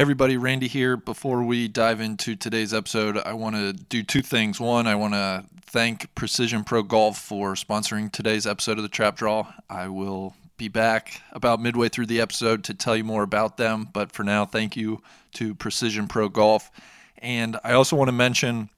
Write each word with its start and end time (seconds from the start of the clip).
everybody, 0.00 0.38
Randy 0.38 0.66
here. 0.66 0.96
Before 0.96 1.42
we 1.42 1.68
dive 1.68 2.00
into 2.00 2.34
today's 2.34 2.72
episode, 2.72 3.18
I 3.18 3.34
want 3.34 3.56
to 3.56 3.74
do 3.74 4.02
two 4.02 4.22
things. 4.22 4.58
One, 4.58 4.86
I 4.86 4.94
want 4.94 5.12
to 5.12 5.44
thank 5.66 6.14
Precision 6.14 6.64
Pro 6.64 6.82
Golf 6.82 7.18
for 7.18 7.52
sponsoring 7.52 8.10
today's 8.10 8.46
episode 8.46 8.78
of 8.78 8.82
the 8.82 8.88
Trap 8.88 9.16
Draw. 9.16 9.52
I 9.68 9.88
will 9.88 10.34
be 10.56 10.68
back 10.68 11.20
about 11.32 11.60
midway 11.60 11.90
through 11.90 12.06
the 12.06 12.18
episode 12.18 12.64
to 12.64 12.72
tell 12.72 12.96
you 12.96 13.04
more 13.04 13.22
about 13.22 13.58
them, 13.58 13.90
but 13.92 14.10
for 14.10 14.24
now, 14.24 14.46
thank 14.46 14.74
you 14.74 15.02
to 15.34 15.54
Precision 15.54 16.08
Pro 16.08 16.30
Golf. 16.30 16.70
And 17.18 17.58
I 17.62 17.74
also 17.74 17.94
want 17.94 18.08
to 18.08 18.12
mention 18.12 18.70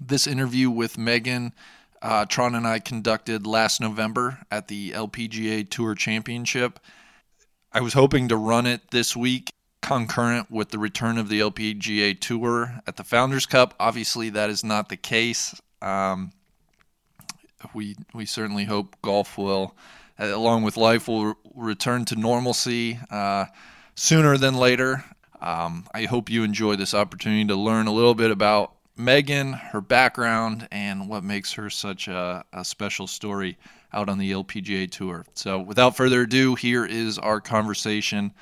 this 0.00 0.26
interview 0.26 0.70
with 0.70 0.96
Megan. 0.96 1.52
Uh, 2.00 2.24
Tron 2.24 2.54
and 2.54 2.66
I 2.66 2.78
conducted 2.78 3.46
last 3.46 3.78
November 3.78 4.38
at 4.50 4.68
the 4.68 4.92
LPGA 4.92 5.68
Tour 5.68 5.94
Championship. 5.94 6.80
I 7.74 7.82
was 7.82 7.92
hoping 7.92 8.28
to 8.28 8.38
run 8.38 8.64
it 8.64 8.90
this 8.90 9.14
week 9.14 9.50
concurrent 9.82 10.50
with 10.50 10.70
the 10.70 10.78
return 10.78 11.18
of 11.18 11.28
the 11.28 11.40
LPGA 11.40 12.18
Tour 12.20 12.80
at 12.86 12.96
the 12.96 13.04
Founders 13.04 13.46
Cup. 13.46 13.74
Obviously, 13.78 14.30
that 14.30 14.50
is 14.50 14.64
not 14.64 14.88
the 14.88 14.96
case. 14.96 15.54
Um, 15.80 16.32
we 17.74 17.96
we 18.14 18.26
certainly 18.26 18.64
hope 18.64 18.96
golf 19.02 19.38
will, 19.38 19.74
uh, 20.18 20.26
along 20.26 20.62
with 20.62 20.76
life, 20.76 21.08
will 21.08 21.26
re- 21.26 21.34
return 21.54 22.04
to 22.06 22.16
normalcy 22.16 22.98
uh, 23.10 23.46
sooner 23.94 24.36
than 24.36 24.54
later. 24.54 25.04
Um, 25.40 25.86
I 25.94 26.04
hope 26.04 26.30
you 26.30 26.42
enjoy 26.44 26.76
this 26.76 26.94
opportunity 26.94 27.44
to 27.46 27.56
learn 27.56 27.86
a 27.86 27.92
little 27.92 28.14
bit 28.14 28.30
about 28.30 28.72
Megan, 28.96 29.52
her 29.52 29.80
background, 29.80 30.66
and 30.70 31.08
what 31.08 31.22
makes 31.22 31.52
her 31.52 31.68
such 31.68 32.08
a, 32.08 32.44
a 32.52 32.64
special 32.64 33.06
story 33.06 33.58
out 33.92 34.08
on 34.08 34.18
the 34.18 34.32
LPGA 34.32 34.90
Tour. 34.90 35.26
So, 35.34 35.58
without 35.58 35.96
further 35.96 36.22
ado, 36.22 36.54
here 36.54 36.84
is 36.84 37.18
our 37.18 37.40
conversation 37.40 38.32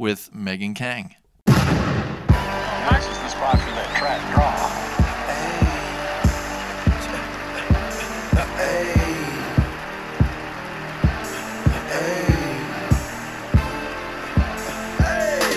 with 0.00 0.34
Megan 0.34 0.72
Khang. 0.72 1.14
Nice 1.46 3.06
is 3.06 3.18
the 3.18 3.28
spot 3.28 3.58
for 3.60 3.70
that 3.76 3.94
trap 3.98 4.20
draw. 4.32 4.56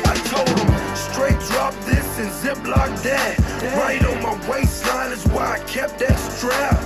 I 0.05 0.15
told 0.27 0.49
him, 0.59 0.95
straight 0.97 1.39
drop 1.49 1.73
this 1.85 2.19
and 2.19 2.29
ziplock 2.29 3.01
that. 3.03 3.39
Right 3.77 4.03
on 4.03 4.21
my 4.21 4.35
waistline 4.49 5.13
is 5.13 5.25
why 5.27 5.53
I 5.53 5.59
kept 5.59 5.99
that 5.99 6.19
strap. 6.19 6.83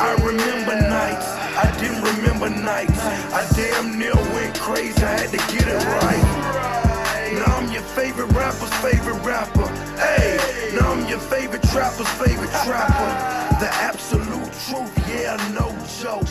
I 0.00 0.14
remember 0.24 0.80
nights, 0.80 1.26
I 1.28 1.70
didn't 1.78 2.02
remember 2.02 2.48
nights. 2.48 2.98
I 3.34 3.46
damn 3.54 3.98
near 3.98 4.14
went 4.32 4.53
crazy, 4.64 5.02
I 5.04 5.20
had 5.20 5.30
to 5.30 5.36
get 5.36 5.68
it 5.68 5.84
right. 6.00 7.34
Now 7.34 7.56
I'm 7.58 7.70
your 7.70 7.82
favorite 7.82 8.32
rapper's 8.32 8.72
favorite 8.76 9.22
rapper. 9.22 9.66
Hey, 9.98 10.38
now 10.74 10.92
I'm 10.92 11.06
your 11.06 11.18
favorite 11.18 11.62
trapper's 11.64 12.08
favorite 12.12 12.48
trapper. 12.64 13.58
The 13.60 13.68
absolute 13.68 14.52
truth, 14.64 15.08
yeah, 15.08 15.36
no 15.52 15.68
joke. 16.00 16.26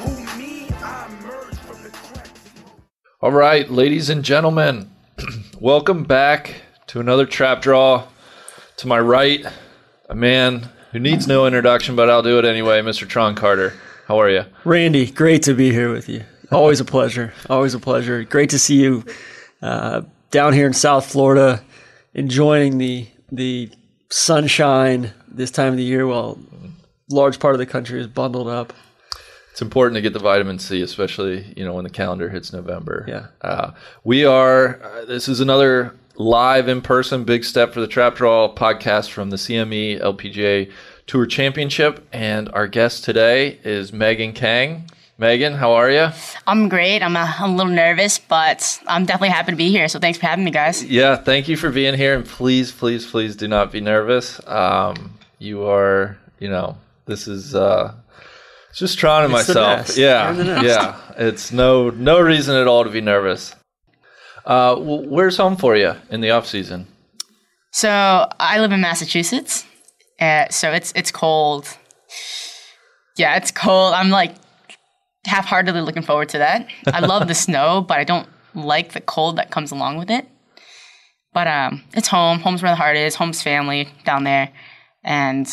Who 0.00 0.36
me? 0.36 0.68
I 0.82 1.06
emerged 1.06 1.58
from 1.60 1.80
the 1.84 1.90
crack. 1.90 2.28
All 3.20 3.30
right, 3.30 3.70
ladies 3.70 4.10
and 4.10 4.24
gentlemen, 4.24 4.90
welcome 5.60 6.02
back 6.02 6.62
to 6.88 6.98
another 6.98 7.24
trap 7.24 7.62
draw. 7.62 8.08
To 8.78 8.88
my 8.88 8.98
right, 8.98 9.46
a 10.10 10.14
man 10.16 10.70
who 10.90 10.98
needs 10.98 11.28
no 11.28 11.46
introduction, 11.46 11.94
but 11.94 12.10
I'll 12.10 12.22
do 12.24 12.40
it 12.40 12.44
anyway, 12.44 12.80
Mr. 12.80 13.08
Tron 13.08 13.36
Carter. 13.36 13.74
How 14.08 14.20
are 14.20 14.28
you? 14.28 14.44
Randy, 14.64 15.08
great 15.08 15.44
to 15.44 15.54
be 15.54 15.70
here 15.70 15.92
with 15.92 16.08
you. 16.08 16.24
Always 16.52 16.80
a 16.80 16.84
pleasure. 16.84 17.32
Always 17.50 17.74
a 17.74 17.78
pleasure. 17.78 18.22
Great 18.24 18.50
to 18.50 18.58
see 18.58 18.76
you 18.76 19.04
uh, 19.62 20.02
down 20.30 20.52
here 20.52 20.66
in 20.66 20.72
South 20.72 21.06
Florida, 21.10 21.62
enjoying 22.14 22.78
the 22.78 23.06
the 23.32 23.70
sunshine 24.08 25.12
this 25.28 25.50
time 25.50 25.72
of 25.72 25.76
the 25.76 25.82
year 25.82 26.06
while 26.06 26.38
large 27.10 27.38
part 27.40 27.54
of 27.54 27.58
the 27.58 27.66
country 27.66 28.00
is 28.00 28.06
bundled 28.06 28.48
up. 28.48 28.72
It's 29.50 29.62
important 29.62 29.94
to 29.94 30.02
get 30.02 30.12
the 30.12 30.18
vitamin 30.18 30.58
C, 30.58 30.82
especially 30.82 31.52
you 31.56 31.64
know 31.64 31.74
when 31.74 31.84
the 31.84 31.90
calendar 31.90 32.28
hits 32.28 32.52
November. 32.52 33.04
Yeah. 33.08 33.28
Uh, 33.40 33.72
we 34.04 34.24
are. 34.24 34.80
Uh, 34.82 35.04
this 35.06 35.28
is 35.28 35.40
another 35.40 35.96
live 36.16 36.68
in 36.68 36.80
person 36.80 37.24
big 37.24 37.44
step 37.44 37.72
for 37.72 37.80
the 37.80 37.86
Trap 37.86 38.16
Draw 38.16 38.54
podcast 38.54 39.10
from 39.10 39.30
the 39.30 39.36
CME 39.36 40.00
LPGA 40.00 40.70
Tour 41.06 41.26
Championship, 41.26 42.06
and 42.12 42.48
our 42.50 42.66
guest 42.66 43.04
today 43.04 43.58
is 43.64 43.92
Megan 43.92 44.32
Khang. 44.32 44.88
Megan, 45.18 45.54
how 45.54 45.72
are 45.72 45.90
you? 45.90 46.08
I'm 46.46 46.68
great. 46.68 47.02
I'm 47.02 47.16
a, 47.16 47.34
I'm 47.38 47.52
a 47.52 47.56
little 47.56 47.72
nervous, 47.72 48.18
but 48.18 48.78
I'm 48.86 49.06
definitely 49.06 49.30
happy 49.30 49.52
to 49.52 49.56
be 49.56 49.70
here. 49.70 49.88
So 49.88 49.98
thanks 49.98 50.18
for 50.18 50.26
having 50.26 50.44
me, 50.44 50.50
guys. 50.50 50.84
Yeah, 50.84 51.16
thank 51.16 51.48
you 51.48 51.56
for 51.56 51.70
being 51.70 51.94
here, 51.94 52.14
and 52.14 52.26
please, 52.26 52.70
please, 52.70 53.06
please 53.10 53.34
do 53.34 53.48
not 53.48 53.72
be 53.72 53.80
nervous. 53.80 54.46
Um, 54.46 55.18
you 55.38 55.64
are, 55.66 56.18
you 56.38 56.50
know, 56.50 56.76
this 57.06 57.28
is 57.28 57.54
uh, 57.54 57.94
just 58.74 58.98
trying 58.98 59.24
and 59.24 59.32
It's 59.34 59.46
the 59.46 59.54
myself. 59.54 59.96
Yeah, 59.96 60.32
the 60.32 60.44
nest. 60.44 60.64
yeah. 60.66 61.00
It's 61.16 61.50
no 61.50 61.88
no 61.88 62.20
reason 62.20 62.54
at 62.56 62.66
all 62.66 62.84
to 62.84 62.90
be 62.90 63.00
nervous. 63.00 63.54
Uh, 64.44 64.74
wh- 64.76 65.10
where's 65.10 65.38
home 65.38 65.56
for 65.56 65.76
you 65.76 65.94
in 66.10 66.20
the 66.20 66.30
off 66.30 66.46
season? 66.46 66.86
So 67.72 67.88
I 68.38 68.58
live 68.60 68.70
in 68.72 68.82
Massachusetts, 68.82 69.64
uh, 70.20 70.48
so 70.50 70.72
it's 70.72 70.92
it's 70.94 71.10
cold. 71.10 71.74
Yeah, 73.16 73.36
it's 73.36 73.50
cold. 73.50 73.94
I'm 73.94 74.10
like 74.10 74.34
half-heartedly 75.26 75.80
looking 75.82 76.02
forward 76.02 76.28
to 76.30 76.38
that. 76.38 76.68
I 76.86 77.00
love 77.00 77.28
the 77.28 77.34
snow, 77.46 77.80
but 77.86 77.98
I 77.98 78.04
don't 78.04 78.28
like 78.54 78.92
the 78.92 79.00
cold 79.00 79.36
that 79.36 79.50
comes 79.50 79.70
along 79.72 79.98
with 79.98 80.10
it. 80.10 80.26
But 81.32 81.46
um, 81.46 81.82
it's 81.92 82.08
home. 82.08 82.38
Home's 82.40 82.62
where 82.62 82.72
the 82.72 82.76
heart 82.76 82.96
is. 82.96 83.14
Home's 83.14 83.42
family 83.42 83.88
down 84.04 84.24
there, 84.24 84.48
and 85.04 85.46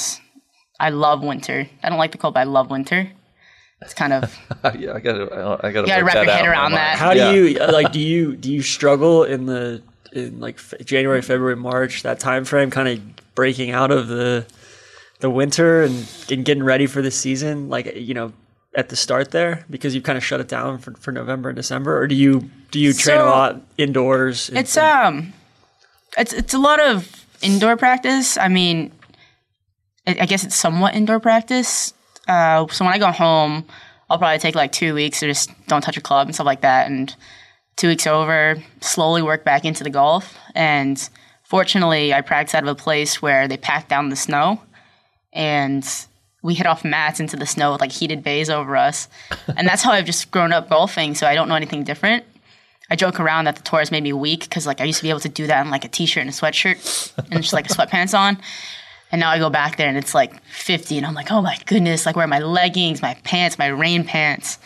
I 0.79 0.89
love 0.91 1.21
winter. 1.21 1.67
I 1.83 1.89
don't 1.89 1.97
like 1.97 2.13
the 2.13 2.17
cold, 2.17 2.35
but 2.35 2.39
I 2.41 2.43
love 2.45 2.69
winter. 2.69 3.11
It's 3.81 3.93
kind 3.93 4.13
of 4.13 4.33
yeah, 4.79 4.93
I 4.93 4.99
gotta 5.01 5.59
I 5.61 5.71
gotta, 5.73 5.81
You 5.81 5.87
gotta 5.87 6.05
wrap 6.05 6.15
your 6.15 6.23
head 6.25 6.29
out 6.29 6.39
in 6.39 6.45
my 6.45 6.51
around 6.51 6.71
that. 6.73 6.97
How 6.97 7.11
Yeah. 7.11 7.31
do 7.33 7.45
you 7.47 7.59
uh, 7.59 7.69
like? 7.73 7.91
Do 7.91 7.99
you 7.99 8.37
do 8.37 8.49
you 8.49 8.61
struggle 8.61 9.25
in 9.25 9.45
the 9.45 9.81
in 10.13 10.39
like 10.39 10.55
f- 10.55 10.75
January, 10.85 11.21
February, 11.21 11.57
March 11.57 12.03
that 12.03 12.19
time 12.21 12.45
frame, 12.45 12.71
kind 12.71 12.87
of 12.87 13.35
breaking 13.35 13.71
out 13.71 13.91
of 13.91 14.07
the 14.07 14.45
the 15.19 15.29
winter 15.29 15.83
and, 15.83 16.07
and 16.31 16.45
getting 16.45 16.63
ready 16.63 16.87
for 16.87 17.01
the 17.01 17.11
season? 17.11 17.67
Like 17.67 17.93
you 17.97 18.13
know, 18.13 18.31
at 18.75 18.89
the 18.89 18.95
start 18.95 19.31
there 19.31 19.65
because 19.69 19.93
you 19.95 20.01
kind 20.01 20.17
of 20.17 20.23
shut 20.23 20.39
it 20.41 20.47
down 20.47 20.77
for, 20.79 20.93
for 20.95 21.11
November 21.11 21.49
and 21.49 21.55
December, 21.55 21.97
or 21.97 22.07
do 22.07 22.15
you 22.15 22.49
do 22.71 22.79
you 22.79 22.93
train 22.93 23.19
a 23.19 23.25
lot 23.25 23.61
indoors? 23.77 24.49
and- 24.49 24.57
It's 24.57 24.75
um, 24.77 25.33
it's 26.17 26.33
it's 26.33 26.53
a 26.53 26.59
lot 26.59 26.79
of 26.79 27.25
indoor 27.41 27.77
practice. 27.77 28.37
I 28.37 28.47
mean, 28.47 28.91
I, 30.07 30.17
I 30.21 30.25
guess 30.25 30.43
it's 30.43 30.55
somewhat 30.55 30.95
indoor 30.95 31.19
practice. 31.19 31.93
Uh, 32.27 32.65
so 32.67 32.85
when 32.85 32.93
I 32.93 32.97
go 32.97 33.11
home, 33.11 33.65
I'll 34.09 34.17
probably 34.17 34.39
take 34.39 34.55
like 34.55 34.71
two 34.71 34.93
weeks 34.93 35.19
to 35.19 35.27
just 35.27 35.49
don't 35.67 35.81
touch 35.81 35.97
a 35.97 36.01
club 36.01 36.27
and 36.27 36.33
stuff 36.35 36.45
like 36.45 36.61
that, 36.61 36.87
and 36.87 37.13
two 37.75 37.87
weeks 37.89 38.07
over, 38.07 38.55
slowly 38.81 39.21
work 39.21 39.43
back 39.43 39.65
into 39.65 39.83
the 39.83 39.89
golf. 39.89 40.35
And 40.55 40.97
fortunately, 41.43 42.13
I 42.13 42.21
practice 42.21 42.55
out 42.55 42.63
of 42.63 42.69
a 42.69 42.75
place 42.75 43.21
where 43.21 43.47
they 43.47 43.57
pack 43.57 43.87
down 43.87 44.09
the 44.09 44.15
snow, 44.15 44.61
and 45.31 45.87
we 46.43 46.53
hit 46.53 46.67
off 46.67 46.85
mats 46.85 47.19
into 47.19 47.35
the 47.35 47.47
snow 47.47 47.71
with 47.71 47.81
like 47.81 47.91
heated 47.91 48.21
bays 48.21 48.49
over 48.49 48.77
us, 48.77 49.07
and 49.57 49.67
that's 49.67 49.81
how 49.81 49.91
I've 49.91 50.05
just 50.05 50.29
grown 50.29 50.53
up 50.53 50.69
golfing. 50.69 51.15
So 51.15 51.25
I 51.25 51.33
don't 51.33 51.49
know 51.49 51.55
anything 51.55 51.83
different. 51.83 52.23
I 52.91 52.95
joke 52.95 53.19
around 53.19 53.45
that 53.45 53.55
the 53.55 53.63
tour 53.63 53.79
has 53.79 53.89
made 53.89 54.03
me 54.03 54.13
weak 54.13 54.41
because 54.41 54.67
like 54.67 54.81
I 54.81 54.83
used 54.83 54.99
to 54.99 55.03
be 55.03 55.09
able 55.09 55.21
to 55.21 55.29
do 55.29 55.47
that 55.47 55.65
in 55.65 55.71
like 55.71 55.85
a 55.85 55.87
t-shirt 55.87 56.21
and 56.21 56.29
a 56.29 56.33
sweatshirt 56.33 57.13
and 57.31 57.41
just 57.41 57.53
like 57.53 57.65
a 57.65 57.73
sweatpants 57.73 58.17
on. 58.17 58.37
And 59.11 59.19
now 59.19 59.29
I 59.29 59.39
go 59.39 59.49
back 59.49 59.77
there 59.77 59.87
and 59.87 59.97
it's 59.97 60.13
like 60.13 60.43
50 60.45 60.97
and 60.97 61.05
I'm 61.05 61.13
like, 61.13 61.31
oh 61.31 61.41
my 61.41 61.57
goodness, 61.65 62.05
like 62.05 62.15
where 62.15 62.25
are 62.25 62.27
my 62.27 62.39
leggings, 62.39 63.01
my 63.01 63.13
pants, 63.23 63.57
my 63.57 63.67
rain 63.67 64.03
pants, 64.03 64.59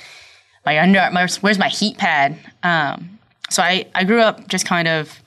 my 0.65 0.79
under, 0.79 1.09
my, 1.11 1.27
where's 1.41 1.59
my 1.59 1.67
heat 1.67 1.97
pad? 1.97 2.37
Um, 2.63 3.19
so 3.49 3.61
I, 3.61 3.87
I 3.93 4.03
grew 4.03 4.21
up 4.21 4.47
just 4.47 4.65
kind 4.65 4.87
of 4.87 5.21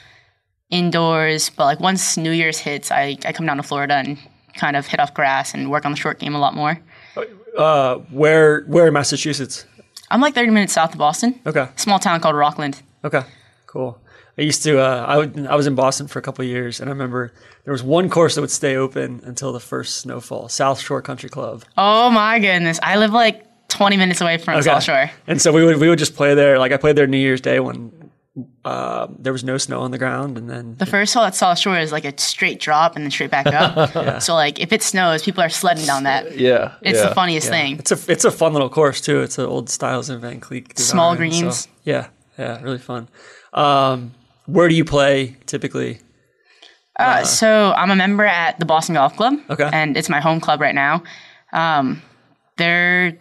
indoors, 0.71 1.51
but 1.51 1.65
like 1.65 1.81
once 1.81 2.17
New 2.17 2.31
Year's 2.31 2.59
hits, 2.59 2.91
I, 2.91 3.19
I 3.25 3.33
come 3.33 3.47
down 3.47 3.59
to 3.59 3.63
Florida 3.63 3.95
and 3.95 4.19
kind 4.61 4.77
of 4.77 4.87
hit 4.87 5.01
off 5.01 5.13
grass 5.15 5.55
and 5.55 5.71
work 5.71 5.85
on 5.87 5.93
the 5.93 5.97
short 6.05 6.19
game 6.19 6.35
a 6.35 6.39
lot 6.39 6.55
more. 6.55 6.79
uh, 7.57 7.95
where 8.11 8.63
where 8.67 8.87
in 8.89 8.93
Massachusetts? 8.93 9.65
I'm 10.11 10.21
like 10.21 10.35
30 10.35 10.51
minutes 10.51 10.73
south 10.73 10.93
of 10.93 10.99
Boston, 10.99 11.41
Okay, 11.47 11.69
small 11.77 11.99
town 11.99 12.21
called 12.21 12.37
Rockland. 12.37 12.83
okay, 13.05 13.23
cool. 13.67 13.99
I 14.39 14.43
used 14.43 14.63
to. 14.63 14.79
Uh, 14.81 15.05
I 15.07 15.17
would, 15.19 15.47
I 15.47 15.55
was 15.57 15.67
in 15.67 15.75
Boston 15.75 16.07
for 16.09 16.19
a 16.19 16.23
couple 16.23 16.43
of 16.45 16.49
years, 16.49 16.81
and 16.81 16.89
I 16.89 16.93
remember 16.93 17.33
there 17.65 17.73
was 17.73 17.83
one 17.83 18.09
course 18.09 18.35
that 18.37 18.41
would 18.41 18.51
stay 18.51 18.75
open 18.77 19.21
until 19.25 19.53
the 19.53 19.61
first 19.61 19.97
snowfall. 19.99 20.49
South 20.49 20.81
Shore 20.81 21.03
Country 21.03 21.29
Club. 21.29 21.65
Oh 21.77 22.09
my 22.11 22.39
goodness. 22.39 22.81
I 22.83 22.97
live 22.97 23.13
like 23.13 23.45
20 23.69 23.97
minutes 23.99 24.21
away 24.23 24.39
from 24.39 24.63
South 24.63 24.83
Shore. 24.83 25.11
And 25.27 25.43
so 25.43 25.53
we 25.53 25.65
would 25.65 25.77
we 25.77 25.89
would 25.89 25.99
just 25.99 26.15
play 26.17 26.35
there. 26.35 26.59
Like 26.59 26.73
I 26.73 26.77
played 26.79 26.97
there 26.97 27.07
New 27.07 27.19
Year's 27.19 27.41
Day 27.43 27.61
when 27.61 27.93
uh, 28.65 29.09
there 29.19 29.33
was 29.33 29.43
no 29.43 29.59
snow 29.59 29.81
on 29.81 29.91
the 29.91 29.99
ground, 29.99 30.39
and 30.39 30.49
then 30.49 30.77
The 30.79 30.87
first 30.87 31.13
hole 31.15 31.25
at 31.25 31.35
South 31.35 31.59
Shore 31.59 31.79
is 31.79 31.91
like 31.93 32.05
a 32.05 32.17
straight 32.19 32.61
drop 32.61 32.95
and 32.97 33.05
then 33.05 33.11
straight 33.11 33.31
back 33.31 33.47
up. 33.49 34.21
So 34.23 34.35
like 34.35 34.61
if 34.61 34.73
it 34.73 34.83
snows, 34.83 35.23
people 35.23 35.43
are 35.43 35.49
sledding 35.49 35.85
down 35.87 36.05
that. 36.05 36.39
Yeah, 36.39 36.75
It's 36.83 36.99
yeah. 37.01 37.09
the 37.09 37.15
funniest 37.15 37.49
thing. 37.49 37.79
it's 37.79 37.91
a 37.93 37.99
it's 38.13 38.25
a 38.25 38.31
fun 38.31 38.53
little 38.53 38.71
course 38.71 39.01
too. 39.01 39.21
It's 39.23 39.39
an 39.39 39.47
old 39.47 39.69
Stiles 39.69 40.09
and 40.11 40.21
Van 40.21 40.41
Kleek 40.41 40.75
design. 40.75 40.91
Small 40.93 41.13
so- 41.13 41.17
greens. 41.19 41.69
yeah, 41.85 42.09
yeah, 42.39 42.61
really 42.63 42.79
fun. 42.79 43.09
Um, 43.53 44.13
where 44.47 44.69
do 44.69 44.75
you 44.75 44.85
play 44.85 45.37
typically? 45.47 46.01
Uh, 46.99 47.25
so 47.25 47.73
I'm 47.77 47.91
a 47.91 47.97
member 47.97 48.25
at 48.27 48.59
the 48.59 48.67
Boston 48.67 48.95
Golf 48.95 49.17
Club. 49.17 49.35
Okay. 49.49 49.69
And 49.73 49.97
it's 49.97 50.09
my 50.11 50.21
home 50.21 50.39
club 50.39 50.61
right 50.61 50.75
now. 50.75 51.03
Um, 51.53 52.03
they're 52.59 53.17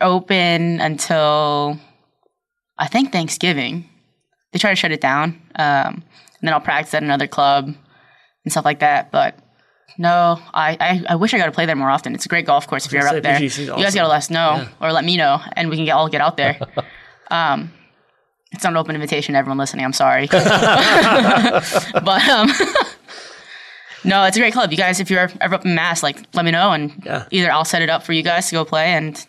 open 0.00 0.80
until 0.80 1.78
I 2.78 2.86
think 2.86 3.10
Thanksgiving. 3.12 3.88
They 4.52 4.58
try 4.58 4.70
to 4.70 4.76
shut 4.76 4.92
it 4.92 5.00
down. 5.00 5.40
Um, 5.56 6.02
and 6.40 6.42
then 6.42 6.52
I'll 6.52 6.60
practice 6.60 6.94
at 6.94 7.02
another 7.02 7.26
club 7.26 7.66
and 8.44 8.52
stuff 8.52 8.64
like 8.64 8.80
that. 8.80 9.10
But 9.10 9.38
no, 9.98 10.40
I, 10.54 10.76
I, 10.80 11.04
I 11.10 11.16
wish 11.16 11.32
I 11.34 11.38
got 11.38 11.46
to 11.46 11.52
play 11.52 11.66
there 11.66 11.76
more 11.76 11.90
often. 11.90 12.14
It's 12.14 12.26
a 12.26 12.28
great 12.28 12.46
golf 12.46 12.66
course 12.66 12.86
if 12.86 12.92
you're 12.92 13.06
up 13.06 13.22
there. 13.22 13.42
Is 13.42 13.58
You 13.58 13.66
guys 13.66 13.94
got 13.94 14.02
to 14.02 14.08
let 14.08 14.18
us 14.18 14.30
know 14.30 14.66
or 14.80 14.92
let 14.92 15.04
me 15.04 15.16
know, 15.16 15.40
and 15.54 15.70
we 15.70 15.76
can 15.76 15.84
get, 15.84 15.92
all 15.92 16.08
get 16.08 16.20
out 16.20 16.36
there. 16.36 16.58
um, 17.30 17.72
it's 18.52 18.62
not 18.64 18.72
an 18.72 18.76
open 18.76 18.94
invitation 18.94 19.32
to 19.32 19.38
everyone 19.38 19.58
listening. 19.58 19.84
I'm 19.84 19.92
sorry. 19.92 20.26
but 20.30 22.28
um, 22.28 22.48
no, 24.04 24.24
it's 24.24 24.36
a 24.36 24.40
great 24.40 24.52
club. 24.52 24.70
You 24.70 24.76
guys, 24.76 25.00
if 25.00 25.10
you're 25.10 25.28
ever 25.40 25.54
up 25.56 25.64
in 25.64 25.74
Mass, 25.74 26.02
like 26.02 26.22
let 26.34 26.44
me 26.44 26.50
know, 26.50 26.72
and 26.72 27.02
Yeah. 27.04 27.26
either 27.30 27.50
I'll 27.50 27.64
set 27.64 27.82
it 27.82 27.90
up 27.90 28.02
for 28.04 28.12
you 28.12 28.22
guys 28.22 28.48
to 28.48 28.52
go 28.54 28.64
play, 28.64 28.92
and 28.92 29.26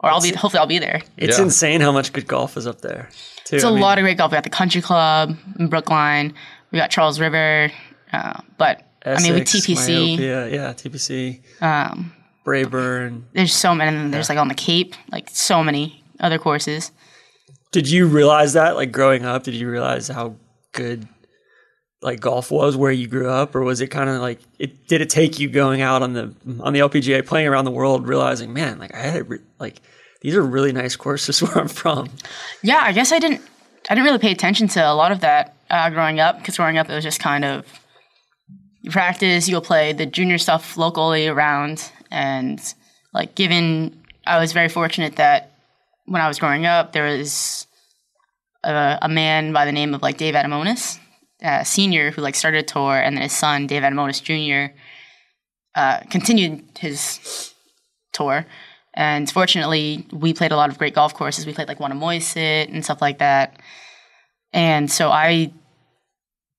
or 0.00 0.10
I'll 0.10 0.20
be 0.20 0.32
hopefully 0.32 0.58
I'll 0.60 0.66
be 0.66 0.78
there. 0.78 1.00
It's 1.16 1.38
Yeah. 1.38 1.44
insane 1.44 1.80
how 1.80 1.92
much 1.92 2.12
good 2.12 2.26
golf 2.26 2.56
is 2.56 2.66
up 2.66 2.80
there. 2.80 3.08
Too. 3.44 3.56
It's 3.56 3.64
a 3.64 3.70
lot 3.70 3.98
of 3.98 4.02
great 4.02 4.16
golf. 4.18 4.30
We 4.32 4.36
got 4.36 4.44
the 4.44 4.50
Country 4.50 4.80
Club 4.80 5.36
in 5.58 5.68
Brookline. 5.68 6.34
We 6.72 6.78
got 6.78 6.90
Charles 6.90 7.18
River, 7.20 7.70
uh, 8.12 8.40
but 8.58 8.82
I 9.04 9.20
mean 9.22 9.34
with 9.34 9.44
TPC, 9.48 10.16
Yeah, 10.18 10.46
yeah, 10.46 10.72
TPC. 10.72 11.40
um, 11.62 12.12
Brae 12.44 12.64
Burn. 12.64 13.24
there's 13.32 13.52
so 13.54 13.74
many. 13.74 13.88
And 13.88 13.96
then 13.98 14.10
there's 14.10 14.28
like 14.28 14.38
on 14.38 14.48
the 14.48 14.54
Cape, 14.54 14.94
like 15.10 15.28
so 15.30 15.62
many 15.64 16.02
other 16.20 16.38
courses. 16.38 16.92
Did 17.72 17.88
you 17.88 18.06
realize 18.06 18.52
that, 18.54 18.74
like 18.76 18.90
growing 18.92 19.24
up? 19.24 19.44
Did 19.44 19.54
you 19.54 19.70
realize 19.70 20.08
how 20.08 20.34
good, 20.72 21.06
like 22.02 22.20
golf 22.20 22.50
was 22.50 22.76
where 22.76 22.92
you 22.92 23.06
grew 23.06 23.28
up, 23.28 23.54
or 23.54 23.62
was 23.62 23.80
it 23.80 23.88
kind 23.88 24.08
of 24.08 24.20
like 24.20 24.40
it? 24.58 24.86
Did 24.86 25.00
it 25.00 25.10
take 25.10 25.38
you 25.38 25.48
going 25.48 25.82
out 25.82 26.02
on 26.02 26.14
the 26.14 26.34
on 26.60 26.72
the 26.72 26.80
LPGA, 26.80 27.26
playing 27.26 27.46
around 27.46 27.66
the 27.66 27.70
world, 27.70 28.08
realizing, 28.08 28.52
man, 28.52 28.78
like 28.78 28.94
I 28.94 29.00
had 29.00 29.28
re- 29.28 29.38
like 29.58 29.80
these 30.22 30.34
are 30.34 30.42
really 30.42 30.72
nice 30.72 30.96
courses 30.96 31.42
where 31.42 31.58
I'm 31.58 31.68
from. 31.68 32.08
Yeah, 32.62 32.80
I 32.82 32.92
guess 32.92 33.12
I 33.12 33.18
didn't. 33.18 33.42
I 33.88 33.94
didn't 33.94 34.04
really 34.04 34.18
pay 34.18 34.32
attention 34.32 34.68
to 34.68 34.80
a 34.80 34.94
lot 34.94 35.10
of 35.10 35.20
that 35.20 35.56
uh, 35.68 35.90
growing 35.90 36.20
up 36.20 36.38
because 36.38 36.56
growing 36.56 36.78
up 36.78 36.88
it 36.88 36.94
was 36.94 37.04
just 37.04 37.20
kind 37.20 37.44
of 37.44 37.66
you 38.82 38.90
practice, 38.90 39.48
you'll 39.48 39.60
play 39.60 39.92
the 39.92 40.06
junior 40.06 40.38
stuff 40.38 40.76
locally 40.76 41.28
around, 41.28 41.90
and 42.10 42.60
like 43.12 43.34
given 43.34 44.02
I 44.26 44.38
was 44.38 44.52
very 44.52 44.68
fortunate 44.68 45.16
that 45.16 45.52
when 46.06 46.22
I 46.22 46.28
was 46.28 46.38
growing 46.38 46.66
up 46.66 46.92
there 46.92 47.04
was 47.04 47.66
a, 48.64 48.98
a 49.02 49.08
man 49.08 49.52
by 49.52 49.64
the 49.64 49.72
name 49.72 49.94
of 49.94 50.02
like 50.02 50.16
Dave 50.16 50.34
Adamonis, 50.34 50.98
uh, 51.42 51.64
senior, 51.64 52.10
who 52.10 52.22
like 52.22 52.34
started 52.34 52.58
a 52.58 52.62
tour, 52.62 52.96
and 52.96 53.16
then 53.16 53.22
his 53.22 53.32
son 53.32 53.66
Dave 53.66 53.82
Adamonis 53.82 54.22
Jr. 54.22 54.74
Uh, 55.74 56.00
continued 56.10 56.64
his 56.78 57.54
tour. 58.12 58.46
And 58.94 59.30
fortunately, 59.30 60.06
we 60.12 60.34
played 60.34 60.52
a 60.52 60.56
lot 60.56 60.68
of 60.68 60.78
great 60.78 60.94
golf 60.94 61.14
courses. 61.14 61.46
We 61.46 61.54
played 61.54 61.68
like 61.68 61.78
Wannamoisett 61.78 62.68
and 62.68 62.84
stuff 62.84 63.00
like 63.00 63.18
that. 63.18 63.60
And 64.52 64.90
so 64.90 65.10
I 65.10 65.52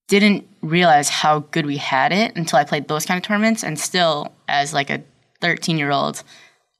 didn't 0.07 0.48
realize 0.62 1.10
how 1.10 1.39
good 1.39 1.66
we 1.66 1.78
had 1.78 2.12
it 2.12 2.36
until 2.36 2.57
I 2.57 2.63
played 2.63 2.88
those 2.88 3.06
kind 3.06 3.18
of 3.18 3.24
tournaments. 3.24 3.63
And 3.63 3.78
still, 3.78 4.33
as 4.48 4.74
like 4.74 4.89
a 4.89 5.04
13 5.42 5.78
year 5.78 5.92
old, 5.92 6.24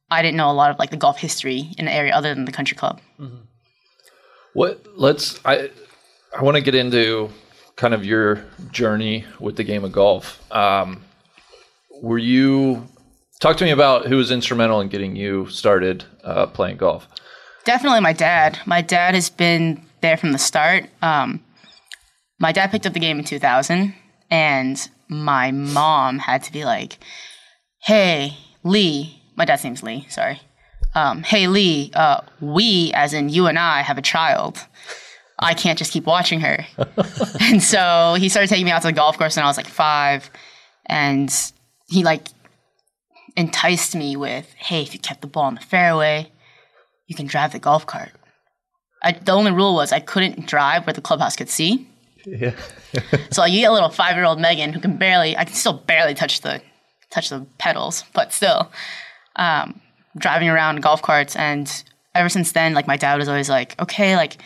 I 0.10 0.22
didn't 0.22 0.38
know 0.38 0.50
a 0.50 0.54
lot 0.54 0.72
of 0.72 0.80
like 0.80 0.90
the 0.90 0.98
golf 0.98 1.18
history 1.18 1.72
in 1.78 1.86
the 1.86 1.94
area 1.94 2.14
other 2.14 2.34
than 2.34 2.46
the 2.46 2.52
country 2.52 2.78
club. 2.78 3.02
What 4.54 4.86
let's 4.96 5.40
I 5.46 5.70
I 6.38 6.44
want 6.44 6.56
to 6.56 6.62
get 6.62 6.76
into 6.76 7.30
kind 7.82 7.96
of 7.96 8.06
your 8.06 8.46
journey 8.70 9.26
with 9.40 9.56
the 9.56 9.64
game 9.64 9.84
of 9.84 9.92
golf. 9.92 10.40
Um, 10.54 11.02
were 12.00 12.20
you 12.20 12.88
talk 13.40 13.58
to 13.58 13.66
me 13.66 13.72
about 13.72 14.06
who 14.06 14.18
was 14.18 14.30
instrumental 14.30 14.82
in 14.82 14.88
getting 14.88 15.16
you 15.16 15.48
started 15.50 16.06
uh, 16.24 16.46
playing 16.46 16.78
golf? 16.78 17.08
Definitely 17.66 18.02
my 18.02 18.14
dad. 18.14 18.60
My 18.68 18.84
dad 18.84 19.16
has 19.16 19.32
been 19.32 19.84
there 20.02 20.16
from 20.16 20.32
the 20.32 20.38
start. 20.38 20.92
Um, 21.02 21.44
my 22.40 22.52
dad 22.52 22.70
picked 22.70 22.86
up 22.86 22.94
the 22.94 23.00
game 23.00 23.18
in 23.18 23.26
2000, 23.26 23.96
and 24.30 24.90
my 25.08 25.50
mom 25.50 26.20
had 26.20 26.44
to 26.44 26.54
be 26.54 26.66
like, 26.66 27.00
hey, 27.82 28.38
Lee, 28.64 29.24
my 29.36 29.46
dad's 29.46 29.64
name's 29.64 29.82
Lee, 29.82 30.06
sorry. 30.08 30.40
Um, 30.94 31.24
hey, 31.24 31.48
Lee, 31.48 31.90
uh, 31.96 32.22
we, 32.42 32.92
as 32.94 33.16
in 33.16 33.30
you 33.30 33.48
and 33.48 33.58
I, 33.58 33.82
have 33.82 33.98
a 33.98 34.04
child. 34.04 34.68
I 35.42 35.54
can't 35.54 35.78
just 35.78 35.92
keep 35.92 36.06
watching 36.06 36.40
her. 36.42 36.66
and 37.40 37.62
so 37.62 38.16
he 38.18 38.30
started 38.30 38.48
taking 38.48 38.66
me 38.66 38.72
out 38.72 38.84
to 38.84 38.90
the 38.90 38.94
golf 38.94 39.18
course 39.18 39.36
when 39.36 39.44
I 39.44 39.48
was 39.48 39.58
like 39.58 39.68
five, 39.68 40.30
and 40.86 41.34
he 41.88 42.04
like 42.04 42.28
enticed 43.36 43.96
me 43.96 44.16
with, 44.16 44.52
hey, 44.54 44.82
if 44.82 44.94
you 44.94 45.00
kept 45.00 45.22
the 45.22 45.28
ball 45.28 45.48
in 45.48 45.56
the 45.56 45.62
fairway, 45.62 46.32
you 47.08 47.16
can 47.16 47.26
drive 47.26 47.52
the 47.52 47.60
golf 47.60 47.86
cart. 47.86 48.12
I, 49.04 49.14
the 49.14 49.32
only 49.32 49.52
rule 49.52 49.74
was 49.74 49.92
I 49.92 50.00
couldn't 50.00 50.46
drive 50.46 50.86
where 50.86 50.94
the 50.94 51.02
clubhouse 51.02 51.36
could 51.36 51.50
see. 51.50 51.88
Yeah. 52.26 52.54
So 53.32 53.42
like, 53.42 53.54
you 53.54 53.62
get 53.62 53.70
a 53.70 53.74
little 53.74 53.90
five 53.90 54.18
year 54.18 54.26
old 54.26 54.42
Megan 54.42 54.74
who 54.74 54.82
can 54.82 54.98
barely, 54.98 55.38
I 55.38 55.46
can 55.46 55.54
still 55.54 55.72
barely 55.72 56.14
touch 56.14 56.42
the 56.42 56.62
touch 57.10 57.30
the 57.30 57.46
pedals, 57.58 58.04
but 58.14 58.34
still 58.34 58.70
um, 59.38 59.80
driving 60.18 60.50
around 60.50 60.82
golf 60.82 61.02
carts. 61.02 61.38
And 61.38 61.72
ever 62.14 62.28
since 62.28 62.52
then, 62.52 62.74
like 62.74 62.88
my 62.88 62.98
dad 62.98 63.18
was 63.18 63.30
always 63.30 63.50
like, 63.50 63.80
okay, 63.82 64.18
like, 64.18 64.38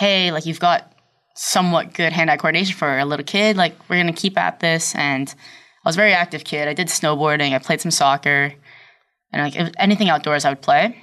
hey, 0.00 0.32
like 0.32 0.46
you've 0.46 0.60
got 0.60 0.90
somewhat 1.36 1.92
good 1.92 2.10
hand 2.10 2.30
eye 2.30 2.38
coordination 2.38 2.74
for 2.74 2.98
a 2.98 3.04
little 3.04 3.24
kid. 3.24 3.54
Like 3.58 3.74
we're 3.90 3.98
gonna 3.98 4.14
keep 4.14 4.38
at 4.38 4.60
this. 4.60 4.94
And 4.94 5.28
I 5.84 5.88
was 5.88 5.94
a 5.94 5.98
very 5.98 6.14
active 6.14 6.42
kid. 6.42 6.68
I 6.68 6.72
did 6.72 6.86
snowboarding. 6.86 7.52
I 7.52 7.58
played 7.58 7.82
some 7.82 7.90
soccer, 7.90 8.54
and 9.30 9.42
like 9.42 9.74
anything 9.78 10.08
outdoors, 10.08 10.46
I 10.46 10.48
would 10.48 10.62
play. 10.62 10.96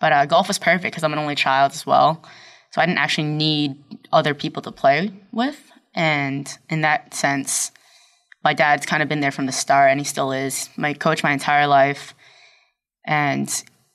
But 0.00 0.12
uh, 0.14 0.24
golf 0.24 0.48
was 0.48 0.58
perfect 0.58 0.94
because 0.94 1.04
I'm 1.04 1.12
an 1.12 1.18
only 1.18 1.34
child 1.34 1.72
as 1.72 1.84
well. 1.84 2.24
So 2.70 2.80
I 2.80 2.86
didn't 2.86 3.00
actually 3.00 3.28
need 3.28 3.76
other 4.12 4.32
people 4.32 4.62
to 4.62 4.72
play 4.72 5.12
with. 5.30 5.60
And 5.94 6.50
in 6.70 6.80
that 6.80 7.12
sense, 7.12 7.70
my 8.42 8.54
dad's 8.54 8.86
kind 8.86 9.02
of 9.02 9.10
been 9.10 9.20
there 9.20 9.30
from 9.30 9.44
the 9.44 9.52
start 9.52 9.90
and 9.90 10.00
he 10.00 10.04
still 10.04 10.32
is. 10.32 10.70
My 10.78 10.94
coach 10.94 11.22
my 11.22 11.32
entire 11.32 11.66
life. 11.66 12.14
And 13.06 13.48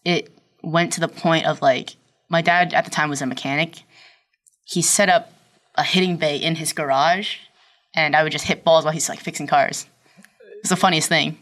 it 0.05 0.29
went 0.63 0.93
to 0.93 0.99
the 0.99 1.07
point 1.07 1.47
of 1.47 1.61
like, 1.63 1.95
my 2.29 2.41
dad 2.41 2.73
at 2.75 2.85
the 2.85 2.91
time 2.91 3.09
was 3.09 3.21
a 3.21 3.25
mechanic. 3.25 3.83
He 4.67 4.81
set 4.81 5.09
up 5.09 5.31
a 5.75 5.83
hitting 5.83 6.17
bay 6.17 6.37
in 6.37 6.55
his 6.55 6.73
garage 6.73 7.37
and 7.95 8.15
I 8.15 8.23
would 8.23 8.31
just 8.31 8.45
hit 8.45 8.63
balls 8.63 8.83
while 8.83 8.93
he's 8.93 9.09
like 9.09 9.19
fixing 9.19 9.47
cars. 9.47 9.87
It's 10.59 10.69
the 10.69 10.75
funniest 10.75 11.09
thing. 11.09 11.37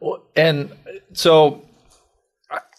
Well, 0.00 0.22
and 0.34 0.72
so 1.12 1.62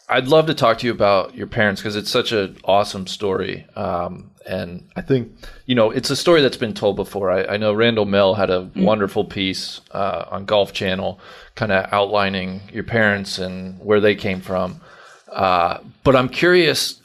I'd 0.09 0.27
love 0.27 0.47
to 0.47 0.55
talk 0.55 0.79
to 0.79 0.87
you 0.87 0.91
about 0.91 1.35
your 1.35 1.45
parents 1.45 1.81
because 1.81 1.95
it's 1.95 2.09
such 2.09 2.31
an 2.31 2.57
awesome 2.63 3.05
story. 3.05 3.67
Um, 3.75 4.31
and 4.47 4.89
I 4.95 5.01
think, 5.01 5.31
you 5.67 5.75
know, 5.75 5.91
it's 5.91 6.09
a 6.09 6.15
story 6.15 6.41
that's 6.41 6.57
been 6.57 6.73
told 6.73 6.95
before. 6.95 7.29
I, 7.29 7.43
I 7.43 7.57
know 7.57 7.73
Randall 7.73 8.05
Mell 8.05 8.33
had 8.33 8.49
a 8.49 8.71
wonderful 8.75 9.23
piece 9.23 9.81
uh, 9.91 10.25
on 10.31 10.45
Golf 10.45 10.73
Channel 10.73 11.19
kind 11.53 11.71
of 11.71 11.93
outlining 11.93 12.61
your 12.73 12.83
parents 12.83 13.37
and 13.37 13.79
where 13.79 13.99
they 13.99 14.15
came 14.15 14.41
from. 14.41 14.81
Uh, 15.31 15.79
but 16.03 16.15
I'm 16.15 16.29
curious 16.29 16.99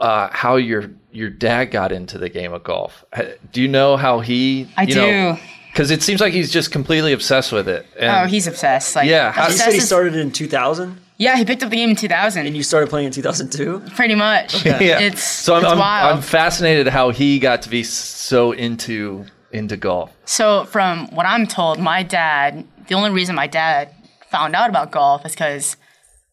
uh, 0.00 0.28
how 0.32 0.56
your 0.56 0.90
your 1.10 1.30
dad 1.30 1.66
got 1.66 1.92
into 1.92 2.18
the 2.18 2.28
game 2.28 2.52
of 2.52 2.62
golf. 2.64 3.04
Do 3.52 3.62
you 3.62 3.68
know 3.68 3.96
how 3.96 4.20
he? 4.20 4.68
I 4.76 4.82
you 4.82 4.94
do. 4.94 5.36
Because 5.72 5.90
it 5.90 6.02
seems 6.02 6.20
like 6.20 6.32
he's 6.32 6.50
just 6.50 6.72
completely 6.72 7.12
obsessed 7.12 7.52
with 7.52 7.68
it. 7.68 7.86
And 7.98 8.10
Oh, 8.10 8.26
he's 8.28 8.46
obsessed. 8.46 8.96
Like, 8.96 9.08
Yeah, 9.08 9.30
how- 9.30 9.42
You 9.42 9.46
obsessed 9.48 9.64
said 9.64 9.74
he 9.74 9.80
started 9.80 10.16
in 10.16 10.32
2000, 10.32 10.98
Yeah, 11.18 11.36
he 11.36 11.44
picked 11.44 11.62
up 11.62 11.70
the 11.70 11.76
game 11.76 11.90
in 11.90 11.96
2000. 11.96 12.46
and 12.46 12.56
you 12.56 12.62
started 12.62 12.90
playing 12.90 13.06
in 13.06 13.12
2002. 13.12 13.82
pretty 13.94 14.14
much. 14.14 14.64
yeah. 14.66 14.98
It's 15.00 15.22
so 15.22 15.54
I'm, 15.54 15.62
it's 15.62 15.72
I'm, 15.72 15.78
wild. 15.78 16.16
I'm 16.16 16.22
fascinated 16.22 16.88
how 16.88 17.10
he 17.10 17.38
got 17.38 17.62
to 17.62 17.68
be 17.68 17.82
so 17.84 18.52
into 18.52 19.24
into 19.52 19.76
golf. 19.76 20.10
So, 20.26 20.64
from 20.66 21.06
what 21.14 21.24
I'm 21.26 21.46
told, 21.46 21.78
my 21.78 22.02
dad, 22.02 22.66
the 22.88 22.94
only 22.94 23.10
reason 23.10 23.34
my 23.34 23.46
dad 23.46 23.94
found 24.30 24.54
out 24.54 24.68
about 24.68 24.90
golf 24.90 25.24
is 25.24 25.32
because 25.32 25.76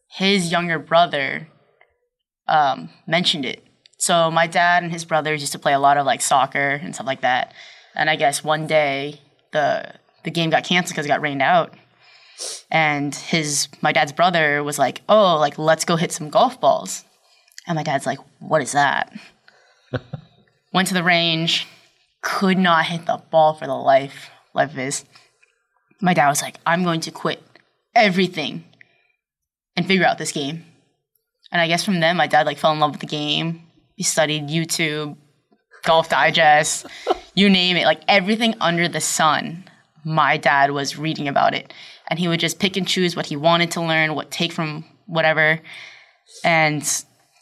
his 0.09 0.51
younger 0.51 0.79
brother 0.79 1.47
um, 2.47 2.89
mentioned 3.07 3.45
it. 3.45 3.64
So, 3.97 4.29
my 4.29 4.47
dad 4.47 4.83
and 4.83 4.91
his 4.91 5.05
brothers 5.05 5.41
used 5.41 5.53
to 5.53 5.59
play 5.59 5.73
a 5.73 5.79
lot 5.79 5.97
of 5.97 6.05
like 6.05 6.21
soccer 6.21 6.79
and 6.81 6.93
stuff 6.93 7.07
like 7.07 7.21
that. 7.21 7.53
And 7.95 8.09
I 8.09 8.15
guess 8.15 8.43
one 8.43 8.67
day 8.67 9.21
the 9.51 9.93
the 10.23 10.31
game 10.31 10.49
got 10.49 10.63
canceled 10.63 10.93
because 10.93 11.05
it 11.05 11.09
got 11.09 11.21
rained 11.21 11.41
out. 11.41 11.73
And 12.69 13.15
his 13.15 13.69
my 13.81 13.93
dad's 13.93 14.11
brother 14.11 14.63
was 14.63 14.77
like, 14.77 15.01
"Oh, 15.07 15.37
like 15.37 15.57
let's 15.57 15.85
go 15.85 15.95
hit 15.95 16.11
some 16.11 16.29
golf 16.29 16.59
balls." 16.59 17.05
And 17.67 17.75
my 17.75 17.83
dad's 17.83 18.05
like, 18.05 18.19
"What 18.39 18.61
is 18.61 18.73
that?" 18.73 19.17
Went 20.73 20.89
to 20.89 20.93
the 20.93 21.03
range, 21.03 21.67
could 22.25 22.57
not 22.57 22.87
hit 22.87 23.05
the 23.05 23.21
ball 23.29 23.53
for 23.53 23.67
the 23.67 23.75
life 23.75 24.31
life 24.53 24.71
of 24.71 24.75
his. 24.75 25.05
My 26.01 26.13
dad 26.13 26.27
was 26.27 26.41
like, 26.41 26.57
I'm 26.65 26.83
going 26.83 27.01
to 27.01 27.11
quit 27.11 27.41
everything 27.93 28.65
and 29.77 29.85
figure 29.85 30.05
out 30.05 30.17
this 30.17 30.31
game. 30.31 30.65
And 31.51 31.61
I 31.61 31.67
guess 31.67 31.85
from 31.85 31.99
then 31.99 32.17
my 32.17 32.27
dad 32.27 32.45
like 32.45 32.57
fell 32.57 32.73
in 32.73 32.79
love 32.79 32.91
with 32.91 32.99
the 32.99 33.07
game. 33.07 33.64
He 33.95 34.03
studied 34.03 34.47
YouTube 34.47 35.17
Golf 35.83 36.09
Digest, 36.09 36.85
you 37.35 37.49
name 37.49 37.77
it, 37.77 37.85
like 37.85 38.01
everything 38.07 38.55
under 38.59 38.87
the 38.87 39.01
sun. 39.01 39.63
My 40.03 40.37
dad 40.37 40.71
was 40.71 40.97
reading 40.97 41.27
about 41.27 41.53
it, 41.53 41.73
and 42.07 42.19
he 42.19 42.27
would 42.27 42.39
just 42.39 42.59
pick 42.59 42.77
and 42.77 42.87
choose 42.87 43.15
what 43.15 43.25
he 43.25 43.35
wanted 43.35 43.71
to 43.71 43.81
learn, 43.81 44.15
what 44.15 44.31
take 44.31 44.51
from 44.51 44.85
whatever. 45.05 45.59
And 46.43 46.83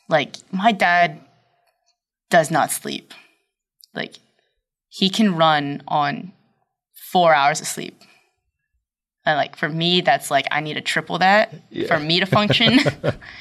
like 0.10 0.38
my 0.52 0.72
dad 0.72 1.20
does 2.30 2.52
not 2.52 2.72
sleep. 2.72 3.14
Like 3.94 4.16
he 4.90 5.10
can 5.10 5.36
run 5.36 5.84
on 5.88 6.34
four 7.12 7.34
hours 7.34 7.62
of 7.62 7.68
sleep. 7.68 8.00
And 9.26 9.38
like 9.38 9.56
for 9.56 9.70
me, 9.70 10.02
that's 10.02 10.30
like 10.30 10.48
I 10.52 10.60
need 10.60 10.74
to 10.74 10.82
triple 10.82 11.20
that 11.20 11.54
for 11.88 12.00
me 12.00 12.20
to 12.20 12.26
function. 12.26 12.80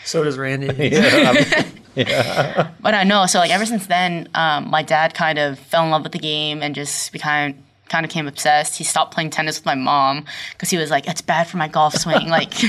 So 0.04 0.22
does 0.24 0.36
Randy. 0.38 0.88
yeah 1.94 2.70
but 2.80 2.94
I 2.94 3.04
know. 3.04 3.26
So 3.26 3.38
like 3.38 3.50
ever 3.50 3.66
since 3.66 3.86
then, 3.86 4.28
um, 4.34 4.70
my 4.70 4.82
dad 4.82 5.14
kind 5.14 5.38
of 5.38 5.58
fell 5.58 5.84
in 5.84 5.90
love 5.90 6.02
with 6.02 6.12
the 6.12 6.18
game 6.18 6.62
and 6.62 6.74
just 6.74 7.12
became 7.12 7.62
kind 7.88 8.04
of 8.04 8.10
became 8.10 8.26
obsessed. 8.26 8.78
He 8.78 8.84
stopped 8.84 9.12
playing 9.12 9.30
tennis 9.30 9.58
with 9.58 9.66
my 9.66 9.74
mom 9.74 10.24
because 10.52 10.70
he 10.70 10.78
was 10.78 10.90
like, 10.90 11.06
"It's 11.06 11.20
bad 11.20 11.46
for 11.48 11.58
my 11.58 11.68
golf 11.68 11.94
swing. 11.94 12.28
like, 12.28 12.62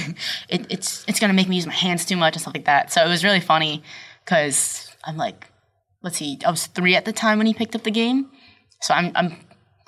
it, 0.49 0.65
it's 0.69 1.05
it's 1.07 1.19
gonna 1.19 1.33
make 1.33 1.47
me 1.47 1.55
use 1.55 1.65
my 1.65 1.73
hands 1.73 2.05
too 2.05 2.17
much 2.17 2.35
and 2.35 2.41
stuff 2.41 2.53
like 2.53 2.65
that." 2.65 2.91
So 2.91 3.03
it 3.03 3.09
was 3.09 3.23
really 3.23 3.39
funny 3.39 3.83
because 4.25 4.93
I'm 5.05 5.17
like, 5.17 5.47
let's 6.01 6.17
see, 6.17 6.39
I 6.45 6.51
was 6.51 6.67
three 6.67 6.95
at 6.95 7.05
the 7.05 7.13
time 7.13 7.37
when 7.37 7.47
he 7.47 7.53
picked 7.53 7.75
up 7.75 7.83
the 7.83 7.91
game, 7.91 8.29
so 8.81 8.93
I'm 8.93 9.11
I'm 9.15 9.37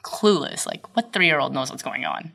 clueless. 0.05 0.65
Like, 0.65 0.95
what 0.95 1.11
three 1.11 1.25
year 1.25 1.39
old 1.39 1.53
knows 1.53 1.69
what's 1.69 1.83
going 1.83 2.05
on? 2.05 2.31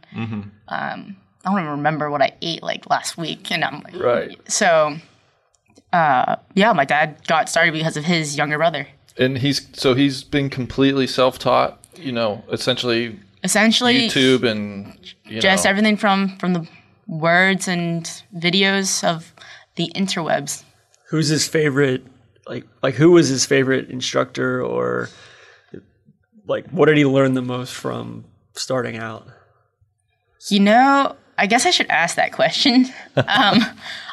Um, 0.68 1.16
I 1.44 1.50
don't 1.50 1.60
even 1.60 1.70
remember 1.70 2.10
what 2.10 2.20
I 2.20 2.32
ate 2.42 2.62
like 2.62 2.90
last 2.90 3.16
week, 3.16 3.50
and 3.50 3.64
I'm 3.64 3.80
like, 3.82 3.96
Right. 3.96 4.38
So, 4.50 4.96
uh, 5.92 6.36
yeah, 6.54 6.72
my 6.72 6.84
dad 6.84 7.26
got 7.26 7.48
started 7.48 7.72
because 7.72 7.96
of 7.96 8.04
his 8.04 8.36
younger 8.36 8.58
brother. 8.58 8.86
And 9.16 9.38
he's 9.38 9.66
so 9.72 9.94
he's 9.94 10.24
been 10.24 10.50
completely 10.50 11.06
self-taught. 11.06 11.78
You 11.96 12.12
know, 12.12 12.44
essentially 12.50 13.18
Essentially, 13.42 14.08
YouTube 14.08 14.44
and 14.44 14.96
you 15.24 15.40
just 15.40 15.64
know, 15.64 15.70
everything 15.70 15.96
from 15.96 16.36
from 16.38 16.52
the 16.52 16.68
words 17.06 17.68
and 17.68 18.04
videos 18.36 19.02
of 19.02 19.32
the 19.76 19.90
interwebs. 19.94 20.62
Who's 21.08 21.28
his 21.28 21.48
favorite? 21.48 22.02
Like, 22.46 22.64
like 22.82 22.94
who 22.94 23.10
was 23.12 23.28
his 23.28 23.46
favorite 23.46 23.90
instructor, 23.90 24.62
or 24.62 25.08
like 26.50 26.68
what 26.68 26.86
did 26.86 26.98
he 26.98 27.06
learn 27.06 27.34
the 27.34 27.42
most 27.42 27.72
from 27.72 28.24
starting 28.54 28.98
out? 28.98 29.26
You 30.48 30.60
know, 30.60 31.16
I 31.38 31.46
guess 31.46 31.64
I 31.64 31.70
should 31.70 31.88
ask 31.88 32.16
that 32.16 32.32
question. 32.32 32.86
um, 33.16 33.60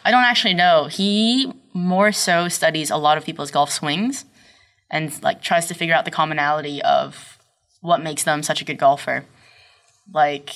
I 0.05 0.11
don't 0.11 0.23
actually 0.23 0.53
know. 0.53 0.85
He 0.85 1.51
more 1.73 2.11
so 2.11 2.47
studies 2.47 2.89
a 2.89 2.97
lot 2.97 3.17
of 3.17 3.25
people's 3.25 3.51
golf 3.51 3.71
swings 3.71 4.25
and 4.89 5.21
like 5.21 5.41
tries 5.41 5.67
to 5.67 5.73
figure 5.73 5.93
out 5.93 6.05
the 6.05 6.11
commonality 6.11 6.81
of 6.81 7.37
what 7.81 8.01
makes 8.01 8.23
them 8.23 8.43
such 8.43 8.61
a 8.61 8.65
good 8.65 8.77
golfer. 8.77 9.25
Like, 10.13 10.51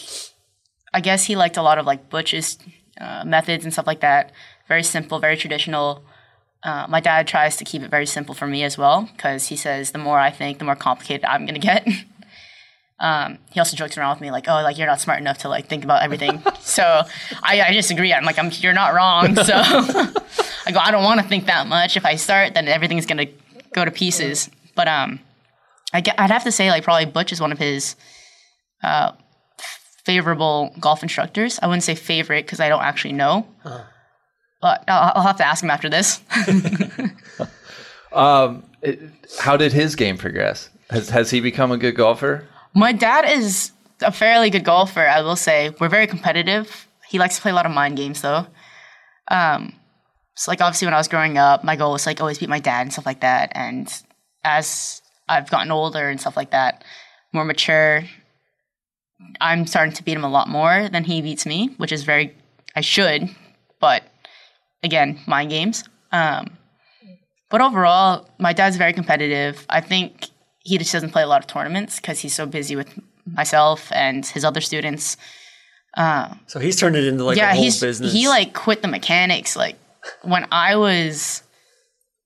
I 0.93 1.01
guess 1.01 1.25
he 1.25 1.35
liked 1.35 1.57
a 1.57 1.61
lot 1.61 1.77
of 1.77 1.85
like 1.85 2.09
Butch's 2.09 2.57
uh, 2.99 3.23
methods 3.25 3.63
and 3.63 3.73
stuff 3.73 3.87
like 3.87 4.01
that. 4.01 4.31
Very 4.67 4.83
simple, 4.83 5.19
very 5.19 5.35
traditional. 5.35 6.03
Uh, 6.63 6.85
my 6.87 6.99
dad 6.99 7.27
tries 7.27 7.57
to 7.57 7.63
keep 7.65 7.81
it 7.81 7.89
very 7.89 8.05
simple 8.05 8.35
for 8.35 8.45
me 8.45 8.63
as 8.63 8.77
well 8.77 9.09
because 9.15 9.47
he 9.47 9.55
says 9.55 9.91
the 9.91 9.97
more 9.97 10.19
I 10.19 10.29
think, 10.29 10.59
the 10.59 10.65
more 10.65 10.75
complicated 10.75 11.25
I'm 11.25 11.45
gonna 11.45 11.59
get. 11.59 11.87
Um, 13.01 13.39
he 13.49 13.59
also 13.59 13.75
jokes 13.75 13.97
around 13.97 14.11
with 14.11 14.21
me 14.21 14.29
like, 14.29 14.47
"Oh, 14.47 14.61
like 14.61 14.77
you're 14.77 14.85
not 14.85 15.01
smart 15.01 15.19
enough 15.19 15.39
to 15.39 15.49
like 15.49 15.65
think 15.65 15.83
about 15.83 16.03
everything." 16.03 16.39
so 16.59 16.83
I, 17.41 17.59
I 17.61 17.73
disagree. 17.73 18.13
I'm 18.13 18.23
like, 18.23 18.37
"I'm 18.37 18.51
you're 18.59 18.73
not 18.73 18.93
wrong." 18.93 19.35
So 19.43 19.55
I 19.55 20.71
go, 20.71 20.79
"I 20.79 20.91
don't 20.91 21.03
want 21.03 21.19
to 21.19 21.27
think 21.27 21.47
that 21.47 21.65
much. 21.65 21.97
If 21.97 22.05
I 22.05 22.15
start, 22.15 22.53
then 22.53 22.67
everything's 22.67 23.07
gonna 23.07 23.25
go 23.73 23.83
to 23.83 23.89
pieces." 23.89 24.51
But 24.75 24.87
um, 24.87 25.19
I 25.91 26.03
I'd 26.15 26.29
have 26.29 26.43
to 26.43 26.51
say 26.51 26.69
like 26.69 26.83
probably 26.83 27.05
Butch 27.05 27.31
is 27.31 27.41
one 27.41 27.51
of 27.51 27.57
his 27.57 27.95
uh, 28.83 29.13
favorable 30.05 30.71
golf 30.79 31.01
instructors. 31.01 31.59
I 31.59 31.65
wouldn't 31.65 31.83
say 31.83 31.95
favorite 31.95 32.45
because 32.45 32.59
I 32.59 32.69
don't 32.69 32.83
actually 32.83 33.13
know. 33.13 33.47
But 33.63 33.87
I'll, 34.63 35.11
I'll 35.15 35.23
have 35.23 35.37
to 35.37 35.45
ask 35.45 35.63
him 35.63 35.69
after 35.69 35.89
this. 35.89 36.21
um, 38.13 38.63
it- 38.81 38.99
how 39.39 39.57
did 39.57 39.71
his 39.73 39.95
game 39.95 40.17
progress? 40.17 40.69
Has 40.89 41.09
has 41.09 41.29
he 41.31 41.39
become 41.39 41.71
a 41.71 41.77
good 41.77 41.95
golfer? 41.95 42.45
My 42.73 42.91
dad 42.91 43.29
is 43.29 43.71
a 44.01 44.11
fairly 44.11 44.49
good 44.49 44.63
golfer, 44.65 45.07
I 45.07 45.21
will 45.21 45.35
say. 45.35 45.73
We're 45.79 45.89
very 45.89 46.07
competitive. 46.07 46.87
He 47.07 47.19
likes 47.19 47.35
to 47.35 47.41
play 47.41 47.51
a 47.51 47.53
lot 47.53 47.65
of 47.65 47.71
mind 47.71 47.97
games, 47.97 48.21
though. 48.21 48.45
Um, 49.29 49.73
so, 50.35 50.51
like, 50.51 50.61
obviously, 50.61 50.85
when 50.87 50.93
I 50.93 50.97
was 50.97 51.07
growing 51.07 51.37
up, 51.37 51.63
my 51.63 51.75
goal 51.75 51.91
was 51.93 52.05
like 52.05 52.19
always 52.19 52.39
beat 52.39 52.49
my 52.49 52.59
dad 52.59 52.81
and 52.81 52.91
stuff 52.93 53.05
like 53.05 53.21
that. 53.21 53.51
And 53.55 53.93
as 54.43 55.01
I've 55.29 55.49
gotten 55.49 55.71
older 55.71 56.09
and 56.09 56.19
stuff 56.19 56.35
like 56.35 56.51
that, 56.51 56.83
more 57.31 57.45
mature, 57.45 58.03
I'm 59.39 59.65
starting 59.67 59.93
to 59.93 60.03
beat 60.03 60.17
him 60.17 60.23
a 60.23 60.29
lot 60.29 60.49
more 60.49 60.89
than 60.89 61.03
he 61.03 61.21
beats 61.21 61.45
me, 61.45 61.73
which 61.77 61.91
is 61.91 62.03
very, 62.03 62.35
I 62.75 62.81
should, 62.81 63.29
but 63.79 64.03
again, 64.83 65.19
mind 65.27 65.49
games. 65.49 65.83
Um, 66.11 66.57
but 67.49 67.61
overall, 67.61 68.29
my 68.39 68.53
dad's 68.53 68.77
very 68.77 68.93
competitive. 68.93 69.65
I 69.69 69.81
think 69.81 70.29
he 70.59 70.77
just 70.77 70.91
doesn't 70.91 71.11
play 71.11 71.23
a 71.23 71.27
lot 71.27 71.41
of 71.41 71.47
tournaments 71.47 71.97
because 71.97 72.19
he's 72.19 72.33
so 72.33 72.45
busy 72.45 72.75
with 72.75 72.97
myself 73.25 73.91
and 73.91 74.25
his 74.25 74.45
other 74.45 74.61
students. 74.61 75.17
So 76.47 76.59
he's 76.59 76.79
turned 76.79 76.95
it 76.95 77.05
into 77.05 77.23
like 77.23 77.37
yeah, 77.37 77.51
a 77.51 77.55
whole 77.55 77.63
he's 77.63 77.79
business. 77.79 78.13
he 78.13 78.27
like 78.27 78.53
quit 78.53 78.81
the 78.81 78.87
mechanics. 78.87 79.55
Like 79.55 79.75
when 80.21 80.47
I 80.51 80.75
was 80.77 81.43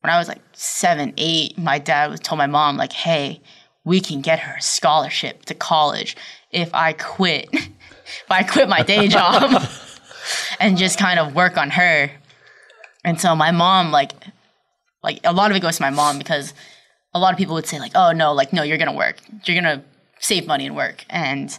when 0.02 0.14
I 0.14 0.20
was 0.20 0.28
like 0.28 0.42
seven, 0.54 1.14
eight, 1.18 1.58
my 1.58 1.80
dad 1.80 2.12
was 2.12 2.20
told 2.20 2.38
my 2.38 2.48
mom 2.48 2.78
like, 2.78 2.94
"Hey, 2.94 3.42
we 3.84 4.00
can 4.00 4.22
get 4.22 4.40
her 4.40 4.58
a 4.58 4.62
scholarship 4.62 5.46
to 5.46 5.56
college 5.56 6.16
if 6.52 6.74
I 6.76 6.94
quit, 6.94 7.50
if 7.54 8.26
I 8.30 8.44
quit 8.44 8.70
my 8.70 8.84
day 8.84 9.08
job 9.08 9.64
and 10.60 10.78
just 10.78 11.00
kind 11.00 11.20
of 11.20 11.34
work 11.34 11.58
on 11.58 11.72
her." 11.72 12.12
And 13.06 13.22
so 13.22 13.36
my 13.36 13.52
mom 13.52 13.92
like 13.92 14.12
like 15.04 15.20
a 15.24 15.32
lot 15.32 15.52
of 15.52 15.56
it 15.56 15.62
goes 15.62 15.78
to 15.78 15.84
my 15.84 15.92
mom 15.92 16.18
because 16.18 16.54
a 17.14 17.20
lot 17.20 17.32
of 17.32 17.38
people 17.38 17.54
would 17.54 17.68
say 17.68 17.80
like, 17.80 17.92
"Oh 17.96 18.12
no, 18.12 18.34
like 18.34 18.52
no, 18.52 18.64
you're 18.64 18.80
gonna 18.80 18.92
work. 18.92 19.18
You're 19.46 19.56
gonna 19.56 19.84
save 20.20 20.48
money 20.48 20.66
and 20.66 20.76
work." 20.76 21.06
And 21.10 21.58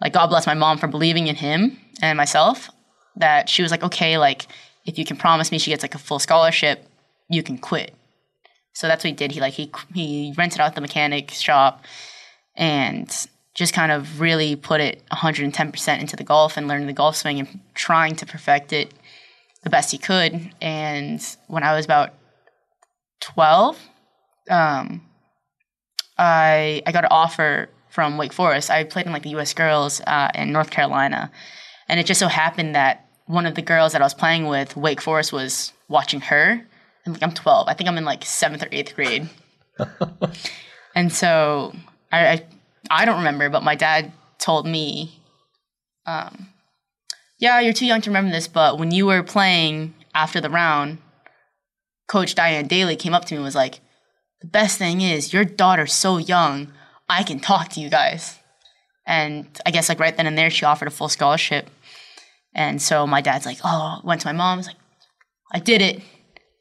like 0.00 0.14
God 0.14 0.28
bless 0.28 0.46
my 0.46 0.54
mom 0.54 0.78
for 0.78 0.88
believing 0.88 1.28
in 1.28 1.36
him 1.36 1.78
and 2.00 2.16
myself. 2.16 2.70
That 3.16 3.48
she 3.50 3.62
was 3.62 3.70
like, 3.70 3.82
"Okay, 3.84 4.16
like 4.16 4.46
if 4.86 4.98
you 4.98 5.04
can 5.04 5.18
promise 5.18 5.52
me 5.52 5.58
she 5.58 5.70
gets 5.70 5.84
like 5.84 5.94
a 5.94 5.98
full 5.98 6.18
scholarship, 6.18 6.88
you 7.28 7.42
can 7.42 7.58
quit." 7.58 7.94
So 8.72 8.88
that's 8.88 9.04
what 9.04 9.10
he 9.10 9.16
did. 9.16 9.32
He 9.32 9.40
like 9.40 9.54
he 9.54 9.70
he 9.92 10.32
rented 10.38 10.60
out 10.60 10.74
the 10.74 10.80
mechanic 10.80 11.32
shop 11.32 11.84
and 12.56 13.08
just 13.54 13.74
kind 13.74 13.92
of 13.92 14.20
really 14.20 14.56
put 14.56 14.80
it 14.80 15.02
110% 15.12 16.00
into 16.00 16.16
the 16.16 16.22
golf 16.24 16.56
and 16.56 16.68
learning 16.68 16.86
the 16.86 16.92
golf 16.92 17.16
swing 17.16 17.40
and 17.40 17.60
trying 17.74 18.14
to 18.14 18.24
perfect 18.24 18.72
it 18.72 18.94
the 19.62 19.70
best 19.70 19.90
he 19.90 19.98
could. 19.98 20.52
And 20.60 21.24
when 21.46 21.62
I 21.62 21.74
was 21.74 21.84
about 21.84 22.14
12, 23.20 23.78
um, 24.50 25.02
I 26.16 26.82
I 26.86 26.92
got 26.92 27.04
an 27.04 27.10
offer 27.10 27.68
from 27.88 28.18
Wake 28.18 28.32
Forest. 28.32 28.70
I 28.70 28.84
played 28.84 29.06
in 29.06 29.12
like 29.12 29.22
the 29.22 29.30
U.S. 29.30 29.54
Girls 29.54 30.00
uh, 30.06 30.30
in 30.34 30.52
North 30.52 30.70
Carolina, 30.70 31.30
and 31.88 31.98
it 32.00 32.06
just 32.06 32.20
so 32.20 32.28
happened 32.28 32.74
that 32.74 33.06
one 33.26 33.46
of 33.46 33.54
the 33.54 33.62
girls 33.62 33.92
that 33.92 34.00
I 34.00 34.04
was 34.04 34.14
playing 34.14 34.46
with, 34.46 34.76
Wake 34.76 35.00
Forest, 35.00 35.32
was 35.32 35.72
watching 35.88 36.20
her. 36.22 36.62
And 37.04 37.14
like 37.14 37.22
I'm 37.22 37.32
12. 37.32 37.68
I 37.68 37.74
think 37.74 37.88
I'm 37.88 37.98
in 37.98 38.04
like 38.04 38.24
seventh 38.24 38.62
or 38.62 38.68
eighth 38.72 38.94
grade. 38.94 39.28
and 40.94 41.12
so 41.12 41.74
I, 42.10 42.26
I 42.28 42.46
I 42.90 43.04
don't 43.04 43.18
remember, 43.18 43.48
but 43.48 43.62
my 43.62 43.74
dad 43.74 44.12
told 44.38 44.66
me, 44.66 45.20
um, 46.06 46.48
"Yeah, 47.38 47.60
you're 47.60 47.72
too 47.72 47.86
young 47.86 48.00
to 48.02 48.10
remember 48.10 48.32
this, 48.32 48.48
but 48.48 48.78
when 48.78 48.90
you 48.90 49.06
were 49.06 49.22
playing 49.22 49.94
after 50.14 50.40
the 50.40 50.50
round, 50.50 50.98
Coach 52.08 52.34
Dianne 52.34 52.68
Dailey 52.68 52.98
came 52.98 53.14
up 53.14 53.24
to 53.26 53.34
me 53.34 53.36
and 53.36 53.44
was 53.44 53.54
like." 53.54 53.80
the 54.40 54.46
best 54.46 54.78
thing 54.78 55.00
is 55.00 55.32
your 55.32 55.44
daughter's 55.44 55.92
so 55.92 56.18
young 56.18 56.72
i 57.08 57.22
can 57.22 57.40
talk 57.40 57.70
to 57.70 57.80
you 57.80 57.88
guys. 57.88 58.38
And 59.06 59.46
i 59.64 59.70
guess 59.70 59.88
like 59.88 60.00
right 60.00 60.16
then 60.16 60.26
and 60.26 60.36
there 60.36 60.50
she 60.50 60.64
offered 60.64 60.88
a 60.88 60.90
full 60.90 61.08
scholarship. 61.08 61.70
And 62.54 62.80
so 62.82 63.06
my 63.06 63.20
dad's 63.20 63.46
like 63.46 63.58
oh 63.64 64.00
went 64.04 64.20
to 64.22 64.26
my 64.26 64.32
mom 64.32 64.58
was 64.58 64.66
like 64.66 64.76
i 65.52 65.58
did 65.58 65.82
it. 65.82 66.02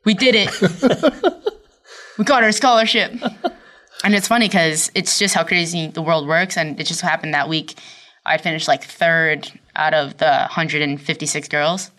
We 0.05 0.13
did 0.13 0.35
it. 0.35 1.33
We 2.17 2.25
got 2.25 2.41
her 2.41 2.49
a 2.49 2.53
scholarship. 2.53 3.11
And 4.03 4.15
it's 4.15 4.27
funny 4.27 4.47
because 4.47 4.89
it's 4.95 5.19
just 5.19 5.35
how 5.35 5.43
crazy 5.43 5.85
the 5.85 6.01
world 6.01 6.27
works 6.27 6.57
and 6.57 6.79
it 6.79 6.85
just 6.85 7.01
happened 7.01 7.33
that 7.35 7.47
week 7.47 7.75
i 8.25 8.37
finished 8.37 8.67
like 8.67 8.83
third 8.83 9.51
out 9.77 9.93
of 9.93 10.17
the 10.17 10.25
156 10.25 11.47
girls 11.47 11.91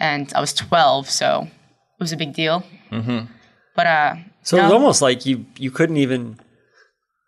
and 0.00 0.32
i 0.34 0.40
was 0.40 0.52
12 0.52 1.10
so 1.10 1.42
it 1.42 2.00
was 2.00 2.12
a 2.12 2.16
big 2.16 2.32
deal 2.34 2.64
mm-hmm. 2.90 3.26
but 3.74 3.86
uh 3.86 4.14
so 4.42 4.56
it 4.58 4.62
was 4.62 4.72
almost 4.72 5.02
like 5.02 5.26
you 5.26 5.44
you 5.58 5.70
couldn't 5.70 5.96
even 5.96 6.38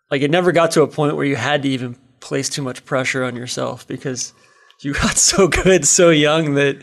like 0.09 0.21
it 0.21 0.31
never 0.31 0.51
got 0.51 0.71
to 0.71 0.81
a 0.81 0.87
point 0.87 1.15
where 1.15 1.25
you 1.25 1.35
had 1.35 1.63
to 1.63 1.69
even 1.69 1.95
place 2.19 2.49
too 2.49 2.61
much 2.61 2.85
pressure 2.85 3.23
on 3.23 3.35
yourself 3.35 3.87
because 3.87 4.33
you 4.81 4.93
got 5.03 5.17
so 5.17 5.47
good 5.47 5.85
so 5.85 6.09
young 6.09 6.55
that 6.55 6.77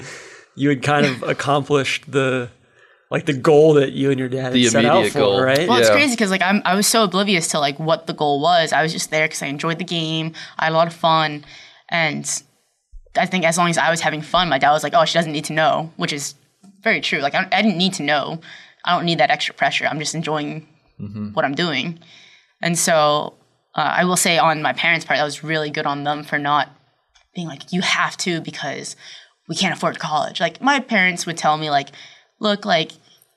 you 0.55 0.69
had 0.71 0.83
kind 0.83 1.07
of 1.07 1.23
accomplished 1.23 2.11
the 2.11 2.51
like 3.11 3.27
the 3.27 3.33
goal 3.33 3.75
that 3.75 3.93
you 3.93 4.11
and 4.11 4.19
your 4.19 4.29
dad 4.29 4.53
The 4.53 4.65
had 4.65 4.73
set 4.73 4.85
out 4.85 4.97
immediate 4.97 5.13
for, 5.13 5.19
goal. 5.21 5.41
right? 5.41 5.69
Well, 5.69 5.79
it's 5.79 5.91
crazy 5.91 6.15
because 6.15 6.31
like 6.31 6.43
I'm, 6.43 6.61
I 6.65 6.75
was 6.75 6.87
so 6.87 7.05
oblivious 7.05 7.49
to 7.49 7.61
like 7.61 7.79
what 7.79 8.07
the 8.07 8.13
goal 8.13 8.41
was. 8.41 8.73
I 8.73 8.83
was 8.83 8.93
just 8.93 9.11
there 9.11 9.27
because 9.27 9.43
I 9.43 9.47
enjoyed 9.47 9.79
the 9.79 9.85
game. 9.85 10.33
I 10.59 10.65
had 10.65 10.73
a 10.73 10.77
lot 10.77 10.89
of 10.89 10.93
fun, 10.93 11.45
and 11.89 12.43
I 13.19 13.27
think 13.27 13.45
as 13.45 13.59
long 13.59 13.71
as 13.71 13.79
I 13.79 13.91
was 13.91 14.01
having 14.01 14.23
fun, 14.23 14.49
my 14.49 14.59
dad 14.59 14.73
was 14.73 14.83
like, 14.83 14.95
"Oh, 14.95 15.05
she 15.05 15.15
doesn't 15.15 15.33
need 15.33 15.45
to 15.47 15.53
know," 15.53 15.93
which 15.97 16.13
is 16.13 16.35
very 16.83 17.01
true. 17.01 17.19
Like 17.21 17.35
I, 17.35 17.47
I 17.53 17.63
didn't 17.63 17.79
need 17.79 17.95
to 17.95 18.03
know. 18.03 18.41
I 18.85 18.97
don't 18.97 19.05
need 19.05 19.19
that 19.19 19.31
extra 19.31 19.55
pressure. 19.55 19.87
I'm 19.87 19.99
just 19.99 20.15
enjoying 20.15 20.67
what 21.35 21.45
I'm 21.45 21.55
doing, 21.55 21.99
and 22.63 22.79
so 22.79 23.35
uh, 23.75 23.93
I 24.01 24.05
will 24.05 24.17
say 24.17 24.39
on 24.39 24.63
my 24.63 24.73
parents' 24.73 25.05
part, 25.05 25.19
that 25.19 25.25
was 25.25 25.45
really 25.45 25.71
good 25.71 25.87
on 25.87 26.05
them 26.05 26.25
for 26.25 26.39
not 26.39 26.71
being 27.35 27.49
like, 27.49 27.73
"You 27.73 27.83
have 27.83 28.17
to," 28.19 28.41
because 28.41 28.97
we 29.49 29.57
can't 29.57 29.75
afford 29.75 29.99
college. 29.99 30.41
Like 30.41 30.61
my 30.61 30.81
parents 30.81 31.27
would 31.27 31.37
tell 31.37 31.57
me 31.59 31.71
like, 31.71 31.91
"Look, 32.41 32.65
like 32.65 32.93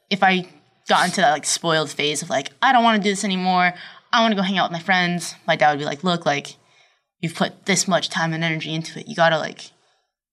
if 0.09 0.23
I 0.23 0.47
got 0.87 1.05
into 1.05 1.21
that 1.21 1.31
like 1.31 1.45
spoiled 1.45 1.89
phase 1.89 2.21
of 2.21 2.29
like 2.29 2.51
I 2.61 2.73
don't 2.73 2.83
want 2.83 3.01
to 3.01 3.03
do 3.07 3.11
this 3.11 3.23
anymore. 3.23 3.73
I 4.11 4.21
want 4.21 4.31
to 4.31 4.35
go 4.35 4.41
hang 4.41 4.57
out 4.57 4.71
with 4.71 4.79
my 4.79 4.83
friends. 4.83 5.35
My 5.45 5.55
dad 5.55 5.71
would 5.71 5.79
be 5.79 5.85
like, 5.85 6.03
"Look, 6.03 6.25
like 6.25 6.55
you've 7.19 7.35
put 7.35 7.65
this 7.65 7.87
much 7.87 8.09
time 8.09 8.33
and 8.33 8.43
energy 8.43 8.73
into 8.73 8.99
it. 8.99 9.07
You 9.07 9.15
got 9.15 9.29
to 9.29 9.37
like 9.37 9.71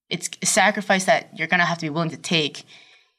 it's 0.09 0.29
a 0.41 0.45
sacrifice 0.45 1.05
that 1.05 1.37
you're 1.37 1.47
to 1.47 1.57
have 1.57 1.77
to 1.79 1.85
be 1.85 1.89
willing 1.89 2.11
to 2.11 2.17
take." 2.17 2.63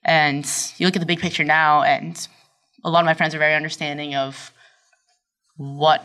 And 0.04 0.46
you 0.78 0.86
look 0.86 0.96
at 0.96 1.00
the 1.00 1.06
big 1.06 1.20
picture 1.20 1.44
now 1.44 1.82
and 1.82 2.28
a 2.84 2.90
lot 2.90 3.00
of 3.00 3.06
my 3.06 3.14
friends 3.14 3.34
are 3.34 3.38
very 3.38 3.54
understanding 3.54 4.14
of 4.14 4.52
what 5.56 6.04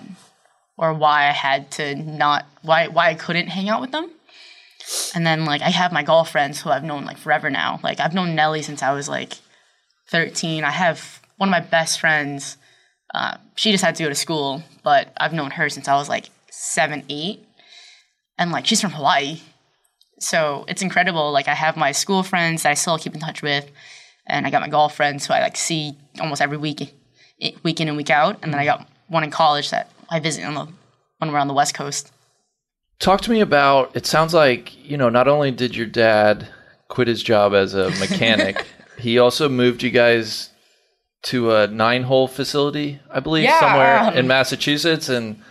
or 0.77 0.93
why 0.93 1.27
I 1.27 1.31
had 1.31 1.71
to 1.71 1.95
not 1.95 2.45
why 2.61 2.87
why 2.87 3.09
I 3.09 3.13
couldn't 3.13 3.47
hang 3.47 3.69
out 3.69 3.81
with 3.81 3.91
them. 3.91 4.09
And 5.15 5.25
then 5.25 5.45
like 5.45 5.61
I 5.61 5.69
have 5.69 5.91
my 5.91 6.03
golf 6.03 6.31
friends 6.31 6.61
who 6.61 6.69
I've 6.69 6.83
known 6.83 7.05
like 7.05 7.17
forever 7.17 7.49
now. 7.49 7.79
Like 7.83 7.99
I've 7.99 8.13
known 8.13 8.35
Nelly 8.35 8.61
since 8.63 8.83
I 8.83 8.91
was 8.93 9.07
like 9.07 9.33
13. 10.09 10.63
I 10.63 10.71
have 10.71 11.21
one 11.37 11.49
of 11.49 11.51
my 11.51 11.59
best 11.59 11.99
friends. 11.99 12.57
Uh, 13.13 13.37
she 13.55 13.71
had 13.77 13.95
to 13.95 14.03
go 14.03 14.09
to 14.09 14.15
school, 14.15 14.63
but 14.83 15.13
I've 15.17 15.33
known 15.33 15.51
her 15.51 15.69
since 15.69 15.87
I 15.87 15.95
was 15.95 16.09
like 16.09 16.29
seven, 16.49 17.03
eight. 17.09 17.45
And 18.37 18.51
like 18.51 18.65
she's 18.65 18.81
from 18.81 18.91
Hawaii. 18.91 19.41
So 20.19 20.65
it's 20.67 20.81
incredible. 20.81 21.31
Like 21.31 21.47
I 21.47 21.53
have 21.53 21.77
my 21.77 21.91
school 21.91 22.23
friends 22.23 22.63
that 22.63 22.69
I 22.69 22.73
still 22.73 22.97
keep 22.97 23.13
in 23.13 23.19
touch 23.19 23.41
with. 23.41 23.69
And 24.25 24.47
I 24.47 24.49
got 24.49 24.61
my 24.61 24.69
golf 24.69 24.95
friends 24.95 25.27
who 25.27 25.33
I 25.33 25.41
like 25.41 25.57
see 25.57 25.97
almost 26.19 26.41
every 26.41 26.57
week, 26.57 26.93
week 27.63 27.81
in 27.81 27.87
and 27.87 27.97
week 27.97 28.09
out. 28.09 28.39
And 28.41 28.53
then 28.53 28.59
I 28.59 28.65
got 28.65 28.87
one 29.07 29.23
in 29.23 29.31
college 29.31 29.69
that 29.71 29.91
I 30.09 30.19
visit 30.19 30.45
on 30.45 30.53
the, 30.53 30.67
when 31.17 31.31
we're 31.31 31.39
on 31.39 31.47
the 31.47 31.53
West 31.53 31.73
Coast. 31.73 32.11
Talk 32.99 33.21
to 33.21 33.31
me 33.31 33.41
about. 33.41 33.95
It 33.95 34.05
sounds 34.05 34.33
like 34.33 34.73
you 34.87 34.95
know. 34.95 35.09
Not 35.09 35.27
only 35.27 35.51
did 35.51 35.75
your 35.75 35.87
dad 35.87 36.47
quit 36.87 37.07
his 37.07 37.21
job 37.21 37.53
as 37.53 37.73
a 37.73 37.89
mechanic, 37.99 38.65
he 38.97 39.19
also 39.19 39.49
moved 39.49 39.83
you 39.83 39.91
guys 39.91 40.51
to 41.23 41.53
a 41.55 41.67
nine-hole 41.67 42.27
facility, 42.27 42.99
I 43.09 43.19
believe, 43.19 43.45
Yeah, 43.45 43.59
somewhere 43.59 43.99
um, 43.99 44.13
in 44.13 44.27
Massachusetts. 44.27 45.09
And 45.09 45.41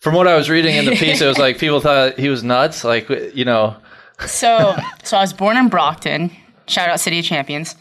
from 0.00 0.14
what 0.14 0.26
I 0.28 0.36
was 0.36 0.48
reading 0.48 0.76
in 0.76 0.84
the 0.84 0.92
piece, 0.96 1.20
it 1.20 1.26
was 1.26 1.38
like 1.38 1.58
people 1.64 1.80
thought 1.80 2.18
he 2.18 2.28
was 2.28 2.42
nuts. 2.42 2.84
Like 2.84 3.08
you 3.34 3.44
know, 3.44 3.76
So, 4.26 4.76
so 5.02 5.16
I 5.16 5.20
was 5.20 5.32
born 5.32 5.56
in 5.56 5.68
Brockton. 5.68 6.30
Shout 6.66 6.88
out 6.88 7.00
City 7.00 7.18
of 7.20 7.24
Champions. 7.24 7.74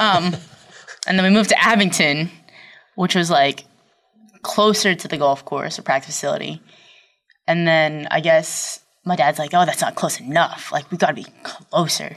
Um, 0.00 0.36
and 1.06 1.18
then 1.18 1.24
we 1.24 1.30
moved 1.30 1.48
to 1.50 1.62
Abington, 1.62 2.30
which 2.94 3.14
was 3.14 3.30
like 3.30 3.64
closer 4.42 4.94
to 4.94 5.08
the 5.08 5.16
golf 5.16 5.44
course 5.44 5.78
or 5.78 5.82
practice 5.82 6.14
facility. 6.14 6.60
And 7.46 7.66
then 7.66 8.06
I 8.10 8.20
guess 8.20 8.80
my 9.04 9.16
dad's 9.16 9.38
like, 9.38 9.50
"Oh, 9.54 9.64
that's 9.64 9.80
not 9.80 9.94
close 9.94 10.20
enough. 10.20 10.72
Like 10.72 10.90
we 10.90 10.96
got 10.98 11.08
to 11.08 11.14
be 11.14 11.26
closer." 11.42 12.16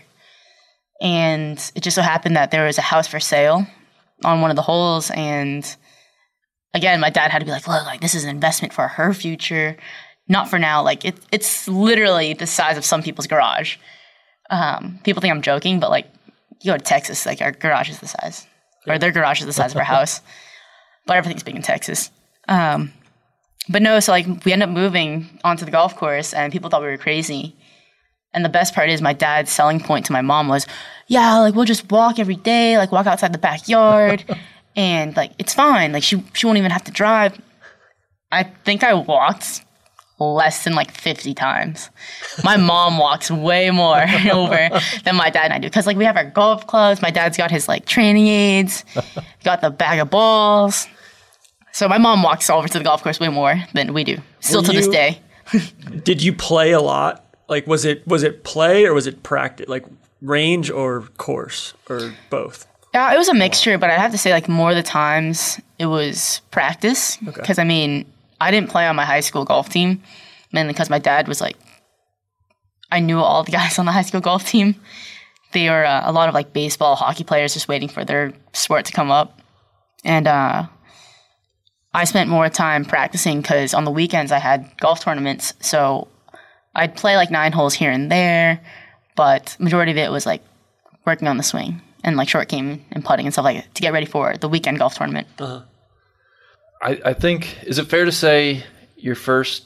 And 1.02 1.60
it 1.76 1.84
just 1.84 1.96
so 1.96 2.02
happened 2.02 2.36
that 2.36 2.52
there 2.52 2.66
was 2.66 2.78
a 2.78 2.82
house 2.82 3.08
for 3.08 3.20
sale 3.20 3.68
on 4.26 4.42
one 4.42 4.50
of 4.50 4.56
the 4.56 4.62
holes, 4.64 5.12
and 5.12 5.76
again, 6.78 7.00
my 7.00 7.10
dad 7.10 7.32
had 7.32 7.40
to 7.40 7.46
be 7.46 7.52
like, 7.52 7.68
"Look, 7.68 7.86
like 7.86 8.02
this 8.02 8.16
is 8.16 8.24
an 8.24 8.30
investment 8.30 8.74
for 8.74 8.88
her 8.88 9.14
future." 9.14 9.76
Not 10.30 10.50
for 10.50 10.60
now. 10.60 10.84
Like 10.84 11.06
it, 11.06 11.16
it's 11.32 11.68
literally 11.68 12.34
the 12.34 12.48
size 12.48 12.78
of 12.78 12.86
some 12.86 13.02
people's 13.02 13.28
garage. 13.28 13.78
Um, 14.50 15.00
people 15.04 15.22
think 15.22 15.32
I'm 15.32 15.42
joking, 15.42 15.80
but 15.80 15.90
like 15.90 16.08
you 16.62 16.72
go 16.72 16.78
to 16.78 16.84
Texas, 16.84 17.26
like 17.26 17.42
our 17.42 17.52
garage 17.52 17.90
is 17.90 18.00
the 18.00 18.08
size, 18.08 18.46
or 18.88 18.98
their 18.98 19.12
garage 19.12 19.40
is 19.40 19.46
the 19.46 19.54
size 19.54 19.72
of 19.72 19.78
our 19.78 19.84
house. 19.96 20.22
But 21.06 21.18
everything's 21.18 21.44
big 21.44 21.56
in 21.56 21.62
Texas. 21.62 22.12
Um, 22.50 22.92
but 23.70 23.82
no, 23.82 24.00
so 24.00 24.12
like 24.12 24.28
we 24.46 24.54
end 24.54 24.64
up 24.64 24.70
moving 24.70 25.40
onto 25.44 25.66
the 25.66 25.72
golf 25.72 25.96
course, 25.96 26.34
and 26.34 26.52
people 26.52 26.70
thought 26.70 26.82
we 26.82 26.88
were 26.88 26.98
crazy. 26.98 27.56
And 28.34 28.44
the 28.44 28.50
best 28.50 28.76
part 28.76 28.90
is 28.90 29.02
my 29.02 29.14
dad's 29.14 29.52
selling 29.52 29.80
point 29.80 30.06
to 30.08 30.12
my 30.12 30.22
mom 30.22 30.48
was, 30.48 30.68
yeah, 31.08 31.40
like 31.40 31.56
we'll 31.56 31.66
just 31.66 31.90
walk 31.90 32.20
every 32.20 32.36
day, 32.36 32.78
like 32.78 32.92
walk 32.92 33.08
outside 33.08 33.34
the 33.34 33.40
backyard, 33.40 34.26
and 34.78 35.18
like 35.18 35.34
it's 35.40 35.54
fine. 35.54 35.92
Like 35.92 36.04
she 36.04 36.24
she 36.34 36.46
won't 36.46 36.58
even 36.60 36.72
have 36.72 36.84
to 36.86 36.92
drive. 36.92 37.38
I 38.32 38.44
think 38.44 38.84
I 38.84 38.94
walked 38.94 39.66
less 40.20 40.64
than 40.64 40.74
like 40.74 40.92
50 40.92 41.34
times. 41.34 41.90
My 42.44 42.58
mom 42.72 42.98
walks 42.98 43.30
way 43.30 43.70
more 43.72 44.06
over 44.32 44.70
than 45.04 45.16
my 45.16 45.30
dad 45.30 45.46
and 45.46 45.54
I 45.54 45.60
do. 45.60 45.70
Cause 45.70 45.88
like 45.88 45.98
we 45.98 46.06
have 46.06 46.16
our 46.16 46.26
golf 46.30 46.68
clubs. 46.68 47.02
My 47.02 47.12
dad's 47.12 47.38
got 47.38 47.52
his 47.52 47.68
like 47.68 47.86
training 47.86 48.28
aids, 48.28 48.86
got 49.44 49.62
the 49.62 49.72
bag 49.72 50.00
of 50.00 50.10
balls. 50.10 50.88
So 51.74 51.88
my 51.88 51.98
mom 51.98 52.24
walks 52.24 52.50
over 52.50 52.68
to 52.68 52.78
the 52.78 52.84
golf 52.84 53.04
course 53.04 53.20
way 53.20 53.30
more 53.30 53.62
than 53.74 53.94
we 53.94 54.04
do. 54.04 54.18
Still 54.40 54.62
Were 54.62 54.68
to 54.68 54.74
this 54.74 54.88
day. 54.88 55.20
Did 56.04 56.22
you 56.22 56.34
play 56.34 56.72
a 56.72 56.82
lot? 56.82 57.24
Like 57.50 57.66
was 57.66 57.86
it 57.86 58.06
was 58.08 58.24
it 58.24 58.44
play 58.44 58.86
or 58.86 58.94
was 58.94 59.08
it 59.08 59.24
practice? 59.24 59.68
Like 59.68 59.86
range 60.22 60.70
or 60.70 61.02
course 61.18 61.74
or 61.90 62.14
both? 62.30 62.68
Yeah, 62.98 63.14
it 63.14 63.18
was 63.20 63.28
a 63.28 63.36
mixture, 63.36 63.78
but 63.78 63.92
I 63.92 63.94
have 63.94 64.12
to 64.14 64.18
say, 64.18 64.32
like, 64.32 64.50
more 64.50 64.72
of 64.72 64.76
the 64.76 64.82
times 64.82 65.62
it 65.78 65.86
was 65.86 66.42
practice. 66.50 67.18
Because, 67.18 67.60
I 67.60 67.64
mean, 67.64 68.12
I 68.42 68.50
didn't 68.50 68.72
play 68.72 68.88
on 68.88 68.96
my 68.96 69.06
high 69.06 69.20
school 69.20 69.46
golf 69.46 69.70
team, 69.70 70.02
mainly 70.52 70.74
because 70.74 70.90
my 70.90 70.98
dad 70.98 71.28
was 71.28 71.40
like, 71.40 71.58
I 72.90 73.00
knew 73.00 73.20
all 73.20 73.44
the 73.44 73.52
guys 73.60 73.78
on 73.78 73.86
the 73.86 73.92
high 73.92 74.02
school 74.02 74.20
golf 74.20 74.48
team. 74.48 74.74
They 75.52 75.70
were 75.70 75.86
uh, 75.86 76.10
a 76.10 76.12
lot 76.12 76.28
of 76.28 76.34
like 76.34 76.54
baseball, 76.54 76.96
hockey 76.96 77.24
players 77.24 77.54
just 77.54 77.68
waiting 77.68 77.88
for 77.88 78.04
their 78.04 78.34
sport 78.54 78.86
to 78.86 78.94
come 78.94 79.12
up. 79.12 79.40
And 80.04 80.28
uh, 80.28 80.66
I 81.94 82.04
spent 82.06 82.32
more 82.32 82.50
time 82.50 82.84
practicing 82.84 83.42
because 83.42 83.76
on 83.76 83.86
the 83.86 83.92
weekends 83.92 84.32
I 84.32 84.40
had 84.40 84.72
golf 84.80 85.02
tournaments. 85.02 85.54
So 85.60 86.08
I'd 86.74 86.96
play 86.96 87.16
like 87.16 87.30
nine 87.30 87.52
holes 87.52 87.76
here 87.76 87.92
and 87.92 88.12
there, 88.12 88.60
but 89.16 89.56
majority 89.60 89.92
of 89.92 89.98
it 90.00 90.10
was 90.10 90.26
like 90.26 90.42
working 91.06 91.28
on 91.28 91.38
the 91.38 91.44
swing 91.44 91.84
and 92.04 92.18
like 92.18 92.30
short 92.30 92.48
game 92.48 92.86
and 92.92 93.04
putting 93.04 93.26
and 93.26 93.34
stuff 93.34 93.46
like 93.46 93.58
that 93.58 93.76
to 93.76 93.82
get 93.82 93.94
ready 93.94 94.06
for 94.06 94.36
the 94.38 94.50
weekend 94.50 94.80
golf 94.80 94.96
tournament. 94.96 95.28
Uh-huh. 95.40 95.62
I, 96.82 97.02
I 97.06 97.14
think 97.14 97.64
is 97.64 97.80
it 97.80 97.88
fair 97.88 98.06
to 98.06 98.12
say 98.12 98.64
your 98.96 99.16
first 99.16 99.66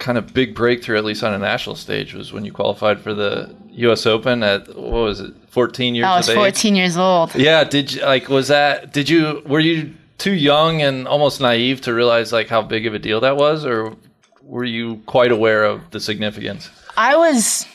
kind 0.00 0.18
of 0.18 0.34
big 0.34 0.54
breakthrough, 0.54 0.96
at 0.96 1.04
least 1.04 1.22
on 1.22 1.32
a 1.32 1.38
national 1.38 1.76
stage, 1.76 2.14
was 2.14 2.32
when 2.32 2.44
you 2.44 2.52
qualified 2.52 3.00
for 3.00 3.14
the 3.14 3.54
U.S. 3.72 4.06
Open 4.06 4.42
at 4.42 4.66
what 4.74 5.02
was 5.02 5.20
it, 5.20 5.32
14 5.50 5.94
years 5.94 6.06
I 6.06 6.16
was 6.16 6.28
of 6.28 6.32
age? 6.32 6.54
14 6.54 6.74
years 6.74 6.96
old. 6.96 7.34
Yeah. 7.34 7.62
Did 7.62 7.92
you 7.92 8.02
like? 8.02 8.28
Was 8.28 8.48
that? 8.48 8.92
Did 8.92 9.08
you? 9.08 9.42
Were 9.46 9.60
you 9.60 9.94
too 10.18 10.32
young 10.32 10.82
and 10.82 11.06
almost 11.06 11.40
naive 11.40 11.80
to 11.82 11.94
realize 11.94 12.32
like 12.32 12.48
how 12.48 12.62
big 12.62 12.86
of 12.86 12.94
a 12.94 12.98
deal 12.98 13.20
that 13.20 13.36
was, 13.36 13.64
or 13.64 13.94
were 14.42 14.64
you 14.64 14.96
quite 15.06 15.30
aware 15.30 15.64
of 15.64 15.90
the 15.92 16.00
significance? 16.00 16.70
I 16.96 17.16
was. 17.16 17.66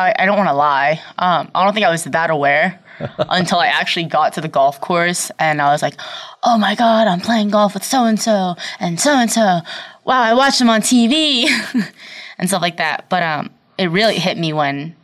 I, 0.00 0.14
I 0.18 0.26
don't 0.26 0.36
want 0.36 0.48
to 0.48 0.54
lie. 0.54 1.00
Um, 1.18 1.50
I 1.54 1.64
don't 1.64 1.74
think 1.74 1.86
I 1.86 1.90
was 1.90 2.04
that 2.04 2.30
aware 2.30 2.80
until 3.18 3.58
I 3.58 3.66
actually 3.66 4.04
got 4.04 4.32
to 4.34 4.40
the 4.40 4.48
golf 4.48 4.80
course 4.80 5.30
and 5.38 5.60
I 5.60 5.70
was 5.70 5.82
like, 5.82 5.94
oh 6.42 6.58
my 6.58 6.74
God, 6.74 7.06
I'm 7.06 7.20
playing 7.20 7.50
golf 7.50 7.74
with 7.74 7.84
so 7.84 8.04
and 8.04 8.20
so 8.20 8.54
and 8.78 8.98
so 8.98 9.12
and 9.12 9.30
so. 9.30 9.60
Wow, 10.04 10.22
I 10.22 10.34
watched 10.34 10.58
them 10.58 10.70
on 10.70 10.80
TV 10.80 11.46
and 12.38 12.48
stuff 12.48 12.62
like 12.62 12.78
that. 12.78 13.08
But 13.08 13.22
um, 13.22 13.50
it 13.78 13.90
really 13.90 14.18
hit 14.18 14.38
me 14.38 14.52
when 14.52 14.96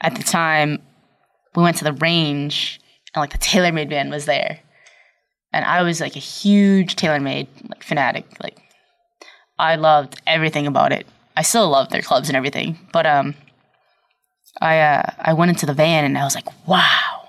at 0.00 0.14
the 0.14 0.22
time 0.22 0.82
we 1.54 1.62
went 1.62 1.76
to 1.78 1.84
the 1.84 1.92
range 1.92 2.80
and 3.14 3.20
like 3.20 3.32
the 3.32 3.38
TaylorMade 3.38 3.90
band 3.90 4.10
was 4.10 4.24
there. 4.24 4.60
And 5.52 5.66
I 5.66 5.82
was 5.82 6.00
like 6.00 6.16
a 6.16 6.20
huge 6.20 6.96
TaylorMade 6.96 7.46
like 7.68 7.82
fanatic. 7.82 8.24
Like 8.42 8.58
I 9.58 9.76
loved 9.76 10.20
everything 10.26 10.66
about 10.66 10.92
it. 10.92 11.06
I 11.36 11.42
still 11.42 11.68
love 11.68 11.90
their 11.90 12.02
clubs 12.02 12.28
and 12.28 12.36
everything, 12.36 12.78
but 12.92 13.06
um, 13.06 13.34
I 14.62 14.80
uh, 14.80 15.10
I 15.18 15.32
went 15.34 15.50
into 15.50 15.66
the 15.66 15.74
van 15.74 16.04
and 16.04 16.16
I 16.16 16.24
was 16.24 16.34
like, 16.34 16.48
wow, 16.66 17.28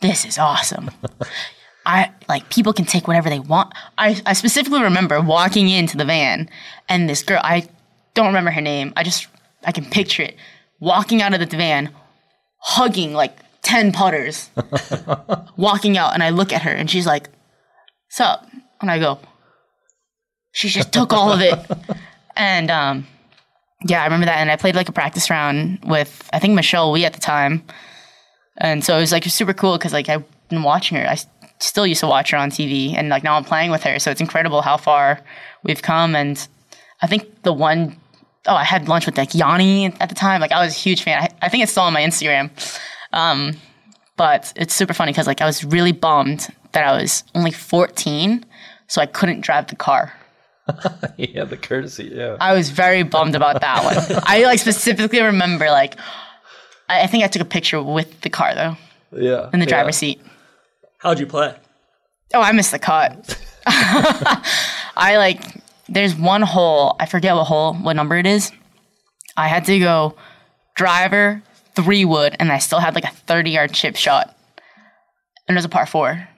this 0.00 0.24
is 0.24 0.38
awesome. 0.38 0.90
I 1.86 2.10
like 2.28 2.50
people 2.50 2.72
can 2.72 2.84
take 2.84 3.06
whatever 3.06 3.30
they 3.30 3.38
want. 3.38 3.72
I, 3.96 4.20
I 4.26 4.32
specifically 4.32 4.82
remember 4.82 5.20
walking 5.20 5.68
into 5.68 5.96
the 5.96 6.04
van 6.04 6.48
and 6.88 7.08
this 7.08 7.22
girl 7.22 7.40
I 7.42 7.68
don't 8.14 8.26
remember 8.26 8.50
her 8.50 8.60
name. 8.60 8.92
I 8.96 9.02
just 9.04 9.28
I 9.64 9.72
can 9.72 9.84
picture 9.84 10.22
it 10.22 10.36
walking 10.80 11.22
out 11.22 11.34
of 11.34 11.40
the 11.40 11.56
van, 11.56 11.90
hugging 12.58 13.12
like 13.12 13.38
ten 13.62 13.92
putters, 13.92 14.50
walking 15.56 15.96
out, 15.96 16.14
and 16.14 16.22
I 16.22 16.30
look 16.30 16.52
at 16.52 16.62
her 16.62 16.70
and 16.70 16.90
she's 16.90 17.06
like, 17.06 17.28
"Sup?" 18.10 18.46
And 18.80 18.90
I 18.90 18.98
go, 18.98 19.18
"She 20.52 20.68
just 20.68 20.92
took 20.92 21.12
all 21.12 21.32
of 21.32 21.40
it." 21.40 21.58
And 22.38 22.70
um, 22.70 23.06
yeah, 23.84 24.00
I 24.00 24.04
remember 24.04 24.26
that. 24.26 24.38
And 24.38 24.50
I 24.50 24.56
played 24.56 24.74
like 24.74 24.88
a 24.88 24.92
practice 24.92 25.28
round 25.28 25.78
with 25.84 26.28
I 26.32 26.38
think 26.38 26.54
Michelle 26.54 26.92
Wie 26.92 27.04
at 27.04 27.12
the 27.12 27.20
time. 27.20 27.62
And 28.58 28.82
so 28.84 28.96
it 28.96 29.00
was 29.00 29.12
like 29.12 29.24
super 29.24 29.52
cool 29.52 29.76
because 29.76 29.92
like 29.92 30.08
I've 30.08 30.24
been 30.48 30.62
watching 30.62 30.96
her. 30.96 31.06
I 31.06 31.16
still 31.58 31.86
used 31.86 32.00
to 32.00 32.06
watch 32.06 32.30
her 32.30 32.38
on 32.38 32.50
TV, 32.50 32.94
and 32.96 33.08
like 33.08 33.22
now 33.22 33.36
I'm 33.36 33.44
playing 33.44 33.70
with 33.70 33.82
her. 33.82 33.98
So 33.98 34.10
it's 34.10 34.20
incredible 34.20 34.62
how 34.62 34.76
far 34.76 35.20
we've 35.62 35.82
come. 35.82 36.16
And 36.16 36.46
I 37.02 37.06
think 37.06 37.42
the 37.42 37.52
one 37.52 37.96
oh 38.46 38.54
I 38.54 38.64
had 38.64 38.88
lunch 38.88 39.06
with 39.06 39.18
like 39.18 39.30
Yani 39.30 39.94
at 40.00 40.08
the 40.08 40.14
time. 40.14 40.40
Like 40.40 40.52
I 40.52 40.64
was 40.64 40.74
a 40.74 40.78
huge 40.78 41.02
fan. 41.02 41.22
I, 41.22 41.28
I 41.42 41.48
think 41.48 41.62
it's 41.62 41.72
still 41.72 41.84
on 41.84 41.92
my 41.92 42.02
Instagram. 42.02 42.50
Um, 43.12 43.56
but 44.16 44.52
it's 44.56 44.74
super 44.74 44.94
funny 44.94 45.12
because 45.12 45.26
like 45.26 45.42
I 45.42 45.46
was 45.46 45.64
really 45.64 45.92
bummed 45.92 46.48
that 46.72 46.86
I 46.86 47.00
was 47.00 47.24
only 47.34 47.50
14, 47.50 48.44
so 48.86 49.00
I 49.00 49.06
couldn't 49.06 49.42
drive 49.42 49.66
the 49.68 49.76
car. 49.76 50.12
yeah, 51.16 51.44
the 51.44 51.56
courtesy. 51.56 52.10
Yeah. 52.14 52.36
I 52.40 52.52
was 52.54 52.70
very 52.70 53.02
bummed 53.02 53.34
about 53.34 53.60
that 53.60 53.84
one. 53.84 54.20
I 54.26 54.44
like 54.44 54.58
specifically 54.58 55.20
remember 55.22 55.66
like 55.70 55.96
I, 56.88 57.02
I 57.02 57.06
think 57.06 57.24
I 57.24 57.28
took 57.28 57.42
a 57.42 57.46
picture 57.46 57.82
with 57.82 58.20
the 58.22 58.30
car 58.30 58.54
though 58.54 58.76
Yeah. 59.12 59.50
in 59.52 59.60
the 59.60 59.66
driver's 59.66 59.96
seat. 59.96 60.20
How'd 60.98 61.20
you 61.20 61.26
play? 61.26 61.54
Oh, 62.34 62.40
I 62.40 62.52
missed 62.52 62.72
the 62.72 62.78
cut. 62.78 63.38
I 63.66 65.16
like 65.18 65.42
there's 65.88 66.14
one 66.16 66.42
hole, 66.42 66.96
I 66.98 67.06
forget 67.06 67.34
what 67.36 67.44
hole, 67.44 67.74
what 67.74 67.94
number 67.94 68.16
it 68.16 68.26
is. 68.26 68.50
I 69.36 69.46
had 69.48 69.64
to 69.66 69.78
go 69.78 70.16
driver, 70.76 71.42
three 71.76 72.04
wood, 72.04 72.34
and 72.40 72.50
I 72.50 72.58
still 72.58 72.80
had 72.80 72.94
like 72.94 73.04
a 73.04 73.10
30 73.10 73.50
yard 73.50 73.72
chip 73.72 73.94
shot. 73.96 74.36
And 75.46 75.54
it 75.54 75.58
was 75.58 75.64
a 75.64 75.68
par 75.68 75.86
four. 75.86 76.28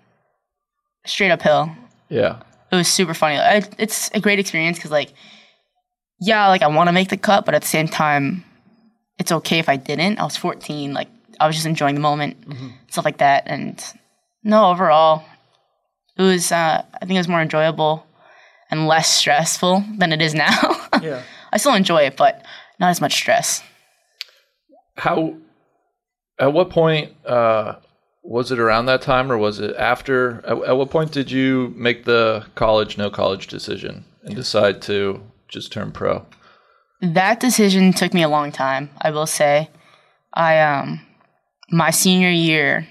Straight 1.06 1.30
uphill. 1.30 1.70
Yeah. 2.10 2.40
It 2.70 2.76
was 2.76 2.88
super 2.88 3.14
funny. 3.14 3.38
I, 3.38 3.62
it's 3.78 4.10
a 4.12 4.20
great 4.20 4.38
experience 4.38 4.78
because, 4.78 4.90
like, 4.90 5.12
yeah, 6.20 6.48
like 6.48 6.62
I 6.62 6.66
want 6.66 6.88
to 6.88 6.92
make 6.92 7.08
the 7.08 7.16
cut, 7.16 7.44
but 7.44 7.54
at 7.54 7.62
the 7.62 7.68
same 7.68 7.88
time, 7.88 8.44
it's 9.18 9.32
okay 9.32 9.58
if 9.58 9.68
I 9.68 9.76
didn't. 9.76 10.18
I 10.18 10.24
was 10.24 10.36
14. 10.36 10.92
Like, 10.92 11.08
I 11.40 11.46
was 11.46 11.56
just 11.56 11.66
enjoying 11.66 11.94
the 11.94 12.00
moment, 12.00 12.36
stuff 12.90 13.04
like 13.04 13.18
that. 13.18 13.44
And 13.46 13.82
no, 14.42 14.70
overall, 14.70 15.24
it 16.16 16.22
was, 16.22 16.52
uh, 16.52 16.82
I 16.94 16.98
think 17.00 17.12
it 17.12 17.18
was 17.18 17.28
more 17.28 17.40
enjoyable 17.40 18.04
and 18.70 18.86
less 18.86 19.08
stressful 19.08 19.84
than 19.96 20.12
it 20.12 20.20
is 20.20 20.34
now. 20.34 20.74
Yeah. 21.02 21.22
I 21.52 21.58
still 21.58 21.74
enjoy 21.74 22.02
it, 22.06 22.16
but 22.16 22.44
not 22.80 22.88
as 22.88 23.00
much 23.00 23.12
stress. 23.14 23.62
How? 24.96 25.34
At 26.40 26.52
what 26.52 26.70
point 26.70 27.12
uh, 27.24 27.74
was 28.28 28.52
it 28.52 28.58
around 28.58 28.86
that 28.86 29.00
time, 29.00 29.32
or 29.32 29.38
was 29.38 29.58
it 29.58 29.74
after? 29.76 30.44
At, 30.44 30.62
at 30.68 30.76
what 30.76 30.90
point 30.90 31.12
did 31.12 31.30
you 31.30 31.72
make 31.74 32.04
the 32.04 32.44
college 32.54 32.98
no 32.98 33.08
college 33.08 33.46
decision 33.46 34.04
and 34.22 34.36
decide 34.36 34.82
to 34.82 35.22
just 35.48 35.72
turn 35.72 35.92
pro? 35.92 36.26
That 37.00 37.40
decision 37.40 37.94
took 37.94 38.12
me 38.12 38.22
a 38.22 38.28
long 38.28 38.52
time, 38.52 38.90
I 39.00 39.10
will 39.10 39.26
say. 39.26 39.70
I 40.34 40.60
um 40.60 41.00
my 41.70 41.90
senior 41.90 42.30
year 42.30 42.86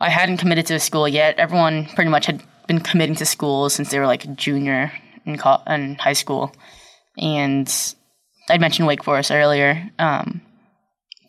I 0.00 0.08
hadn't 0.08 0.38
committed 0.38 0.66
to 0.66 0.74
a 0.74 0.80
school 0.80 1.06
yet. 1.06 1.38
Everyone 1.38 1.86
pretty 1.94 2.10
much 2.10 2.26
had 2.26 2.42
been 2.66 2.80
committing 2.80 3.14
to 3.16 3.24
schools 3.24 3.72
since 3.72 3.90
they 3.90 4.00
were 4.00 4.06
like 4.06 4.34
junior 4.34 4.90
in 5.24 5.38
co- 5.38 5.62
in 5.68 5.94
high 5.94 6.12
school. 6.12 6.52
And 7.16 7.72
I'd 8.50 8.60
mentioned 8.60 8.88
Wake 8.88 9.04
Forest 9.04 9.30
earlier. 9.30 9.90
Um, 10.00 10.42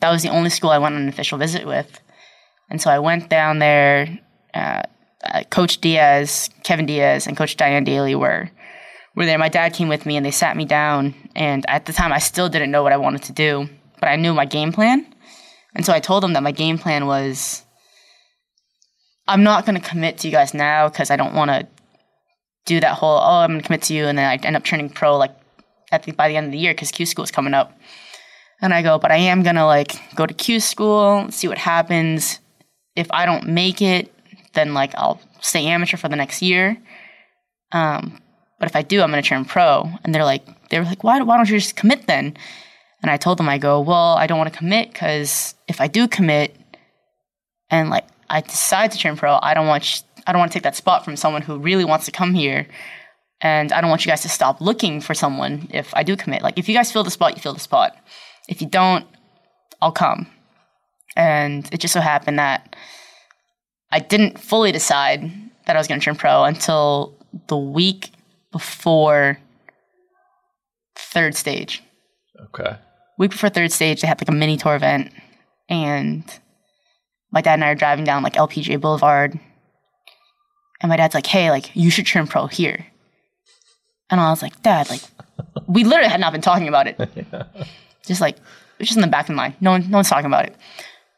that 0.02 0.10
was 0.10 0.24
the 0.24 0.30
only 0.30 0.50
school 0.50 0.72
I 0.72 0.80
went 0.80 0.96
on 0.96 1.04
an 1.04 1.08
official 1.08 1.38
visit 1.38 1.68
with. 1.68 2.00
And 2.74 2.82
so 2.82 2.90
I 2.90 2.98
went 2.98 3.30
down 3.30 3.60
there. 3.60 4.20
Uh, 4.54 4.82
uh, 5.24 5.44
Coach 5.52 5.80
Diaz, 5.80 6.50
Kevin 6.64 6.88
Diaz, 6.88 7.28
and 7.28 7.38
Coach 7.38 7.56
Dianne 7.56 7.88
Dailey 7.88 8.16
were 8.16 8.50
were 9.16 9.26
there. 9.26 9.38
My 9.38 9.48
dad 9.48 9.74
came 9.74 9.88
with 9.88 10.08
me 10.08 10.18
and 10.18 10.26
they 10.26 10.32
sat 10.32 10.58
me 10.58 10.66
down. 10.66 11.14
And 11.36 11.64
at 11.70 11.86
the 11.86 11.94
time, 11.94 12.12
I 12.12 12.18
still 12.18 12.50
didn't 12.50 12.72
know 12.72 12.82
what 12.82 12.92
I 12.92 12.98
wanted 12.98 13.24
to 13.24 13.32
do, 13.32 13.70
but 14.00 14.10
I 14.10 14.16
knew 14.16 14.34
my 14.34 14.46
game 14.46 14.74
plan. 14.74 15.06
And 15.76 15.86
so 15.86 15.94
I 15.94 16.00
told 16.00 16.24
them 16.24 16.34
that 16.34 16.42
my 16.42 16.52
game 16.52 16.80
plan 16.80 17.06
was 17.06 17.64
I'm 19.28 19.44
not 19.44 19.68
going 19.68 19.80
to 19.80 19.88
commit 19.88 20.18
to 20.20 20.28
you 20.28 20.32
guys 20.34 20.56
now 20.56 20.90
because 20.90 21.12
I 21.12 21.16
don't 21.16 21.36
want 21.36 21.52
to 21.52 21.68
do 22.66 22.80
that 22.80 22.96
whole, 22.96 23.18
oh, 23.18 23.42
I'm 23.42 23.52
going 23.52 23.62
to 23.62 23.66
commit 23.66 23.84
to 23.84 23.94
you. 23.94 24.08
And 24.08 24.18
then 24.18 24.28
I 24.28 24.36
end 24.44 24.56
up 24.56 24.66
turning 24.66 24.90
pro 24.90 25.16
like 25.16 25.36
at 25.92 26.04
the, 26.04 26.12
by 26.12 26.28
the 26.28 26.36
end 26.36 26.48
of 26.48 26.52
the 26.52 26.58
year 26.58 26.74
because 26.74 26.92
Q 26.92 27.06
school 27.06 27.24
is 27.24 27.32
coming 27.32 27.54
up. 27.54 27.78
And 28.62 28.74
I 28.74 28.82
go, 28.82 28.98
but 28.98 29.12
I 29.12 29.18
am 29.18 29.44
going 29.44 29.58
to 29.58 29.66
like 29.66 29.94
go 30.16 30.26
to 30.26 30.34
Q 30.34 30.60
school, 30.60 31.28
see 31.30 31.48
what 31.48 31.60
happens. 31.60 32.40
If 32.96 33.08
I 33.12 33.26
don't 33.26 33.48
make 33.48 33.82
it, 33.82 34.14
then 34.54 34.74
like 34.74 34.94
I'll 34.96 35.20
stay 35.42 35.66
amateur 35.66 35.98
for 35.98 36.10
the 36.10 36.16
next 36.16 36.42
year. 36.42 36.78
Um, 37.72 38.20
but 38.60 38.70
if 38.70 38.76
I 38.76 38.82
do, 38.82 39.02
I'm 39.02 39.12
going 39.12 39.22
to 39.22 39.28
turn 39.28 39.46
pro. 39.46 39.90
And 40.04 40.14
they're 40.14 40.24
like, 40.24 40.46
they 40.70 40.80
were 40.80 40.86
like, 40.86 41.04
why, 41.04 41.22
why 41.22 41.38
don't 41.38 41.50
you 41.50 41.58
just 41.58 41.76
commit 41.76 42.08
then? 42.08 42.38
And 43.02 43.12
I 43.12 43.18
told 43.18 43.38
them, 43.38 43.50
I 43.50 43.58
go, 43.58 43.82
well, 43.82 44.14
I 44.14 44.28
don't 44.28 44.38
want 44.38 44.52
to 44.54 44.58
commit 44.58 44.94
because 44.94 45.56
if 45.68 45.82
I 45.82 45.88
do 45.88 46.08
commit 46.08 46.56
and 47.70 47.90
like 47.90 48.08
I 48.30 48.42
decide 48.42 48.92
to 48.92 48.98
turn 48.98 49.18
pro, 49.18 49.38
I 49.42 49.54
don't 49.54 49.68
want, 49.68 49.84
sh- 49.84 50.02
I 50.26 50.32
don't 50.32 50.40
want 50.40 50.52
to 50.52 50.56
take 50.56 50.64
that 50.64 50.78
spot 50.78 51.04
from 51.04 51.18
someone 51.18 51.42
who 51.42 51.58
really 51.58 51.84
wants 51.84 52.06
to 52.06 52.12
come 52.12 52.34
here. 52.34 52.68
And 53.42 53.74
I 53.74 53.82
don't 53.82 53.90
want 53.90 54.06
you 54.06 54.10
guys 54.10 54.22
to 54.22 54.30
stop 54.30 54.62
looking 54.62 55.02
for 55.02 55.14
someone 55.14 55.68
if 55.72 55.94
I 55.94 56.04
do 56.04 56.16
commit. 56.16 56.42
Like 56.42 56.58
if 56.58 56.70
you 56.70 56.74
guys 56.74 56.92
fill 56.92 57.04
the 57.04 57.12
spot, 57.12 57.36
you 57.36 57.42
fill 57.42 57.54
the 57.54 57.60
spot. 57.60 57.98
If 58.48 58.62
you 58.62 58.70
don't, 58.70 59.06
I'll 59.82 59.92
come. 59.92 60.28
And 61.16 61.70
it 61.72 61.80
just 61.80 61.94
so 61.94 62.02
happened 62.02 62.40
that 62.40 62.76
I 63.92 64.00
didn't 64.00 64.40
fully 64.40 64.72
decide 64.72 65.32
that 65.66 65.76
I 65.76 65.80
was 65.80 65.88
going 65.88 66.00
to 66.00 66.04
turn 66.04 66.16
pro 66.16 66.44
until 66.44 67.16
the 67.48 67.58
week 67.58 68.12
before 68.52 69.38
third 70.96 71.36
stage. 71.36 71.84
Okay. 72.40 72.76
Week 73.18 73.32
before 73.32 73.50
third 73.50 73.72
stage, 73.72 74.02
they 74.02 74.08
had 74.08 74.20
like 74.20 74.30
a 74.30 74.34
mini 74.34 74.58
tour 74.58 74.76
event, 74.76 75.12
and 75.70 76.24
my 77.32 77.42
dad 77.42 77.56
and 77.56 77.64
I 77.64 77.70
are 77.70 77.76
driving 77.76 78.06
down 78.06 78.24
like 78.24 78.34
LPGA 78.34 78.82
Boulevard, 78.82 79.40
and 80.82 80.90
my 80.90 80.98
dad's 80.98 81.14
like, 81.14 81.28
"Hey, 81.28 81.52
like 81.52 81.76
you 81.76 81.92
should 81.92 82.08
turn 82.08 82.26
pro 82.26 82.48
here," 82.48 82.88
and 84.10 84.20
I 84.20 84.32
was 84.32 84.42
like, 84.42 84.62
"Dad, 84.64 84.90
like 84.90 85.02
we 85.68 85.84
literally 85.84 86.10
had 86.10 86.20
not 86.20 86.34
been 86.34 86.42
talking 86.42 86.68
about 86.68 86.88
it, 86.88 86.98
just 88.08 88.22
like 88.22 88.38
it's 88.80 88.90
just 88.90 88.98
in 88.98 89.02
the 89.02 89.08
back 89.08 89.30
of 89.30 89.36
my 89.36 89.44
mind. 89.44 89.56
No 89.62 89.72
one, 89.72 89.90
no 89.90 89.98
one's 89.98 90.10
talking 90.10 90.26
about 90.26 90.46
it. 90.46 90.56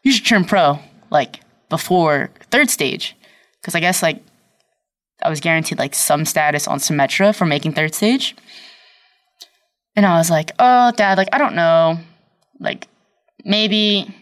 You 0.06 0.14
should 0.14 0.26
turn 0.26 0.46
pro 0.46 0.80
like 1.10 1.42
before 1.70 2.30
third 2.52 2.70
stage, 2.70 3.18
because 3.60 3.76
I 3.76 3.82
guess 3.82 4.02
like 4.02 4.24
I 5.22 5.30
was 5.30 5.42
guaranteed 5.42 5.80
like 5.80 5.94
some 5.94 6.24
status 6.24 6.66
on 6.68 6.80
Symetra 6.80 7.36
for 7.36 7.46
making 7.46 7.74
third 7.74 7.94
stage." 7.94 8.36
And 9.96 10.06
I 10.06 10.18
was 10.18 10.30
like, 10.30 10.52
oh, 10.60 10.92
dad, 10.92 11.18
like, 11.18 11.30
I 11.32 11.38
don't 11.38 11.56
know. 11.56 11.98
Like, 12.60 12.88
maybe. 13.46 14.14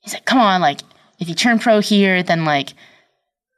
He's 0.00 0.14
like, 0.14 0.24
come 0.24 0.38
on, 0.38 0.60
like, 0.60 0.80
if 1.18 1.28
you 1.28 1.34
turn 1.34 1.58
pro 1.58 1.80
here, 1.80 2.22
then, 2.22 2.44
like, 2.44 2.74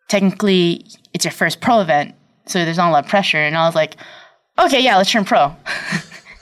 technically 0.08 0.86
it's 1.12 1.24
your 1.24 1.32
first 1.32 1.60
pro 1.60 1.80
event. 1.80 2.14
So 2.46 2.64
there's 2.64 2.78
not 2.78 2.88
a 2.88 2.92
lot 2.92 3.04
of 3.04 3.10
pressure. 3.10 3.38
And 3.38 3.54
I 3.54 3.66
was 3.66 3.74
like, 3.74 3.96
okay, 4.58 4.80
yeah, 4.80 4.96
let's 4.96 5.10
turn 5.10 5.26
pro. 5.26 5.54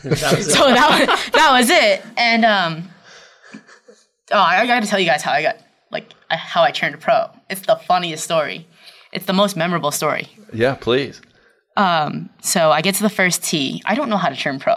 That 0.05 0.19
so 0.43 0.69
that 0.69 1.09
was, 1.09 1.31
that 1.33 1.51
was 1.53 1.71
it. 1.71 2.05
And, 2.17 2.45
um, 2.45 2.89
oh, 4.33 4.39
I, 4.39 4.61
I 4.63 4.67
got 4.67 4.83
to 4.83 4.89
tell 4.89 4.99
you 4.99 5.07
guys 5.07 5.23
how 5.23 5.33
I 5.33 5.43
got, 5.43 5.57
like, 5.91 6.13
I- 6.31 6.37
how 6.37 6.63
I 6.63 6.71
turned 6.71 6.95
a 6.95 6.99
pro. 6.99 7.31
It's 7.51 7.63
the 7.63 7.77
funniest 7.77 8.25
story. 8.25 8.67
It's 9.13 9.27
the 9.27 9.33
most 9.33 9.57
memorable 9.57 9.91
story. 9.91 10.29
Yeah, 10.53 10.75
please. 10.75 11.21
Um, 11.77 12.31
So 12.43 12.71
I 12.71 12.81
get 12.83 12.95
to 12.97 13.03
the 13.03 13.11
first 13.11 13.43
tee. 13.45 13.83
I 13.85 13.95
don't 13.95 14.09
know 14.09 14.17
how 14.17 14.29
to 14.29 14.37
turn 14.37 14.59
pro. 14.59 14.75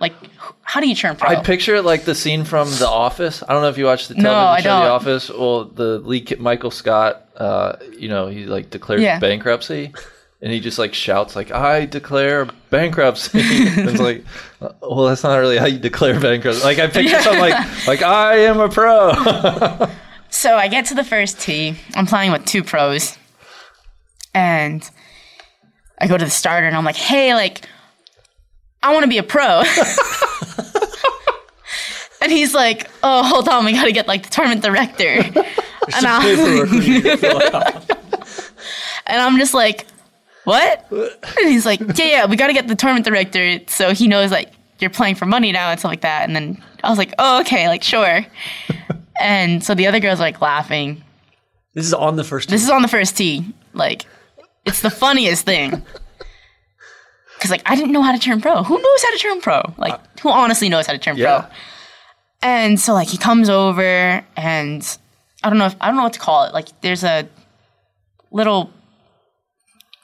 Like, 0.00 0.14
how 0.62 0.80
do 0.80 0.88
you 0.88 0.94
turn 0.94 1.16
pro? 1.16 1.28
I 1.28 1.42
picture 1.42 1.74
it 1.74 1.82
like 1.84 2.04
the 2.04 2.14
scene 2.14 2.44
from 2.44 2.68
The 2.70 2.86
Office. 2.86 3.42
I 3.48 3.52
don't 3.52 3.62
know 3.62 3.68
if 3.68 3.76
you 3.78 3.84
watched 3.86 4.08
the 4.08 4.14
No, 4.14 4.22
television 4.22 4.48
I 4.54 4.60
show 4.60 4.76
The 4.78 4.82
don't. 4.84 4.92
Office. 4.92 5.30
Well, 5.30 5.64
the 5.64 5.98
lead 5.98 6.38
Michael 6.38 6.70
Scott, 6.70 7.24
uh, 7.36 7.76
you 7.98 8.08
know, 8.08 8.28
he 8.28 8.46
like 8.46 8.70
declares 8.70 9.02
Yeah. 9.02 9.18
bankruptcy, 9.18 9.92
and 10.40 10.52
he 10.52 10.60
just 10.60 10.78
like 10.78 10.94
shouts 10.94 11.34
like, 11.36 11.50
"I 11.50 11.86
declare 11.86 12.46
bankruptcy." 12.70 13.30
it's 13.40 14.00
like, 14.00 14.24
uh, 14.60 14.70
well, 14.82 15.06
that's 15.06 15.22
not 15.22 15.36
really 15.36 15.58
how 15.58 15.66
you 15.66 15.78
declare 15.78 16.18
bankruptcy. 16.20 16.62
Like 16.62 16.78
I 16.78 16.86
picture 16.86 17.20
something 17.20 17.40
like, 17.40 17.86
like 17.86 18.02
I 18.02 18.38
am 18.38 18.60
a 18.60 18.68
pro. 18.68 19.88
So 20.30 20.54
I 20.56 20.68
get 20.68 20.86
to 20.86 20.94
the 20.94 21.04
first 21.04 21.40
tee. 21.40 21.76
I'm 21.94 22.06
playing 22.06 22.32
with 22.32 22.44
two 22.44 22.62
pros. 22.62 23.16
And 24.34 24.88
I 25.98 26.06
go 26.06 26.16
to 26.16 26.24
the 26.24 26.30
starter 26.30 26.66
and 26.66 26.76
I'm 26.76 26.84
like, 26.84 26.96
hey, 26.96 27.34
like, 27.34 27.66
I 28.82 28.92
want 28.92 29.02
to 29.04 29.08
be 29.08 29.18
a 29.18 29.22
pro. 29.22 29.62
and 32.20 32.30
he's 32.30 32.54
like, 32.54 32.88
oh, 33.02 33.24
hold 33.24 33.48
on, 33.48 33.64
we 33.64 33.72
got 33.72 33.86
to 33.86 33.92
get 33.92 34.06
like 34.06 34.22
the 34.22 34.28
tournament 34.28 34.62
director. 34.62 35.06
and, 35.06 35.44
I, 36.06 36.20
Paperwork 36.22 36.70
we 36.70 36.88
need 36.88 37.02
to 37.02 37.16
fill 37.16 37.42
out. 37.56 37.90
and 39.06 39.20
I'm 39.20 39.38
just 39.38 39.54
like, 39.54 39.87
what? 40.48 40.86
And 41.38 41.48
he's 41.48 41.66
like, 41.66 41.80
yeah, 41.80 42.06
yeah, 42.06 42.26
we 42.26 42.36
got 42.36 42.46
to 42.48 42.52
get 42.52 42.66
the 42.68 42.74
tournament 42.74 43.04
director 43.04 43.60
so 43.66 43.92
he 43.94 44.08
knows 44.08 44.30
like 44.30 44.50
you're 44.80 44.90
playing 44.90 45.14
for 45.16 45.26
money 45.26 45.52
now 45.52 45.70
and 45.70 45.78
stuff 45.78 45.90
like 45.90 46.00
that. 46.02 46.26
And 46.26 46.34
then 46.34 46.62
I 46.82 46.88
was 46.88 46.98
like, 46.98 47.12
oh, 47.18 47.40
okay, 47.40 47.68
like, 47.68 47.82
sure. 47.82 48.24
and 49.20 49.62
so 49.62 49.74
the 49.74 49.86
other 49.86 50.00
girls 50.00 50.20
like 50.20 50.40
laughing. 50.40 51.02
This 51.74 51.84
is 51.86 51.94
on 51.94 52.16
the 52.16 52.24
first. 52.24 52.48
This 52.48 52.62
is 52.62 52.70
on 52.70 52.82
the 52.82 52.88
first 52.88 53.16
tee. 53.16 53.44
Like, 53.74 54.06
it's 54.64 54.80
the 54.80 54.90
funniest 54.90 55.44
thing. 55.44 55.70
Cause 57.40 57.50
like 57.52 57.62
I 57.66 57.76
didn't 57.76 57.92
know 57.92 58.02
how 58.02 58.12
to 58.12 58.18
turn 58.18 58.40
pro. 58.40 58.64
Who 58.64 58.74
knows 58.82 59.02
how 59.02 59.12
to 59.12 59.18
turn 59.18 59.40
pro? 59.40 59.62
Like, 59.76 59.92
uh, 59.94 59.98
who 60.22 60.30
honestly 60.30 60.68
knows 60.68 60.86
how 60.88 60.92
to 60.92 60.98
turn 60.98 61.16
Yeah. 61.16 61.42
pro? 61.42 61.50
And 62.42 62.80
so 62.80 62.94
like 62.94 63.06
he 63.08 63.16
comes 63.16 63.48
over 63.48 64.24
and 64.36 64.98
I 65.44 65.48
don't 65.50 65.58
know 65.58 65.66
if 65.66 65.76
I 65.80 65.86
don't 65.86 65.96
know 65.96 66.02
what 66.02 66.14
to 66.14 66.18
call 66.20 66.44
it. 66.44 66.52
Like 66.54 66.68
there's 66.80 67.04
a 67.04 67.28
little 68.32 68.72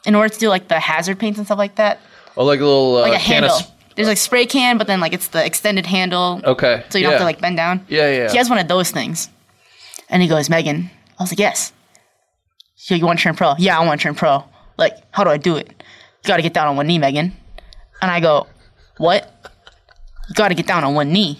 in 0.07 0.14
order 0.14 0.29
to 0.33 0.38
do 0.38 0.49
like 0.49 0.69
the 0.69 0.79
hazard 0.81 1.19
paints 1.19 1.38
and 1.38 1.47
stuff 1.47 1.59
like 1.59 1.77
that, 1.77 2.01
Oh, 2.37 2.45
like 2.45 2.61
a 2.61 2.64
little 2.64 2.97
uh, 2.97 3.01
like 3.03 3.12
a 3.12 3.17
of 3.17 3.23
handle. 3.23 3.51
s- 3.53 3.71
There's 3.95 4.09
like 4.09 4.19
spray 4.19 4.45
can, 4.47 4.77
but 4.79 4.87
then 4.87 5.01
like 5.01 5.12
it's 5.12 5.29
the 5.29 5.45
extended 5.45 5.87
handle, 5.87 6.40
Okay. 6.45 6.85
so 6.90 6.99
you 6.99 7.05
don't 7.05 7.12
have 7.12 7.21
to 7.21 7.25
like 7.25 7.40
bend 7.40 7.57
down. 7.57 7.85
Yeah, 7.88 8.11
yeah. 8.11 8.31
He 8.31 8.37
has 8.38 8.49
one 8.51 8.59
of 8.59 8.67
those 8.69 8.90
things, 8.90 9.29
and 10.11 10.21
he 10.23 10.29
goes, 10.29 10.51
Megan. 10.51 10.90
I 11.19 11.23
was 11.23 11.31
like, 11.31 11.38
yes. 11.38 11.73
So 12.77 12.95
you 12.97 13.07
want 13.07 13.19
to 13.21 13.23
turn 13.23 13.37
pro? 13.37 13.55
Yeah, 13.57 13.79
I 13.79 13.87
want 13.87 14.01
to 14.01 14.03
turn 14.03 14.14
pro. 14.17 14.45
Like, 14.77 14.95
how 15.12 15.23
do 15.25 15.31
I 15.31 15.37
do 15.37 15.57
it? 15.57 15.69
You 15.69 16.29
got 16.29 16.37
to 16.38 16.43
get 16.43 16.53
down 16.53 16.67
on 16.67 16.77
one 16.77 16.87
knee, 16.88 16.99
Megan. 16.99 17.33
And 18.03 18.11
I 18.11 18.19
go, 18.21 18.49
what? 18.99 19.31
You 20.29 20.35
got 20.35 20.49
to 20.49 20.55
get 20.55 20.67
down 20.67 20.83
on 20.83 20.95
one 20.95 21.12
knee. 21.12 21.38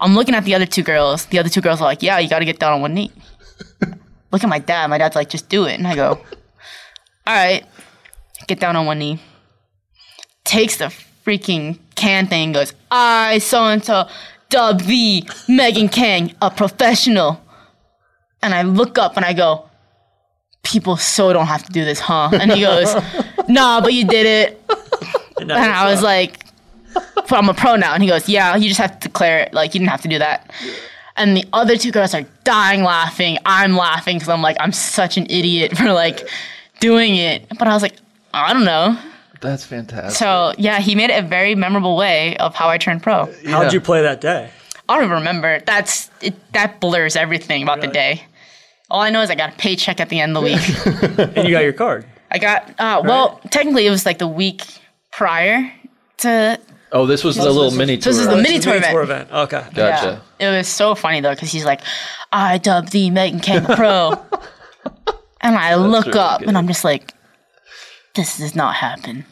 I'm 0.00 0.14
looking 0.16 0.34
at 0.34 0.44
the 0.44 0.54
other 0.56 0.66
two 0.66 0.82
girls. 0.82 1.26
The 1.26 1.38
other 1.38 1.48
two 1.48 1.60
girls 1.60 1.80
are 1.80 1.84
like, 1.84 2.02
yeah, 2.02 2.18
you 2.18 2.28
got 2.28 2.40
to 2.40 2.44
get 2.44 2.58
down 2.58 2.72
on 2.72 2.80
one 2.80 2.94
knee. 2.94 3.12
Look 4.32 4.42
at 4.42 4.48
my 4.48 4.58
dad. 4.58 4.88
My 4.90 4.98
dad's 4.98 5.14
like, 5.14 5.28
just 5.30 5.48
do 5.48 5.64
it. 5.66 5.74
And 5.74 5.86
I 5.86 5.94
go, 5.94 6.08
all 7.26 7.34
right, 7.34 7.64
get 8.46 8.60
down 8.60 8.76
on 8.76 8.86
one 8.86 8.98
knee. 8.98 9.18
Takes 10.44 10.76
the 10.76 10.92
freaking 11.24 11.78
can 11.94 12.26
thing, 12.26 12.52
goes, 12.52 12.72
I 12.90 13.38
so 13.38 13.64
and 13.64 13.84
so 13.84 14.08
dub 14.48 14.82
the 14.82 15.24
Megan 15.48 15.88
Khang, 15.88 16.34
a 16.42 16.50
professional. 16.50 17.40
And 18.42 18.54
I 18.54 18.62
look 18.62 18.98
up 18.98 19.16
and 19.16 19.24
I 19.24 19.32
go, 19.32 19.68
people 20.62 20.96
so 20.96 21.32
don't 21.32 21.46
have 21.46 21.62
to 21.64 21.72
do 21.72 21.84
this, 21.84 22.00
huh? 22.00 22.30
And 22.32 22.52
he 22.52 22.62
goes, 22.62 22.94
nah, 23.48 23.80
but 23.80 23.92
you 23.92 24.06
did 24.06 24.26
it. 24.26 24.62
And, 25.38 25.50
And 25.50 25.72
I 25.72 25.90
was 25.90 26.02
like, 26.02 26.44
but 26.94 27.32
I'm 27.32 27.48
a 27.48 27.54
pro 27.54 27.76
now. 27.76 27.94
And 27.94 28.02
he 28.02 28.08
goes, 28.08 28.28
yeah, 28.28 28.56
you 28.56 28.68
just 28.68 28.80
have 28.80 28.98
to 28.98 29.08
declare 29.08 29.40
it. 29.40 29.54
Like, 29.54 29.74
you 29.74 29.80
didn't 29.80 29.90
have 29.90 30.02
to 30.02 30.08
do 30.08 30.18
that. 30.18 30.50
And 31.16 31.36
the 31.36 31.44
other 31.52 31.76
two 31.76 31.92
girls 31.92 32.14
are 32.14 32.24
dying 32.44 32.82
laughing. 32.82 33.38
I'm 33.44 33.76
laughing 33.76 34.16
because 34.16 34.28
I'm 34.28 34.42
like, 34.42 34.56
I'm 34.58 34.72
such 34.72 35.16
an 35.16 35.26
idiot 35.28 35.76
for 35.76 35.92
like 35.92 36.28
doing 36.80 37.16
it. 37.16 37.46
But 37.58 37.68
I 37.68 37.74
was 37.74 37.82
like, 37.82 37.96
I 38.32 38.52
don't 38.52 38.64
know. 38.64 38.98
That's 39.40 39.64
fantastic. 39.64 40.16
So 40.18 40.52
yeah, 40.58 40.80
he 40.80 40.94
made 40.94 41.10
it 41.10 41.24
a 41.24 41.26
very 41.26 41.54
memorable 41.54 41.96
way 41.96 42.36
of 42.36 42.54
how 42.54 42.68
I 42.68 42.78
turned 42.78 43.02
pro. 43.02 43.26
how'd 43.26 43.44
yeah. 43.44 43.70
you 43.70 43.80
play 43.80 44.02
that 44.02 44.20
day? 44.20 44.50
I 44.88 44.96
don't 44.96 45.04
even 45.04 45.16
remember. 45.18 45.60
That's 45.60 46.10
it, 46.20 46.34
that 46.52 46.80
blurs 46.80 47.16
everything 47.16 47.62
about 47.62 47.80
the 47.80 47.86
day. 47.86 48.24
All 48.90 49.00
I 49.00 49.10
know 49.10 49.22
is 49.22 49.30
I 49.30 49.36
got 49.36 49.54
a 49.54 49.56
paycheck 49.56 50.00
at 50.00 50.08
the 50.08 50.20
end 50.20 50.36
of 50.36 50.42
the 50.42 50.50
week. 50.50 51.28
And 51.36 51.48
you 51.48 51.54
got 51.54 51.62
your 51.62 51.72
card. 51.72 52.04
I 52.30 52.38
got 52.38 52.68
uh, 52.78 53.02
well, 53.04 53.40
technically 53.50 53.86
it 53.86 53.90
was 53.90 54.04
like 54.04 54.18
the 54.18 54.28
week 54.28 54.62
prior 55.12 55.72
to. 56.18 56.60
oh, 56.92 57.06
this 57.06 57.24
was 57.24 57.36
the 57.36 57.50
little 57.50 57.70
mini 57.70 57.96
tour. 57.96 58.12
this 58.12 58.20
is 58.20 58.28
the 58.28 58.36
mini 58.36 58.56
It's 58.56 58.64
tour 58.64 58.80
tour 58.80 59.02
event. 59.02 59.30
event. 59.30 59.32
Okay. 59.32 59.64
Gotcha. 59.74 60.22
Yeah. 60.38 60.52
It 60.52 60.56
was 60.58 60.68
so 60.68 60.94
funny 60.94 61.20
though 61.20 61.34
because 61.34 61.50
he's 61.50 61.64
like, 61.64 61.80
I 62.32 62.58
dub 62.58 62.90
the 62.90 63.10
Megan 63.10 63.40
Khang 63.40 63.64
Pro, 63.64 64.10
and 65.40 65.56
I 65.56 65.76
look 65.76 66.06
really 66.06 66.18
up 66.18 66.40
good. 66.40 66.48
and 66.48 66.58
I'm 66.58 66.66
just 66.66 66.84
like, 66.84 67.12
this 68.14 68.38
does 68.38 68.54
not 68.54 68.74
happen. 68.76 69.24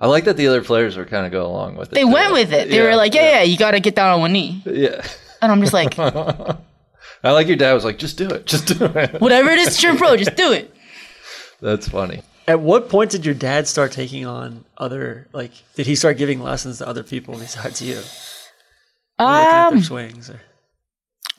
I 0.00 0.06
like 0.06 0.24
that 0.24 0.36
the 0.36 0.46
other 0.46 0.62
players 0.62 0.96
were 0.96 1.04
kind 1.04 1.26
of 1.26 1.32
go 1.32 1.44
along 1.46 1.76
with 1.76 1.90
it. 1.90 1.94
They 1.94 2.02
too. 2.02 2.12
went 2.12 2.32
with 2.32 2.52
it. 2.52 2.68
They 2.70 2.76
Yeah, 2.76 2.84
were 2.84 2.96
like, 2.96 3.14
yeah, 3.14 3.38
yeah, 3.38 3.42
you 3.42 3.58
got 3.58 3.72
to 3.72 3.80
get 3.80 3.94
down 3.96 4.12
on 4.14 4.20
one 4.20 4.32
knee, 4.32 4.62
Yeah. 4.64 5.04
and 5.42 5.50
I'm 5.50 5.60
just 5.60 5.72
like, 5.72 5.98
I 5.98 7.32
like 7.32 7.48
your 7.48 7.56
dad 7.56 7.72
was 7.74 7.84
like, 7.84 7.98
just 7.98 8.16
do 8.16 8.28
it, 8.30 8.46
just 8.46 8.78
do 8.78 8.84
it. 8.84 9.20
whatever 9.20 9.50
it 9.50 9.58
is, 9.58 9.74
to 9.76 9.82
turn 9.82 9.96
pro, 9.96 10.16
just 10.16 10.36
do 10.36 10.52
it. 10.52 10.72
That's 11.60 11.88
funny. 11.88 12.22
At 12.46 12.60
what 12.60 12.88
point 12.88 13.10
did 13.10 13.26
your 13.26 13.34
dad 13.34 13.66
start 13.66 13.90
taking 13.92 14.24
on 14.24 14.64
other 14.78 15.26
like? 15.32 15.50
Did 15.74 15.86
he 15.86 15.94
start 15.96 16.16
giving 16.16 16.40
lessons 16.40 16.78
to 16.78 16.88
other 16.88 17.02
people 17.02 17.36
besides 17.36 17.82
you? 17.82 17.96
Looking 17.96 19.34
at 19.34 19.68
their 19.68 19.78
Um, 19.78 19.82
swings. 19.82 20.30
Or, 20.30 20.40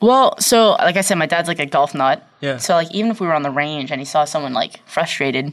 well, 0.02 0.38
so 0.38 0.72
like 0.72 0.96
I 0.96 1.00
said, 1.00 1.16
my 1.18 1.26
dad's 1.26 1.48
like 1.48 1.58
a 1.58 1.66
golf 1.66 1.94
nut. 1.94 2.22
Yeah. 2.40 2.58
So 2.58 2.74
like 2.74 2.92
even 2.94 3.10
if 3.10 3.20
we 3.20 3.26
were 3.26 3.32
on 3.32 3.42
the 3.42 3.50
range 3.50 3.90
and 3.90 4.00
he 4.00 4.04
saw 4.04 4.24
someone 4.24 4.52
like 4.52 4.86
frustrated, 4.86 5.52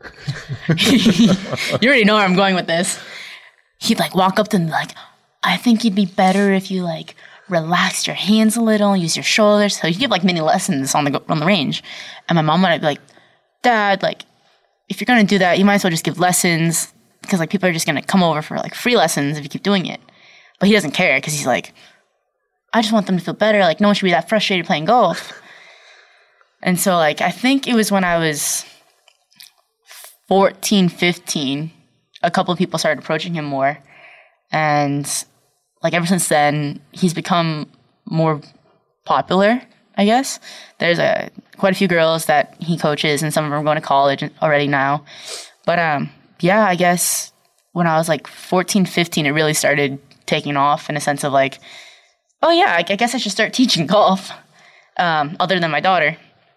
you 0.78 1.88
already 1.88 2.04
know 2.04 2.14
where 2.14 2.24
I'm 2.24 2.36
going 2.36 2.54
with 2.54 2.66
this. 2.66 3.00
He'd 3.78 3.98
like 3.98 4.14
walk 4.14 4.38
up 4.38 4.48
to 4.48 4.56
and 4.56 4.70
like, 4.70 4.92
I 5.42 5.56
think 5.56 5.84
you'd 5.84 5.94
be 5.94 6.06
better 6.06 6.52
if 6.52 6.70
you 6.70 6.82
like 6.82 7.14
relaxed 7.48 8.06
your 8.06 8.16
hands 8.16 8.56
a 8.56 8.60
little, 8.60 8.96
use 8.96 9.16
your 9.16 9.24
shoulders. 9.24 9.80
So 9.80 9.88
he'd 9.88 9.98
give 9.98 10.10
like 10.10 10.24
mini 10.24 10.40
lessons 10.40 10.94
on 10.94 11.04
the 11.04 11.22
on 11.28 11.40
the 11.40 11.46
range, 11.46 11.82
and 12.28 12.36
my 12.36 12.42
mom 12.42 12.62
would 12.62 12.80
be 12.80 12.86
like, 12.86 13.00
Dad, 13.62 14.02
like 14.02 14.22
if 14.88 15.00
you're 15.00 15.06
gonna 15.06 15.24
do 15.24 15.38
that, 15.38 15.58
you 15.58 15.64
might 15.64 15.74
as 15.74 15.84
well 15.84 15.90
just 15.90 16.04
give 16.04 16.18
lessons 16.18 16.92
because 17.22 17.40
like 17.40 17.50
people 17.50 17.68
are 17.68 17.72
just 17.72 17.86
gonna 17.86 18.02
come 18.02 18.22
over 18.22 18.42
for 18.42 18.56
like 18.56 18.74
free 18.74 18.96
lessons 18.96 19.36
if 19.36 19.44
you 19.44 19.50
keep 19.50 19.62
doing 19.62 19.86
it. 19.86 20.00
But 20.58 20.68
he 20.68 20.74
doesn't 20.74 20.92
care 20.92 21.16
because 21.18 21.34
he's 21.34 21.46
like, 21.46 21.72
I 22.72 22.82
just 22.82 22.92
want 22.92 23.06
them 23.06 23.18
to 23.18 23.24
feel 23.24 23.34
better. 23.34 23.60
Like 23.60 23.80
no 23.80 23.88
one 23.88 23.94
should 23.94 24.04
be 24.04 24.10
that 24.10 24.28
frustrated 24.28 24.66
playing 24.66 24.86
golf. 24.86 25.32
And 26.62 26.78
so 26.78 26.96
like 26.96 27.20
I 27.20 27.30
think 27.30 27.66
it 27.66 27.74
was 27.74 27.92
when 27.92 28.04
I 28.04 28.18
was 28.18 28.64
14, 30.28 30.88
15, 30.88 31.70
a 32.22 32.30
couple 32.30 32.52
of 32.52 32.58
people 32.58 32.78
started 32.78 33.02
approaching 33.02 33.34
him 33.34 33.44
more. 33.44 33.78
And 34.52 35.06
like 35.82 35.94
ever 35.94 36.06
since 36.06 36.28
then, 36.28 36.80
he's 36.92 37.14
become 37.14 37.70
more 38.04 38.40
popular, 39.04 39.60
I 39.96 40.04
guess. 40.04 40.38
There's 40.78 40.98
a 40.98 41.30
quite 41.56 41.72
a 41.72 41.76
few 41.76 41.88
girls 41.88 42.26
that 42.26 42.56
he 42.60 42.78
coaches 42.78 43.22
and 43.22 43.32
some 43.32 43.44
of 43.44 43.50
them 43.50 43.58
are 43.58 43.64
going 43.64 43.80
to 43.80 43.86
college 43.86 44.22
already 44.42 44.68
now. 44.68 45.04
But 45.66 45.78
um 45.78 46.10
yeah, 46.40 46.66
I 46.66 46.76
guess 46.76 47.32
when 47.72 47.86
I 47.86 47.96
was 47.96 48.08
like 48.08 48.26
14, 48.26 48.86
15, 48.86 49.26
it 49.26 49.30
really 49.30 49.54
started 49.54 49.98
taking 50.26 50.56
off 50.56 50.88
in 50.88 50.96
a 50.96 51.00
sense 51.00 51.24
of 51.24 51.32
like, 51.32 51.58
oh 52.42 52.50
yeah, 52.50 52.76
I, 52.76 52.84
I 52.88 52.96
guess 52.96 53.14
I 53.14 53.18
should 53.18 53.32
start 53.32 53.52
teaching 53.60 53.86
golf. 53.86 54.30
Um, 54.98 55.36
other 55.38 55.60
than 55.60 55.70
my 55.70 55.78
daughter. 55.78 56.16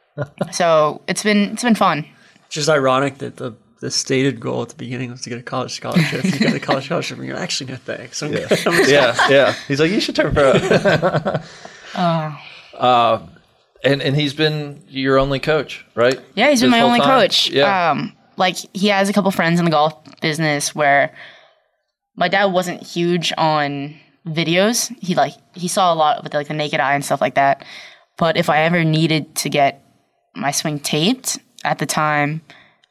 so 0.51 0.99
it's 1.07 1.21
been 1.21 1.51
it's 1.51 1.61
been 1.61 1.75
fun. 1.75 2.07
just 2.49 2.69
ironic 2.69 3.19
that 3.19 3.37
the 3.37 3.53
the 3.81 3.89
stated 3.89 4.39
goal 4.39 4.61
at 4.61 4.69
the 4.69 4.75
beginning 4.75 5.09
was 5.09 5.21
to 5.21 5.29
get 5.29 5.39
a 5.39 5.43
college 5.43 5.73
scholarship. 5.73 6.23
You 6.23 6.39
got 6.39 6.53
a 6.53 6.59
college 6.59 6.85
scholarship, 6.85 7.17
and 7.17 7.27
you're 7.27 7.35
actually 7.35 7.71
no 7.71 7.77
thanks. 7.77 8.21
I'm 8.21 8.31
good. 8.31 8.47
I'm 8.67 8.89
Yeah, 8.89 9.15
yeah. 9.29 9.53
He's 9.67 9.79
like, 9.79 9.89
you 9.89 9.99
should 9.99 10.15
turn 10.15 10.33
pro. 10.33 10.51
uh, 11.95 13.27
and 13.83 14.01
and 14.03 14.15
he's 14.15 14.35
been 14.35 14.83
your 14.87 15.17
only 15.17 15.39
coach, 15.39 15.83
right? 15.95 16.19
Yeah, 16.35 16.51
he's 16.51 16.61
been 16.61 16.69
This 16.69 16.79
my 16.79 16.81
only 16.81 16.99
time? 16.99 17.21
coach. 17.21 17.49
Yeah. 17.49 17.91
Um, 17.91 18.15
like 18.37 18.57
he 18.73 18.87
has 18.89 19.09
a 19.09 19.13
couple 19.13 19.31
friends 19.31 19.59
in 19.59 19.65
the 19.65 19.71
golf 19.71 19.95
business 20.21 20.75
where 20.75 21.15
my 22.15 22.27
dad 22.27 22.45
wasn't 22.45 22.83
huge 22.83 23.33
on 23.35 23.95
videos. 24.27 24.95
He 24.99 25.15
like 25.15 25.33
he 25.55 25.67
saw 25.67 25.91
a 25.91 25.95
lot 25.95 26.23
with 26.23 26.35
like 26.35 26.47
the 26.47 26.53
naked 26.53 26.79
eye 26.79 26.93
and 26.93 27.03
stuff 27.03 27.19
like 27.19 27.33
that. 27.33 27.65
But 28.19 28.37
if 28.37 28.47
I 28.47 28.59
ever 28.61 28.83
needed 28.83 29.33
to 29.37 29.49
get 29.49 29.83
my 30.35 30.51
swing 30.51 30.79
taped 30.79 31.39
at 31.63 31.79
the 31.79 31.87
time, 31.87 32.41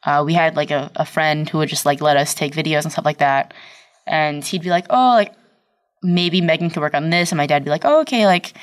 uh, 0.05 0.23
we 0.25 0.33
had 0.33 0.55
like 0.55 0.71
a, 0.71 0.91
a 0.95 1.05
friend 1.05 1.47
who 1.47 1.59
would 1.59 1.69
just 1.69 1.85
like 1.85 2.01
let 2.01 2.17
us 2.17 2.33
take 2.33 2.53
videos 2.53 2.83
and 2.83 2.91
stuff 2.91 3.05
like 3.05 3.19
that. 3.19 3.53
And 4.07 4.43
he'd 4.43 4.63
be 4.63 4.69
like, 4.69 4.87
"Oh, 4.89 5.13
like 5.15 5.33
maybe 6.01 6.41
Megan 6.41 6.69
could 6.69 6.81
work 6.81 6.93
on 6.93 7.09
this," 7.09 7.31
and 7.31 7.37
my 7.37 7.45
dad'd 7.47 7.63
be 7.63 7.69
like, 7.69 7.85
"Oh, 7.85 8.01
okay, 8.01 8.25
like." 8.25 8.53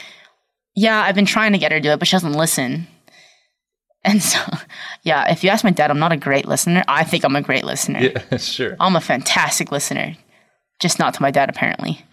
Yeah, 0.75 1.01
I've 1.03 1.17
been 1.17 1.27
trying 1.27 1.51
to 1.53 1.59
get 1.59 1.73
her 1.73 1.79
to 1.79 1.83
do 1.83 1.91
it, 1.91 1.99
but 1.99 2.07
she 2.07 2.13
doesn't 2.13 2.35
listen. 2.35 2.87
And 4.05 4.23
so, 4.23 4.39
yeah, 5.03 5.31
if 5.31 5.43
you 5.43 5.51
ask 5.51 5.65
my 5.65 5.71
dad, 5.73 5.91
I'm 5.91 5.99
not 5.99 6.13
a 6.13 6.17
great 6.17 6.47
listener. 6.47 6.85
I 6.87 7.03
think 7.03 7.25
I'm 7.25 7.35
a 7.35 7.43
great 7.43 7.65
listener. 7.65 7.99
Yeah, 7.99 8.37
sure. 8.39 8.77
I'm 8.79 8.95
a 8.95 9.01
fantastic 9.01 9.73
listener, 9.73 10.17
just 10.81 11.01
not 11.01 11.15
to 11.15 11.21
my 11.23 11.33
dad, 11.33 11.51
apparently. 11.51 12.07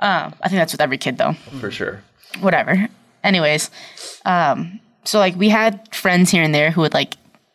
Um, 0.00 0.34
I 0.42 0.48
think 0.48 0.58
that's 0.58 0.72
with 0.72 0.80
every 0.80 0.98
kid, 0.98 1.18
though. 1.18 1.34
For 1.60 1.70
sure. 1.70 2.02
Whatever. 2.40 2.88
Anyways, 3.22 3.70
um, 4.24 4.80
so 5.04 5.20
like 5.20 5.36
we 5.36 5.48
had 5.48 5.94
friends 5.94 6.30
here 6.30 6.42
and 6.42 6.54
there 6.54 6.72
who 6.72 6.80
would 6.80 6.92
like 6.92 7.14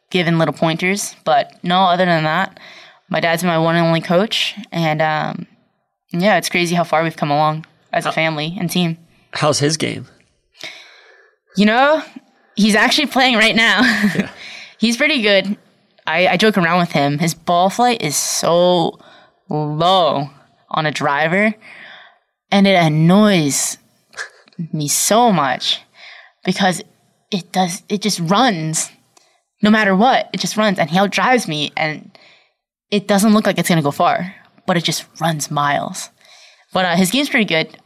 give 0.10 0.28
in 0.28 0.38
little 0.38 0.54
pointers, 0.54 1.16
but 1.24 1.62
no, 1.64 1.82
other 1.82 2.06
than 2.06 2.24
that, 2.24 2.60
my 3.10 3.20
dad's 3.20 3.44
my 3.44 3.58
one 3.58 3.76
and 3.76 3.86
only 3.86 4.02
coach. 4.02 4.56
And 4.72 5.02
um, 5.02 5.48
yeah, 6.12 6.38
it's 6.38 6.50
crazy 6.50 6.76
how 6.76 6.84
far 6.84 7.04
we've 7.04 7.18
come 7.18 7.32
along 7.32 7.66
as 7.92 8.06
a 8.06 8.12
family 8.12 8.56
and 8.60 8.70
team. 8.70 8.98
How's 9.34 9.60
his 9.60 9.78
game? 9.78 10.08
You 11.56 11.66
know, 11.66 12.04
he's 12.56 12.76
actually 12.76 13.08
playing 13.08 13.36
right 13.36 13.56
now. 13.56 13.82
he's 14.78 14.98
pretty 14.98 15.22
good. 15.22 15.58
I, 16.06 16.28
I 16.28 16.38
joke 16.38 16.58
around 16.58 16.80
with 16.80 16.92
him. 16.92 17.20
His 17.20 17.34
ball 17.34 17.70
flight 17.70 18.02
is 18.02 18.16
so 18.16 19.00
low 19.50 20.30
on 20.70 20.86
a 20.86 20.92
driver, 20.92 21.54
and 22.52 22.68
it 22.68 22.76
annoys 22.76 23.78
me 24.72 24.88
so 24.88 25.32
much 25.32 25.82
because 26.46 26.82
it 27.32 27.52
does. 27.52 27.84
It 27.90 28.02
just 28.02 28.20
runs, 28.22 28.90
no 29.62 29.70
matter 29.70 29.96
what. 29.96 30.30
It 30.34 30.40
just 30.40 30.58
runs, 30.58 30.80
and 30.80 30.90
he 30.90 30.98
outdrives 30.98 31.48
me, 31.48 31.72
and 31.78 32.18
it 32.92 33.08
doesn't 33.08 33.34
look 33.34 33.46
like 33.46 33.58
it's 33.58 33.70
gonna 33.70 33.82
go 33.82 33.92
far, 33.92 34.34
but 34.66 34.78
it 34.78 34.84
just 34.84 35.06
runs 35.20 35.52
miles. 35.52 36.10
But 36.74 36.86
uh, 36.86 36.96
his 36.96 37.12
game's 37.12 37.30
pretty 37.30 37.46
good 37.46 37.78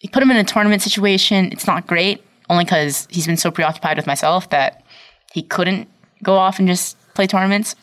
you 0.00 0.10
put 0.10 0.22
him 0.22 0.30
in 0.30 0.36
a 0.36 0.44
tournament 0.44 0.82
situation, 0.82 1.50
it's 1.52 1.66
not 1.66 1.86
great, 1.86 2.22
only 2.50 2.64
because 2.64 3.08
he's 3.10 3.26
been 3.26 3.36
so 3.36 3.50
preoccupied 3.50 3.96
with 3.96 4.06
myself 4.06 4.50
that 4.50 4.84
he 5.32 5.42
couldn't 5.42 5.88
go 6.22 6.36
off 6.36 6.58
and 6.58 6.68
just 6.68 6.96
play 7.14 7.26
tournaments. 7.26 7.74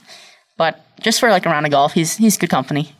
But 0.57 0.79
just 1.01 1.19
for 1.19 1.29
like 1.29 1.45
a 1.45 1.49
round 1.49 1.65
of 1.65 1.71
golf, 1.71 1.93
he's 1.93 2.17
he's 2.17 2.37
good 2.37 2.49
company. 2.49 2.95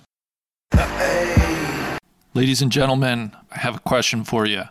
Ladies 2.34 2.62
and 2.62 2.71
gentlemen, 2.71 3.34
I 3.51 3.60
have 3.60 3.75
a 3.75 3.79
question 3.79 4.23
for 4.23 4.45
you. 4.45 4.63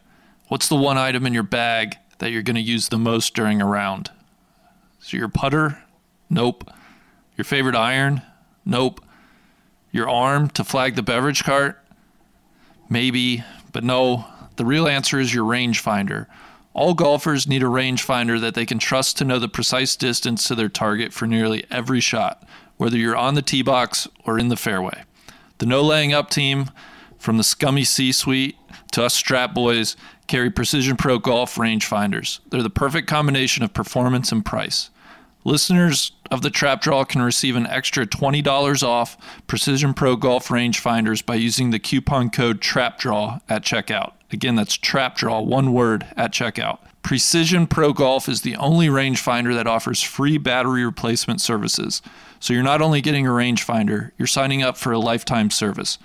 What's 0.48 0.68
the 0.68 0.76
one 0.76 0.98
item 0.98 1.26
in 1.26 1.32
your 1.32 1.44
bag 1.44 1.96
that 2.18 2.32
you're 2.32 2.42
going 2.42 2.56
to 2.56 2.60
use 2.60 2.88
the 2.88 2.98
most 2.98 3.34
during 3.34 3.62
a 3.62 3.66
round? 3.66 4.10
So 5.02 5.16
your 5.16 5.28
putter? 5.28 5.82
Nope. 6.30 6.70
Your 7.36 7.44
favorite 7.44 7.74
iron? 7.74 8.22
Nope. 8.64 9.04
Your 9.90 10.08
arm 10.08 10.48
to 10.50 10.62
flag 10.64 10.94
the 10.94 11.02
beverage 11.02 11.42
cart? 11.42 11.84
Maybe, 12.88 13.44
but 13.72 13.82
no. 13.82 14.26
The 14.56 14.64
real 14.64 14.86
answer 14.86 15.18
is 15.18 15.34
your 15.34 15.44
rangefinder. 15.44 16.26
All 16.72 16.94
golfers 16.94 17.48
need 17.48 17.62
a 17.62 17.66
rangefinder 17.66 18.40
that 18.40 18.54
they 18.54 18.64
can 18.64 18.78
trust 18.78 19.18
to 19.18 19.24
know 19.24 19.40
the 19.40 19.48
precise 19.48 19.96
distance 19.96 20.46
to 20.46 20.54
their 20.54 20.68
target 20.68 21.12
for 21.12 21.26
nearly 21.26 21.64
every 21.70 22.00
shot, 22.00 22.46
whether 22.76 22.96
you're 22.96 23.16
on 23.16 23.34
the 23.34 23.42
tee 23.42 23.62
box 23.62 24.06
or 24.24 24.38
in 24.38 24.48
the 24.48 24.56
fairway. 24.56 25.02
The 25.58 25.66
No 25.66 25.82
Laying 25.82 26.14
Up 26.14 26.30
team, 26.30 26.70
from 27.18 27.38
the 27.38 27.44
scummy 27.44 27.84
C 27.84 28.12
suite 28.12 28.56
to 28.92 29.04
us 29.04 29.14
strap 29.14 29.52
boys, 29.52 29.96
carry 30.28 30.50
Precision 30.50 30.96
Pro 30.96 31.18
Golf 31.18 31.56
rangefinders. 31.56 32.38
They're 32.48 32.62
the 32.62 32.70
perfect 32.70 33.08
combination 33.08 33.64
of 33.64 33.74
performance 33.74 34.32
and 34.32 34.44
price. 34.44 34.90
Listeners 35.44 36.12
of 36.30 36.42
the 36.42 36.50
Trap 36.50 36.80
Draw 36.82 37.04
can 37.04 37.22
receive 37.22 37.56
an 37.56 37.66
extra 37.66 38.06
$20 38.06 38.82
off 38.82 39.16
Precision 39.46 39.92
Pro 39.92 40.16
Golf 40.16 40.48
rangefinders 40.48 41.24
by 41.24 41.34
using 41.34 41.70
the 41.70 41.78
coupon 41.78 42.30
code 42.30 42.60
TRAPDRAW 42.60 43.40
at 43.48 43.62
checkout. 43.62 44.12
Again, 44.30 44.54
that's 44.54 44.78
TRAPDRAW, 44.78 45.44
one 45.44 45.72
word, 45.72 46.06
at 46.16 46.32
checkout. 46.32 46.78
Precision 47.02 47.66
Pro 47.66 47.92
Golf 47.92 48.28
is 48.28 48.42
the 48.42 48.56
only 48.56 48.86
rangefinder 48.86 49.54
that 49.54 49.66
offers 49.66 50.02
free 50.02 50.38
battery 50.38 50.84
replacement 50.84 51.40
services. 51.40 52.00
So 52.38 52.54
you're 52.54 52.62
not 52.62 52.80
only 52.80 53.00
getting 53.00 53.26
a 53.26 53.30
rangefinder, 53.30 54.12
you're 54.16 54.28
signing 54.28 54.62
up 54.62 54.76
for 54.76 54.92
a 54.92 54.98
lifetime 54.98 55.50
service. 55.50 55.98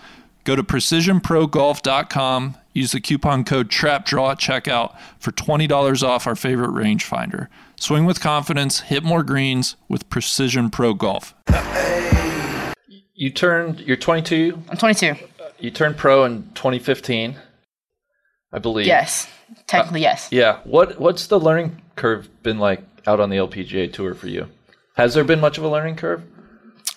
Go 0.43 0.55
to 0.55 0.63
precisionprogolf.com, 0.63 2.57
use 2.77 2.91
the 2.91 3.01
coupon 3.01 3.43
code 3.43 3.69
TRAPDRAW 3.69 4.31
at 4.31 4.37
checkout 4.37 4.95
for 5.19 5.31
$20 5.31 6.03
off 6.03 6.27
our 6.27 6.35
favorite 6.35 6.69
rangefinder. 6.69 7.47
Swing 7.75 8.05
with 8.05 8.21
confidence, 8.21 8.81
hit 8.81 9.03
more 9.03 9.23
greens 9.23 9.75
with 9.89 10.09
Precision 10.09 10.69
Pro 10.69 10.93
Golf. 10.93 11.33
You 13.13 13.31
turned. 13.31 13.79
You're 13.79 13.97
22. 13.97 14.63
I'm 14.69 14.77
22. 14.77 15.15
You 15.59 15.71
turned 15.71 15.97
pro 15.97 16.23
in 16.23 16.43
2015, 16.53 17.35
I 18.53 18.59
believe. 18.59 18.85
Yes, 18.85 19.27
technically 19.65 20.05
uh, 20.05 20.11
yes. 20.11 20.29
Yeah. 20.31 20.59
What 20.63 20.99
What's 20.99 21.25
the 21.27 21.39
learning 21.39 21.81
curve 21.95 22.29
been 22.43 22.59
like 22.59 22.83
out 23.07 23.19
on 23.19 23.31
the 23.31 23.37
LPGA 23.37 23.91
tour 23.91 24.13
for 24.13 24.27
you? 24.27 24.47
Has 24.95 25.15
there 25.15 25.23
been 25.23 25.39
much 25.39 25.57
of 25.57 25.63
a 25.63 25.67
learning 25.67 25.95
curve? 25.95 26.21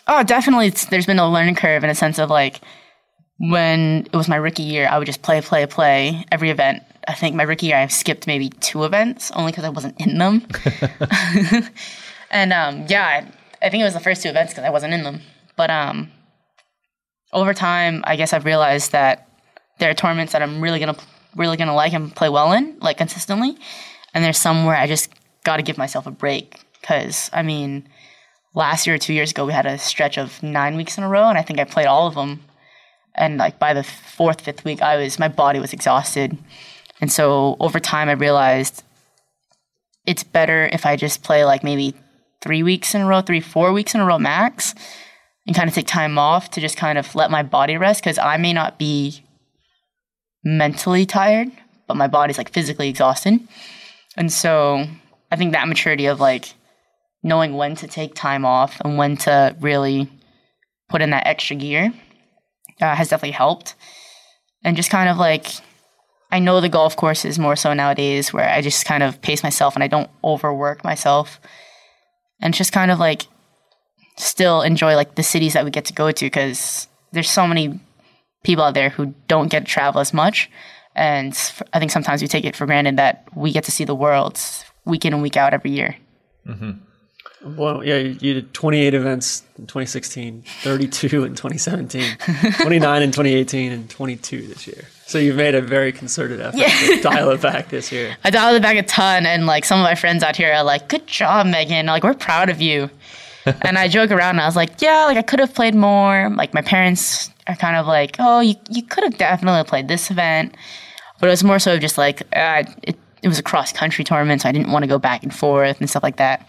Oh, 0.07 0.23
definitely. 0.23 0.67
It's, 0.67 0.87
there's 0.87 1.07
been 1.07 1.19
a 1.19 1.31
learning 1.31 1.55
curve 1.55 1.85
in 1.85 1.91
a 1.91 1.95
sense 1.95 2.19
of 2.19 2.29
like 2.29 2.61
when 3.41 4.07
it 4.13 4.17
was 4.17 4.29
my 4.29 4.37
rookie 4.37 4.63
year, 4.63 4.87
I 4.87 4.99
would 4.99 5.07
just 5.07 5.23
play, 5.23 5.41
play, 5.41 5.65
play 5.65 6.27
every 6.31 6.51
event. 6.51 6.83
I 7.09 7.15
think 7.15 7.35
my 7.35 7.43
rookie 7.43 7.67
year, 7.67 7.77
I 7.77 7.87
skipped 7.87 8.27
maybe 8.27 8.51
two 8.51 8.85
events 8.85 9.31
only 9.31 9.51
because 9.51 9.65
I 9.65 9.71
wasn't 9.71 9.99
in 9.99 10.19
them. 10.19 10.47
and 12.31 12.53
um, 12.53 12.85
yeah, 12.87 13.07
I, 13.07 13.67
I 13.67 13.71
think 13.71 13.81
it 13.81 13.85
was 13.85 13.95
the 13.95 14.01
first 14.01 14.23
two 14.23 14.29
events 14.29 14.53
because 14.53 14.65
I 14.65 14.71
wasn't 14.71 14.93
in 14.93 15.05
them. 15.05 15.23
But 15.57 15.71
um, 15.71 16.13
over 17.33 17.55
time, 17.55 18.05
I 18.07 18.17
guess 18.17 18.35
I've 18.35 18.45
realized 18.45 18.93
that 18.93 19.27
there 19.79 19.89
are 19.89 19.95
tournaments 19.95 20.35
that 20.35 20.43
I'm 20.43 20.61
really 20.61 20.79
gonna 20.79 20.97
really 21.35 21.57
gonna 21.57 21.75
like 21.75 21.95
and 21.95 22.15
play 22.15 22.29
well 22.29 22.53
in, 22.53 22.79
like 22.81 22.99
consistently. 22.99 23.57
And 24.13 24.23
there's 24.23 24.39
some 24.39 24.67
where 24.67 24.77
I 24.77 24.87
just 24.87 25.11
got 25.45 25.57
to 25.57 25.63
give 25.63 25.79
myself 25.79 26.07
a 26.07 26.11
break 26.11 26.61
because 26.79 27.31
I 27.33 27.43
mean, 27.43 27.89
last 28.55 28.87
year 28.87 28.97
or 28.97 28.99
two 28.99 29.15
years 29.15 29.31
ago, 29.31 29.47
we 29.47 29.55
had 29.55 29.65
a 29.65 29.79
stretch 29.79 30.19
of 30.19 30.43
nine 30.43 30.77
weeks 30.77 30.99
in 30.99 31.05
a 31.05 31.09
row, 31.09 31.31
and 31.31 31.39
I 31.39 31.43
think 31.43 31.59
I 31.59 31.65
played 31.65 31.87
all 31.87 32.07
of 32.07 32.15
them. 32.15 32.41
And 33.21 33.37
like 33.37 33.59
by 33.59 33.75
the 33.75 33.85
fourth, 33.85 34.41
fifth 34.41 34.65
week, 34.65 34.81
I 34.81 34.97
was 34.97 35.19
my 35.19 35.29
body 35.29 35.61
was 35.61 35.75
exhausted, 35.75 36.39
and 37.03 37.13
so 37.13 37.57
over 37.61 37.79
time, 37.79 38.09
I 38.09 38.13
realized 38.13 38.83
it's 40.07 40.25
better 40.25 40.71
if 40.73 40.87
I 40.87 40.97
just 40.97 41.23
play 41.23 41.45
like 41.45 41.63
maybe 41.63 41.95
three 42.41 42.63
weeks 42.63 42.95
in 42.95 43.03
a 43.03 43.07
row, 43.07 43.21
three, 43.21 43.41
four 43.41 43.75
weeks 43.75 43.95
in 43.95 44.01
a 44.01 44.07
row 44.07 44.19
max, 44.19 44.75
and 45.47 45.55
kind 45.55 45.69
of 45.69 45.75
take 45.75 45.87
time 45.87 46.19
off 46.19 46.51
to 46.53 46.63
just 46.63 46.79
kind 46.79 46.97
of 46.97 47.15
let 47.15 47.31
my 47.31 47.43
body 47.43 47.77
rest 47.77 48.03
because 48.03 48.19
I 48.19 48.39
may 48.39 48.55
not 48.55 48.79
be 48.79 49.23
mentally 50.43 51.05
tired, 51.05 51.53
but 51.87 51.99
my 51.99 52.07
body's 52.07 52.39
like 52.39 52.51
physically 52.51 52.89
exhausted. 52.89 53.39
And 54.17 54.33
so 54.33 54.87
I 55.31 55.37
think 55.37 55.53
that 55.53 55.69
maturity 55.69 56.07
of 56.07 56.21
like 56.21 56.55
knowing 57.23 57.55
when 57.55 57.77
to 57.77 57.87
take 57.87 58.15
time 58.15 58.47
off 58.47 58.81
and 58.83 58.97
when 58.97 59.19
to 59.19 59.55
really 59.61 60.11
put 60.89 61.03
in 61.03 61.11
that 61.11 61.27
extra 61.27 61.57
gear 61.57 61.93
uh, 62.81 62.95
has 62.95 63.09
definitely 63.09 63.33
helped. 63.33 63.75
And 64.63 64.77
just 64.77 64.91
kind 64.91 65.09
of 65.09 65.17
like, 65.17 65.47
I 66.31 66.39
know 66.39 66.61
the 66.61 66.69
golf 66.69 66.97
course 66.97 67.25
is 67.25 67.39
more 67.39 67.57
so 67.57 67.73
nowadays 67.73 68.33
where 68.33 68.49
I 68.49 68.61
just 68.61 68.85
kind 68.85 69.03
of 69.03 69.21
pace 69.23 69.43
myself 69.43 69.75
and 69.75 69.83
I 69.83 69.89
don't 69.89 70.11
overwork 70.23 70.85
myself. 70.85 71.41
And 72.41 72.55
just 72.55 72.73
kind 72.73 72.91
of 72.91 72.99
like 72.99 73.27
still 74.17 74.63
enjoy 74.63 74.95
like 74.97 75.15
the 75.15 75.23
cities 75.23 75.55
that 75.55 75.65
we 75.65 75.71
get 75.71 75.87
to 75.87 75.93
go 75.93 76.11
to 76.11 76.27
because 76.27 76.89
there's 77.13 77.31
so 77.31 77.47
many 77.47 77.81
people 78.45 78.65
out 78.65 78.75
there 78.75 78.91
who 78.91 79.15
don't 79.29 79.51
get 79.51 79.61
to 79.61 79.71
travel 79.71 80.01
as 80.01 80.15
much. 80.15 80.51
And 80.95 81.33
I 81.73 81.79
think 81.79 81.91
sometimes 81.91 82.23
we 82.23 82.29
take 82.29 82.45
it 82.45 82.57
for 82.57 82.67
granted 82.67 82.97
that 82.97 83.25
we 83.35 83.53
get 83.53 83.65
to 83.65 83.71
see 83.71 83.85
the 83.85 83.95
world 83.95 84.41
week 84.85 85.05
in 85.05 85.13
and 85.13 85.23
week 85.23 85.37
out 85.37 85.55
every 85.55 85.71
year. 85.71 85.97
Well, 87.43 87.83
yeah, 87.83 87.97
you 87.97 88.17
you 88.21 88.35
did 88.35 88.53
28 88.53 88.93
events 88.93 89.45
in 89.59 89.67
2016, 89.67 90.43
32 90.63 91.25
in 91.25 91.35
2017, 91.35 92.17
29 92.61 93.03
in 93.03 93.11
2018, 93.11 93.73
and 93.73 93.89
22 93.89 94.47
this 94.47 94.67
year. 94.67 94.85
So 95.07 95.19
you've 95.19 95.37
made 95.37 95.55
a 95.55 95.63
very 95.63 95.91
concerted 95.91 96.41
effort 96.41 96.59
to 96.59 97.01
dial 97.03 97.31
it 97.31 97.41
back 97.41 97.71
this 97.71 97.91
year. 97.91 98.17
I 98.25 98.31
dialed 98.31 98.57
it 98.57 98.63
back 98.63 98.77
a 98.77 98.83
ton, 98.83 99.25
and 99.25 99.47
like 99.47 99.65
some 99.65 99.81
of 99.81 99.85
my 99.85 99.95
friends 99.95 100.23
out 100.23 100.37
here 100.37 100.53
are 100.53 100.63
like, 100.63 100.89
"Good 100.89 101.07
job, 101.07 101.47
Megan! 101.47 101.87
Like 101.87 102.05
we're 102.05 102.15
proud 102.15 102.51
of 102.51 102.61
you." 102.61 102.91
and 103.63 103.79
I 103.79 103.89
joke 103.89 104.11
around, 104.11 104.33
and 104.33 104.43
I 104.43 104.47
was 104.47 104.57
like, 104.57 104.83
"Yeah, 104.83 105.07
like 105.07 105.17
I 105.17 105.23
could 105.23 105.39
have 105.41 105.55
played 105.55 105.75
more." 105.75 106.31
Like 106.37 106.53
my 106.53 106.63
parents 106.63 107.31
are 107.47 107.57
kind 107.57 107.77
of 107.77 107.87
like, 107.87 108.17
"Oh, 108.19 108.41
you 108.41 108.55
you 108.69 108.83
could 108.83 109.05
have 109.05 109.17
definitely 109.17 109.65
played 109.65 109.89
this 109.89 110.11
event," 110.11 110.55
but 111.19 111.29
it 111.29 111.31
was 111.31 111.43
more 111.43 111.59
so 111.59 111.79
just 111.79 111.97
like 111.97 112.21
uh, 112.37 112.65
it 112.83 112.99
it 113.23 113.29
was 113.29 113.39
a 113.39 113.43
cross 113.43 113.73
country 113.73 114.05
tournament, 114.05 114.43
so 114.43 114.49
I 114.51 114.53
didn't 114.53 114.73
want 114.73 114.83
to 114.83 114.89
go 114.89 114.99
back 114.99 115.23
and 115.23 115.35
forth 115.35 115.81
and 115.81 115.89
stuff 115.89 116.03
like 116.03 116.17
that. 116.17 116.47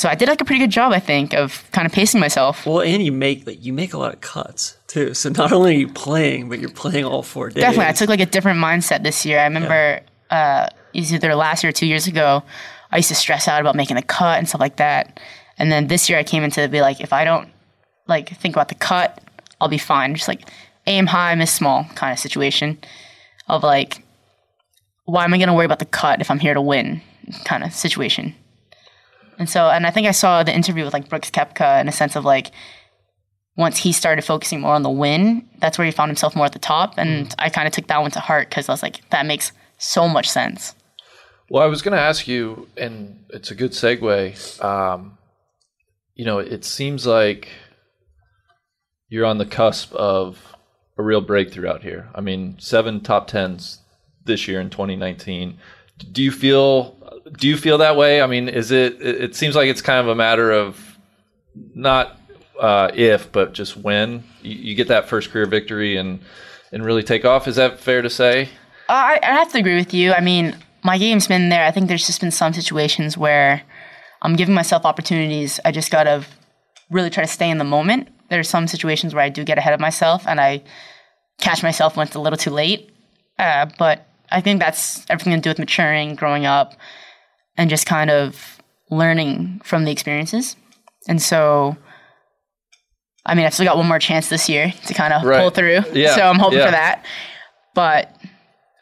So 0.00 0.08
I 0.08 0.14
did 0.14 0.30
like 0.30 0.40
a 0.40 0.46
pretty 0.46 0.60
good 0.60 0.70
job, 0.70 0.94
I 0.94 0.98
think, 0.98 1.34
of 1.34 1.70
kind 1.72 1.84
of 1.84 1.92
pacing 1.92 2.20
myself. 2.20 2.64
Well, 2.64 2.80
and 2.80 3.02
you 3.04 3.12
make 3.12 3.46
like 3.46 3.62
you 3.62 3.74
make 3.74 3.92
a 3.92 3.98
lot 3.98 4.14
of 4.14 4.22
cuts 4.22 4.78
too. 4.86 5.12
So 5.12 5.28
not 5.28 5.52
only 5.52 5.74
are 5.76 5.78
you 5.80 5.88
playing, 5.88 6.48
but 6.48 6.58
you're 6.58 6.70
playing 6.70 7.04
all 7.04 7.22
four 7.22 7.50
days. 7.50 7.60
Definitely, 7.60 7.84
I 7.84 7.92
took 7.92 8.08
like 8.08 8.20
a 8.20 8.24
different 8.24 8.60
mindset 8.60 9.02
this 9.02 9.26
year. 9.26 9.38
I 9.38 9.44
remember 9.44 10.00
uh, 10.30 10.70
either 10.94 11.34
last 11.34 11.62
year 11.62 11.68
or 11.68 11.72
two 11.72 11.86
years 11.86 12.06
ago. 12.06 12.42
I 12.90 12.96
used 12.96 13.10
to 13.10 13.14
stress 13.14 13.46
out 13.46 13.60
about 13.60 13.76
making 13.76 13.98
a 13.98 14.02
cut 14.02 14.38
and 14.38 14.48
stuff 14.48 14.62
like 14.62 14.76
that. 14.76 15.20
And 15.58 15.70
then 15.70 15.88
this 15.88 16.08
year, 16.08 16.18
I 16.18 16.24
came 16.24 16.44
into 16.44 16.62
it 16.62 16.70
be 16.70 16.80
like, 16.80 17.02
if 17.02 17.12
I 17.12 17.26
don't 17.26 17.50
like 18.08 18.30
think 18.38 18.56
about 18.56 18.70
the 18.70 18.76
cut, 18.76 19.22
I'll 19.60 19.68
be 19.68 19.76
fine. 19.76 20.14
Just 20.14 20.28
like 20.28 20.48
aim 20.86 21.08
high, 21.08 21.34
miss 21.34 21.52
small 21.52 21.84
kind 21.94 22.10
of 22.10 22.18
situation 22.18 22.78
of 23.48 23.62
like, 23.62 24.02
why 25.04 25.24
am 25.24 25.34
I 25.34 25.36
going 25.36 25.48
to 25.48 25.54
worry 25.54 25.66
about 25.66 25.78
the 25.78 25.84
cut 25.84 26.22
if 26.22 26.30
I'm 26.30 26.38
here 26.38 26.54
to 26.54 26.62
win 26.62 27.02
kind 27.44 27.64
of 27.64 27.74
situation. 27.74 28.34
And 29.40 29.48
so, 29.48 29.70
and 29.70 29.86
I 29.86 29.90
think 29.90 30.06
I 30.06 30.10
saw 30.10 30.42
the 30.42 30.54
interview 30.54 30.84
with 30.84 30.92
like 30.92 31.08
Brooks 31.08 31.30
Koepka 31.30 31.80
in 31.80 31.88
a 31.88 31.92
sense 31.92 32.14
of 32.14 32.26
like, 32.26 32.52
once 33.56 33.78
he 33.78 33.90
started 33.90 34.22
focusing 34.22 34.60
more 34.60 34.74
on 34.74 34.82
the 34.82 34.90
win, 34.90 35.48
that's 35.60 35.78
where 35.78 35.86
he 35.86 35.90
found 35.90 36.10
himself 36.10 36.36
more 36.36 36.44
at 36.44 36.52
the 36.52 36.58
top. 36.58 36.98
And 36.98 37.34
I 37.38 37.48
kind 37.48 37.66
of 37.66 37.72
took 37.72 37.86
that 37.86 38.02
one 38.02 38.10
to 38.10 38.20
heart 38.20 38.50
because 38.50 38.68
I 38.68 38.72
was 38.72 38.82
like, 38.82 39.00
that 39.08 39.24
makes 39.24 39.52
so 39.78 40.06
much 40.06 40.28
sense. 40.28 40.74
Well, 41.48 41.62
I 41.62 41.66
was 41.66 41.80
going 41.80 41.96
to 41.96 42.02
ask 42.02 42.28
you, 42.28 42.68
and 42.76 43.24
it's 43.30 43.50
a 43.50 43.54
good 43.54 43.72
segue. 43.72 44.62
Um, 44.62 45.16
you 46.14 46.26
know, 46.26 46.38
it 46.38 46.66
seems 46.66 47.06
like 47.06 47.48
you're 49.08 49.24
on 49.24 49.38
the 49.38 49.46
cusp 49.46 49.92
of 49.94 50.54
a 50.98 51.02
real 51.02 51.22
breakthrough 51.22 51.66
out 51.66 51.82
here. 51.82 52.10
I 52.14 52.20
mean, 52.20 52.56
seven 52.58 53.00
top 53.00 53.26
tens 53.26 53.78
this 54.22 54.46
year 54.46 54.60
in 54.60 54.68
2019. 54.68 55.58
Do 56.12 56.22
you 56.22 56.30
feel? 56.30 56.99
Do 57.38 57.48
you 57.48 57.56
feel 57.56 57.78
that 57.78 57.96
way? 57.96 58.22
I 58.22 58.26
mean, 58.26 58.48
is 58.48 58.70
it? 58.70 59.00
It 59.00 59.36
seems 59.36 59.54
like 59.54 59.68
it's 59.68 59.82
kind 59.82 60.00
of 60.00 60.08
a 60.08 60.14
matter 60.14 60.50
of 60.50 60.98
not 61.74 62.18
uh, 62.58 62.90
if, 62.94 63.30
but 63.32 63.52
just 63.52 63.76
when 63.76 64.24
you, 64.42 64.54
you 64.54 64.74
get 64.74 64.88
that 64.88 65.08
first 65.08 65.30
career 65.30 65.46
victory 65.46 65.96
and 65.96 66.20
and 66.72 66.84
really 66.84 67.02
take 67.02 67.24
off. 67.24 67.48
Is 67.48 67.56
that 67.56 67.80
fair 67.80 68.02
to 68.02 68.10
say? 68.10 68.44
Uh, 68.88 68.92
I, 68.92 69.20
I 69.22 69.32
have 69.32 69.52
to 69.52 69.58
agree 69.58 69.76
with 69.76 69.94
you. 69.94 70.12
I 70.12 70.20
mean, 70.20 70.56
my 70.82 70.98
game's 70.98 71.26
been 71.26 71.48
there. 71.48 71.64
I 71.64 71.70
think 71.70 71.88
there's 71.88 72.06
just 72.06 72.20
been 72.20 72.30
some 72.30 72.52
situations 72.52 73.16
where 73.16 73.62
I'm 74.22 74.36
giving 74.36 74.54
myself 74.54 74.84
opportunities. 74.84 75.60
I 75.64 75.72
just 75.72 75.90
gotta 75.90 76.24
really 76.90 77.10
try 77.10 77.24
to 77.24 77.30
stay 77.30 77.50
in 77.50 77.58
the 77.58 77.64
moment. 77.64 78.08
There's 78.28 78.48
some 78.48 78.68
situations 78.68 79.14
where 79.14 79.24
I 79.24 79.28
do 79.28 79.44
get 79.44 79.58
ahead 79.58 79.74
of 79.74 79.80
myself 79.80 80.26
and 80.26 80.40
I 80.40 80.62
catch 81.40 81.62
myself 81.62 81.96
when 81.96 82.06
it's 82.06 82.16
a 82.16 82.20
little 82.20 82.36
too 82.36 82.50
late. 82.50 82.90
Uh, 83.38 83.66
but 83.78 84.06
I 84.30 84.40
think 84.40 84.60
that's 84.60 85.04
everything 85.08 85.32
to 85.32 85.40
do 85.40 85.50
with 85.50 85.58
maturing, 85.58 86.14
growing 86.14 86.46
up, 86.46 86.74
and 87.56 87.68
just 87.70 87.86
kind 87.86 88.10
of 88.10 88.58
learning 88.90 89.60
from 89.64 89.84
the 89.84 89.92
experiences. 89.92 90.56
And 91.08 91.20
so, 91.20 91.76
I 93.26 93.34
mean, 93.34 93.46
I've 93.46 93.54
still 93.54 93.66
got 93.66 93.76
one 93.76 93.86
more 93.88 93.98
chance 93.98 94.28
this 94.28 94.48
year 94.48 94.72
to 94.86 94.94
kind 94.94 95.12
of 95.12 95.22
Right. 95.24 95.40
pull 95.40 95.50
through. 95.50 95.80
Yeah, 95.92 96.14
So 96.14 96.22
I'm 96.22 96.38
hoping 96.38 96.58
yeah. 96.58 96.66
for 96.66 96.70
that. 96.72 97.04
But 97.74 98.14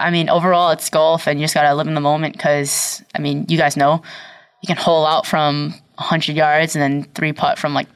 I 0.01 0.11
mean, 0.11 0.29
overall, 0.29 0.71
it's 0.71 0.89
golf, 0.91 1.27
and 1.27 1.41
you 1.41 1.45
just 1.45 1.55
gotta 1.55 1.75
live 1.75 1.89
in 1.89 1.95
the 1.95 2.01
moment. 2.01 2.35
Because 2.37 3.03
I 3.15 3.19
mean, 3.21 3.45
you 3.49 3.59
guys 3.59 3.77
know 3.77 4.03
you 4.63 4.67
can 4.67 4.77
hole 4.77 5.05
out 5.07 5.27
from 5.27 5.75
100 5.97 6.37
yards 6.37 6.75
and 6.77 6.83
then 6.83 7.05
three 7.15 7.33
putt 7.33 7.59
from 7.59 7.75
like 7.75 7.89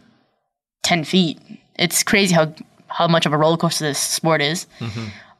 10 0.82 1.04
feet. 1.04 1.38
It's 1.78 2.02
crazy 2.02 2.34
how 2.34 2.52
how 2.88 3.08
much 3.08 3.24
of 3.24 3.32
a 3.32 3.38
roller 3.38 3.56
coaster 3.56 3.84
this 3.84 3.98
sport 3.98 4.42
is. 4.42 4.66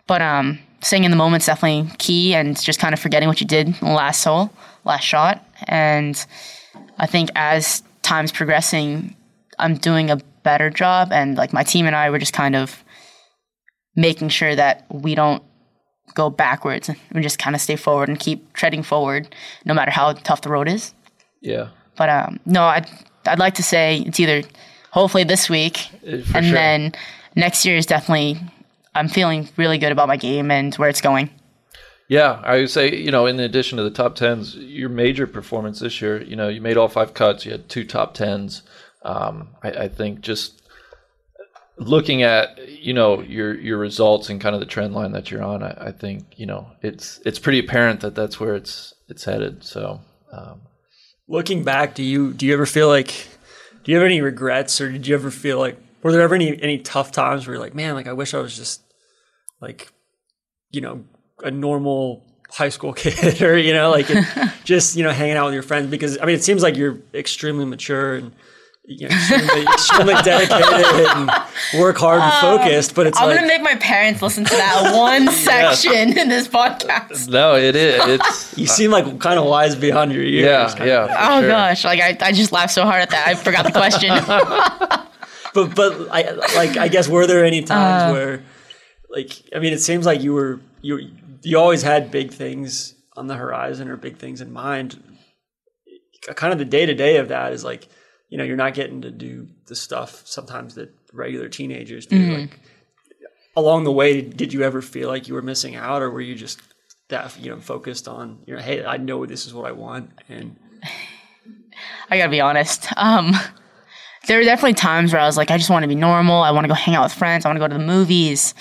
But 0.07 0.23
um, 0.23 0.59
staying 0.81 1.05
in 1.05 1.11
the 1.11 1.17
moment's 1.17 1.47
definitely 1.47 1.91
key, 1.99 2.35
and 2.35 2.59
just 2.61 2.79
kind 2.81 2.95
of 2.95 3.01
forgetting 3.01 3.29
what 3.29 3.41
you 3.41 3.47
did 3.47 3.67
in 3.69 3.73
the 3.81 3.87
last 3.93 4.23
hole, 4.25 4.51
last 4.85 5.05
shot. 5.05 5.45
And 5.65 6.25
I 6.99 7.07
think 7.07 7.31
as 7.35 7.83
time's 8.03 8.33
progressing, 8.33 9.17
I'm 9.59 9.75
doing 9.77 10.11
a 10.11 10.17
better 10.43 10.71
job, 10.71 11.13
and 11.13 11.37
like 11.37 11.53
my 11.53 11.63
team 11.63 11.87
and 11.87 11.95
I 11.95 12.11
were 12.11 12.19
just 12.19 12.33
kind 12.33 12.57
of 12.57 12.83
making 13.95 14.29
sure 14.31 14.57
that 14.57 14.85
we 14.91 15.15
don't 15.15 15.43
go 16.15 16.31
backwards. 16.31 16.91
We 17.13 17.23
just 17.23 17.39
kind 17.39 17.55
of 17.55 17.63
stay 17.63 17.77
forward 17.77 18.09
and 18.09 18.19
keep 18.19 18.53
treading 18.55 18.83
forward, 18.83 19.35
no 19.65 19.75
matter 19.75 19.91
how 19.91 20.13
tough 20.15 20.41
the 20.43 20.51
road 20.51 20.69
is. 20.69 20.95
Yeah. 21.41 21.69
But 21.97 22.09
um, 22.09 22.41
no, 22.47 22.65
I'd 22.65 22.89
I'd 23.27 23.39
like 23.39 23.55
to 23.55 23.63
say 23.63 23.99
it's 24.07 24.19
either 24.19 24.43
hopefully 24.91 25.25
this 25.25 25.49
week, 25.49 25.89
Uh, 26.07 26.23
for 26.23 26.39
and 26.39 26.47
sure. 26.47 26.55
then 26.55 26.93
next 27.37 27.65
year 27.65 27.77
is 27.77 27.87
definitely. 27.87 28.41
I'm 28.95 29.09
feeling 29.09 29.49
really 29.57 29.79
good 29.79 29.91
about 29.91 30.07
my 30.09 30.19
game 30.19 30.51
and 30.51 30.75
where 30.75 30.91
it's 30.91 31.01
going. 31.01 31.31
Yeah, 32.13 32.43
I 32.45 32.59
would 32.59 32.69
say, 32.69 32.95
you 32.95 33.11
know, 33.11 33.25
in 33.25 33.41
addition 33.41 33.79
to 33.79 33.85
the 33.85 33.91
top 33.91 34.17
tens, 34.17 34.55
your 34.55 34.91
major 34.91 35.27
performance 35.27 35.81
this 35.81 36.03
year, 36.03 36.23
you 36.23 36.37
know, 36.37 36.49
you 36.49 36.61
made 36.61 36.77
all 36.77 36.89
five 36.89 37.15
cuts, 37.15 37.47
you 37.47 37.53
had 37.53 37.71
two 37.71 37.85
top 37.85 38.13
tens. 38.13 38.65
Um, 39.01 39.57
I, 39.63 39.71
I 39.71 39.89
think 39.89 40.21
just 40.21 40.61
looking 41.79 42.23
at, 42.23 42.69
you 42.69 42.93
know, 42.93 43.23
your 43.23 43.59
your 43.59 43.79
results 43.79 44.29
and 44.29 44.43
kind 44.43 44.55
of 44.55 44.61
the 44.61 44.67
trend 44.67 44.93
line 44.93 45.13
that 45.13 45.31
you're 45.31 45.43
on, 45.43 45.63
I, 45.63 45.87
I 45.87 45.91
think, 45.91 46.27
you 46.37 46.45
know, 46.45 46.67
it's 46.83 47.19
it's 47.25 47.39
pretty 47.39 47.61
apparent 47.61 48.01
that 48.01 48.15
that's 48.15 48.39
where 48.39 48.57
it's 48.57 48.93
it's 49.09 49.25
headed. 49.25 49.65
So, 49.65 50.03
um, 50.33 50.61
Looking 51.29 51.65
back, 51.65 51.95
do 51.95 52.03
you 52.03 52.35
do 52.35 52.45
you 52.45 52.53
ever 52.53 52.67
feel 52.67 52.89
like 52.89 53.27
do 53.85 53.91
you 53.91 53.97
have 53.97 54.05
any 54.05 54.21
regrets 54.21 54.83
or 54.83 54.93
did 54.93 55.07
you 55.07 55.15
ever 55.15 55.31
feel 55.31 55.59
like 55.59 55.79
were 56.03 56.13
there 56.13 56.21
ever 56.21 56.35
any 56.35 56.63
any 56.63 56.77
tough 56.77 57.11
times 57.11 57.47
where 57.47 57.55
you're 57.55 57.65
like, 57.65 57.75
man, 57.75 57.95
like 57.95 58.07
I 58.07 58.13
wish 58.13 58.35
I 58.35 58.41
was 58.41 58.55
just 58.55 58.83
like 59.63 59.91
you 60.73 60.83
know, 60.83 61.05
a 61.43 61.51
normal 61.51 62.25
high 62.51 62.69
school 62.69 62.93
kid 63.03 63.41
or 63.43 63.57
you 63.57 63.73
know, 63.73 63.91
like 63.91 64.07
just, 64.65 64.97
you 64.97 65.03
know, 65.05 65.11
hanging 65.11 65.37
out 65.37 65.47
with 65.47 65.55
your 65.55 65.63
friends 65.63 65.91
because 65.91 66.19
I 66.21 66.25
mean 66.27 66.35
it 66.37 66.45
seems 66.45 66.63
like 66.63 66.77
you're 66.77 66.99
extremely 67.15 67.65
mature 67.65 68.17
and 68.17 68.33
you 68.85 69.09
know, 69.09 69.15
extremely, 69.15 69.63
extremely 69.73 70.15
dedicated 70.25 71.07
and 71.17 71.31
work 71.79 71.97
hard 71.97 72.21
and 72.21 72.33
focused, 72.41 72.97
but 72.97 73.07
it's 73.07 73.17
I'm 73.19 73.29
like 73.29 73.37
gonna 73.37 73.47
make 73.47 73.63
my 73.63 73.77
parents 73.77 74.21
listen 74.21 74.45
to 74.45 74.51
that 74.57 74.93
one 74.97 75.29
section 75.31 76.19
in 76.19 76.29
this 76.29 76.49
podcast. 76.49 77.29
no, 77.29 77.55
it 77.55 77.77
is. 77.77 78.03
It's 78.05 78.59
you 78.59 78.67
seem 78.67 78.91
like 78.91 79.21
kind 79.21 79.39
of 79.39 79.47
wise 79.47 79.77
beyond 79.77 80.13
your 80.13 80.25
years. 80.25 80.45
yeah, 80.47 80.67
kind 80.69 80.81
of. 80.81 80.87
yeah. 80.89 81.07
for 81.07 81.13
Oh 81.35 81.41
sure. 81.43 81.49
gosh, 81.49 81.85
like 81.85 82.01
I, 82.01 82.27
I 82.27 82.33
just 82.33 82.51
laughed 82.51 82.73
so 82.75 82.83
hard 82.83 83.03
at 83.03 83.11
that. 83.11 83.29
I 83.29 83.35
forgot 83.37 83.65
the 83.65 83.71
question. 83.73 84.11
but 85.55 85.75
but 85.77 86.09
I 86.11 86.33
like 86.57 86.77
I 86.77 86.89
guess 86.89 87.09
were 87.09 87.27
there 87.27 87.45
any 87.45 87.63
times 87.63 88.11
Uh. 88.11 88.13
where 88.15 88.43
like 89.11 89.31
I 89.55 89.61
mean 89.61 89.73
it 89.73 89.81
seems 89.81 90.07
like 90.07 90.23
you 90.23 90.33
were 90.35 90.61
you 90.81 91.09
you 91.43 91.59
always 91.59 91.83
had 91.83 92.11
big 92.11 92.33
things 92.33 92.95
on 93.15 93.27
the 93.27 93.35
horizon 93.35 93.89
or 93.89 93.97
big 93.97 94.17
things 94.17 94.41
in 94.41 94.53
mind. 94.53 95.03
Kind 96.35 96.53
of 96.53 96.59
the 96.59 96.65
day 96.65 96.87
to 96.87 96.95
day 96.95 97.17
of 97.17 97.29
that 97.29 97.53
is 97.53 97.65
like 97.65 97.89
you 98.29 98.39
know 98.39 98.45
you're 98.45 98.57
not 98.57 98.75
getting 98.75 99.03
to 99.03 99.11
do 99.11 99.49
the 99.67 99.75
stuff 99.75 100.23
sometimes 100.25 100.75
that 100.77 100.95
regular 101.13 101.49
teenagers 101.49 102.07
do. 102.07 102.17
Mm-hmm. 102.17 102.41
Like 102.43 102.61
along 103.57 103.85
the 103.85 103.93
way, 103.93 104.23
did 104.23 104.53
you 104.53 104.63
ever 104.63 104.81
feel 104.81 105.09
like 105.09 105.29
you 105.29 105.35
were 105.35 105.43
missing 105.43 105.75
out, 105.75 106.01
or 106.01 106.11
were 106.11 106.21
you 106.21 106.35
just 106.35 106.61
that 107.09 107.39
you 107.39 107.51
know 107.51 107.61
focused 107.61 108.09
on 108.09 108.39
you 108.47 108.57
know 108.57 108.63
hey 108.63 108.85
I 108.85 108.97
know 108.97 109.27
this 109.27 109.47
is 109.47 109.53
what 109.53 109.67
I 109.67 109.73
want 109.73 110.11
and 110.29 110.57
I 112.11 112.19
gotta 112.19 112.31
be 112.31 112.41
honest. 112.41 112.89
Um, 112.97 113.33
there 114.27 114.39
were 114.39 114.45
definitely 114.45 114.75
times 114.75 115.13
where 115.13 115.21
I 115.21 115.27
was 115.27 115.37
like, 115.37 115.51
I 115.51 115.59
just 115.59 115.71
want 115.71 115.83
to 115.83 115.89
be 115.89 115.95
normal. 115.95 116.43
I 116.43 116.51
want 116.51 116.65
to 116.65 116.69
go 116.69 116.75
hang 116.75 116.95
out 116.95 117.05
with 117.05 117.13
friends. 117.13 117.45
I 117.45 117.49
want 117.49 117.57
to 117.57 117.61
go 117.61 117.69
to 117.69 117.79
the 117.79 117.85
movies, 117.85 118.55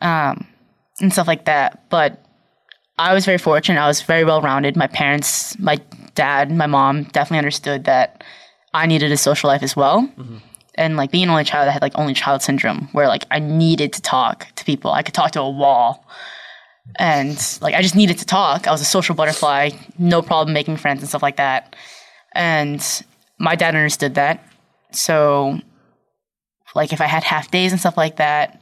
um, 0.00 0.46
and 1.02 1.12
stuff 1.12 1.26
like 1.26 1.44
that. 1.44 1.88
But 1.90 2.24
I 2.98 3.14
was 3.14 3.24
very 3.24 3.38
fortunate. 3.38 3.80
I 3.80 3.88
was 3.88 4.02
very 4.02 4.24
well 4.24 4.40
rounded. 4.40 4.76
My 4.76 4.86
parents, 4.86 5.58
my 5.58 5.78
dad, 6.14 6.50
my 6.50 6.66
mom 6.66 7.04
definitely 7.04 7.38
understood 7.38 7.84
that 7.84 8.24
I 8.74 8.86
needed 8.86 9.12
a 9.12 9.16
social 9.16 9.48
life 9.48 9.62
as 9.62 9.76
well. 9.76 10.02
Mm-hmm. 10.16 10.38
And 10.76 10.96
like 10.96 11.10
being 11.10 11.24
an 11.24 11.30
only 11.30 11.44
child, 11.44 11.68
I 11.68 11.72
had 11.72 11.82
like 11.82 11.98
only 11.98 12.14
child 12.14 12.42
syndrome, 12.42 12.88
where 12.92 13.06
like 13.08 13.26
I 13.30 13.38
needed 13.38 13.92
to 13.92 14.00
talk 14.00 14.46
to 14.54 14.64
people. 14.64 14.90
I 14.90 15.02
could 15.02 15.14
talk 15.14 15.32
to 15.32 15.40
a 15.40 15.50
wall, 15.50 16.06
and 16.96 17.36
like 17.60 17.74
I 17.74 17.82
just 17.82 17.94
needed 17.94 18.18
to 18.18 18.24
talk. 18.24 18.66
I 18.66 18.70
was 18.70 18.80
a 18.80 18.86
social 18.86 19.14
butterfly, 19.14 19.70
no 19.98 20.22
problem 20.22 20.54
making 20.54 20.78
friends 20.78 21.00
and 21.00 21.08
stuff 21.10 21.22
like 21.22 21.36
that. 21.36 21.76
And 22.34 22.82
my 23.38 23.54
dad 23.54 23.74
understood 23.74 24.14
that. 24.14 24.42
So, 24.92 25.60
like, 26.74 26.92
if 26.92 27.00
I 27.00 27.06
had 27.06 27.24
half 27.24 27.50
days 27.50 27.72
and 27.72 27.80
stuff 27.80 27.96
like 27.98 28.16
that, 28.16 28.61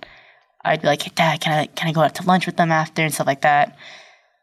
I'd 0.64 0.82
be 0.82 0.88
like, 0.88 1.02
hey, 1.02 1.12
Dad, 1.14 1.40
can 1.40 1.52
I, 1.52 1.66
can 1.66 1.88
I 1.88 1.92
go 1.92 2.00
out 2.00 2.14
to 2.16 2.22
lunch 2.24 2.46
with 2.46 2.56
them 2.56 2.70
after 2.70 3.02
and 3.02 3.12
stuff 3.12 3.26
like 3.26 3.42
that? 3.42 3.76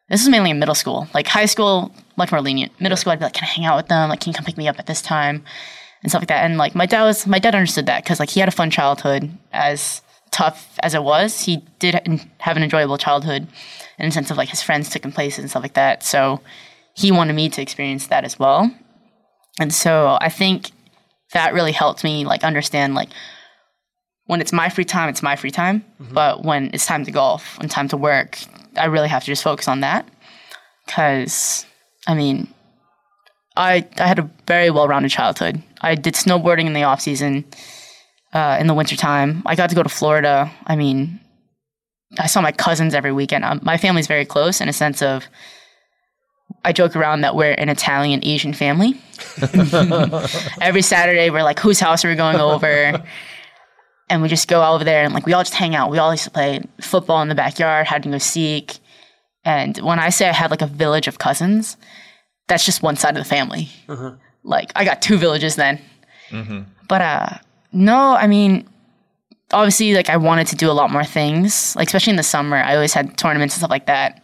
This 0.10 0.22
is 0.22 0.30
mainly 0.30 0.52
in 0.52 0.60
middle 0.60 0.76
school. 0.76 1.08
Like, 1.14 1.28
high 1.28 1.46
school, 1.46 1.92
much 2.16 2.32
more 2.32 2.42
lenient. 2.42 2.80
Middle 2.80 2.98
school, 2.98 3.12
I'd 3.12 3.20
be 3.20 3.26
like, 3.26 3.34
can 3.34 3.44
I 3.44 3.48
hang 3.48 3.66
out 3.66 3.78
with 3.78 3.88
them? 3.88 4.10
Like, 4.10 4.22
can 4.22 4.32
you 4.32 4.36
come 4.36 4.46
pick 4.46 4.58
me 4.58 4.68
up 4.68 4.80
at 4.80 4.88
this 4.88 5.02
time? 5.02 5.44
And 6.02 6.12
stuff 6.12 6.22
like 6.22 6.30
that. 6.30 6.46
And, 6.46 6.58
like, 6.58 6.76
my 6.76 6.86
dad 6.86 7.04
was, 7.04 7.28
my 7.28 7.40
dad 7.40 7.56
understood 7.56 7.88
that 7.88 8.04
because, 8.04 8.20
like, 8.20 8.30
he 8.30 8.40
had 8.40 8.50
a 8.50 8.54
fun 8.54 8.70
childhood 8.70 9.30
as 9.52 10.02
tough 10.32 10.78
as 10.82 10.94
it 10.94 11.04
was. 11.04 11.42
He 11.42 11.64
did 11.80 11.96
have 12.40 12.56
an 12.56 12.64
enjoyable 12.64 12.98
childhood 12.98 13.48
in 14.00 14.06
the 14.06 14.12
sense 14.12 14.32
of, 14.32 14.38
like, 14.38 14.50
his 14.50 14.62
friends 14.62 14.90
took 14.90 15.04
him 15.04 15.12
places 15.12 15.40
and 15.40 15.50
stuff 15.50 15.64
like 15.64 15.74
that. 15.74 16.04
So, 16.04 16.42
he 16.98 17.12
wanted 17.12 17.34
me 17.34 17.48
to 17.50 17.62
experience 17.62 18.08
that 18.08 18.24
as 18.24 18.40
well. 18.40 18.72
And 19.60 19.74
so 19.74 20.18
I 20.20 20.30
think 20.30 20.72
that 21.34 21.54
really 21.54 21.72
helped 21.72 22.04
me 22.04 22.26
like 22.26 22.44
understand 22.44 22.96
like 22.96 23.10
when 24.28 24.42
it's 24.42 24.54
my 24.54 24.70
free 24.70 24.86
time, 24.86 25.10
it's 25.10 25.24
my 25.24 25.36
free 25.36 25.52
time. 25.52 25.84
But 26.00 26.44
when 26.44 26.70
it's 26.74 26.86
time 26.86 27.04
to 27.06 27.12
golf 27.12 27.58
and 27.60 27.72
time 27.72 27.88
to 27.90 27.98
work, 27.98 28.38
I 28.78 28.86
really 28.86 29.08
have 29.08 29.24
to 29.24 29.28
just 29.28 29.44
focus 29.44 29.68
on 29.68 29.82
that. 29.82 30.08
Cause 30.88 31.66
I 32.06 32.14
mean, 32.14 32.48
I 33.56 33.86
I 33.98 34.08
had 34.08 34.20
a 34.20 34.30
very 34.46 34.70
well 34.70 34.88
rounded 34.88 35.12
childhood. 35.12 35.62
I 35.82 35.96
did 35.96 36.14
snowboarding 36.14 36.68
in 36.68 36.74
the 36.74 36.84
off 36.84 37.02
season, 37.02 37.46
uh, 38.34 38.58
in 38.60 38.68
the 38.68 38.74
wintertime. 38.74 39.42
I 39.46 39.56
got 39.56 39.70
to 39.70 39.76
go 39.76 39.84
to 39.84 39.90
Florida. 39.90 40.52
I 40.66 40.76
mean, 40.76 41.20
I 42.20 42.28
saw 42.28 42.42
my 42.42 42.52
cousins 42.52 42.94
every 42.94 43.12
weekend. 43.12 43.44
Um, 43.44 43.60
my 43.64 43.78
family's 43.78 44.08
very 44.08 44.26
close 44.26 44.62
in 44.62 44.70
a 44.70 44.74
sense 44.74 45.02
of 45.02 45.26
I 46.64 46.72
joke 46.74 46.96
around 46.96 47.22
that 47.22 47.36
we're 47.36 47.54
an 47.54 47.70
Italian 47.70 48.22
Asian 48.24 48.54
family. 48.54 49.00
Every 50.62 50.82
Saturday, 50.82 51.30
we're 51.30 51.44
like, 51.44 51.60
whose 51.60 51.80
house 51.80 52.04
are 52.06 52.10
we 52.10 52.16
going 52.16 52.38
over? 52.38 53.04
and 54.10 54.22
we 54.22 54.30
just 54.30 54.48
go 54.48 54.62
all 54.62 54.76
over 54.76 54.84
there 54.84 55.04
and 55.04 55.14
like 55.14 55.26
we 55.26 55.34
all 55.34 55.44
just 55.44 55.54
hang 55.54 55.76
out. 55.76 55.92
We 55.92 55.98
all 55.98 56.12
used 56.12 56.24
to 56.26 56.32
play 56.32 56.62
football 56.82 57.22
in 57.22 57.30
the 57.30 57.36
backyard, 57.36 57.88
hide 57.88 58.06
and 58.06 58.14
go 58.14 58.18
seek. 58.18 58.80
And 59.44 59.78
when 59.80 60.00
I 60.00 60.10
say 60.10 60.28
I 60.28 60.34
had 60.34 60.52
like 60.52 60.62
a 60.62 60.68
village 60.68 61.08
of 61.08 61.20
cousins, 61.20 61.78
that's 62.48 62.66
just 62.66 62.82
one 62.84 62.96
side 62.96 63.16
of 63.18 63.24
the 63.24 63.30
family. 63.30 63.70
Like 64.44 64.72
I 64.76 64.86
got 64.86 65.02
two 65.02 65.18
villages 65.18 65.56
then. 65.56 65.80
But 66.88 67.02
uh, 67.02 67.30
no, 67.72 68.16
I 68.16 68.28
mean, 68.28 68.68
obviously, 69.52 69.94
like 69.94 70.10
I 70.10 70.18
wanted 70.18 70.48
to 70.48 70.56
do 70.56 70.70
a 70.70 70.74
lot 70.74 70.92
more 70.92 71.04
things. 71.04 71.76
Like 71.76 71.88
especially 71.88 72.12
in 72.12 72.18
the 72.18 72.24
summer, 72.24 72.58
I 72.58 72.76
always 72.76 72.94
had 72.94 73.18
tournaments 73.18 73.56
and 73.56 73.60
stuff 73.60 73.72
like 73.72 73.88
that 73.88 74.22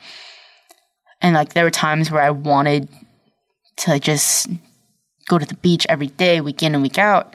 and 1.23 1.33
like 1.33 1.53
there 1.53 1.63
were 1.63 1.71
times 1.71 2.11
where 2.11 2.21
I 2.21 2.29
wanted 2.29 2.89
to 3.77 3.91
like, 3.91 4.03
just 4.03 4.49
go 5.27 5.39
to 5.39 5.45
the 5.45 5.55
beach 5.55 5.87
every 5.89 6.07
day, 6.07 6.41
week 6.41 6.61
in 6.61 6.75
and 6.75 6.83
week 6.83 6.99
out. 6.99 7.33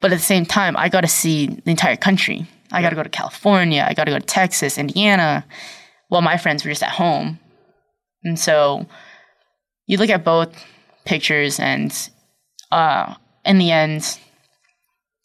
But 0.00 0.12
at 0.12 0.18
the 0.18 0.24
same 0.24 0.46
time, 0.46 0.76
I 0.76 0.88
got 0.88 1.02
to 1.02 1.08
see 1.08 1.46
the 1.46 1.70
entire 1.70 1.96
country. 1.96 2.46
I 2.72 2.82
got 2.82 2.90
to 2.90 2.96
go 2.96 3.02
to 3.02 3.08
California. 3.08 3.84
I 3.86 3.94
got 3.94 4.04
to 4.04 4.12
go 4.12 4.18
to 4.18 4.24
Texas, 4.24 4.78
Indiana, 4.78 5.44
while 6.08 6.22
my 6.22 6.36
friends 6.36 6.64
were 6.64 6.70
just 6.70 6.82
at 6.82 6.90
home. 6.90 7.38
And 8.24 8.38
so 8.38 8.86
you 9.86 9.98
look 9.98 10.10
at 10.10 10.24
both 10.24 10.54
pictures, 11.04 11.58
and 11.58 11.92
uh, 12.70 13.14
in 13.44 13.58
the 13.58 13.70
end, 13.70 14.18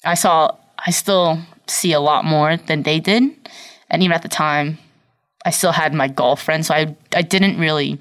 I 0.03 0.15
saw, 0.15 0.55
I 0.85 0.91
still 0.91 1.39
see 1.67 1.93
a 1.93 1.99
lot 1.99 2.25
more 2.25 2.57
than 2.57 2.83
they 2.83 2.99
did. 2.99 3.23
And 3.89 4.03
even 4.03 4.13
at 4.13 4.21
the 4.21 4.29
time, 4.29 4.77
I 5.45 5.51
still 5.51 5.71
had 5.71 5.93
my 5.93 6.07
golf 6.07 6.41
friends, 6.41 6.67
so 6.67 6.73
I 6.73 6.95
I 7.15 7.21
didn't 7.21 7.59
really 7.59 7.99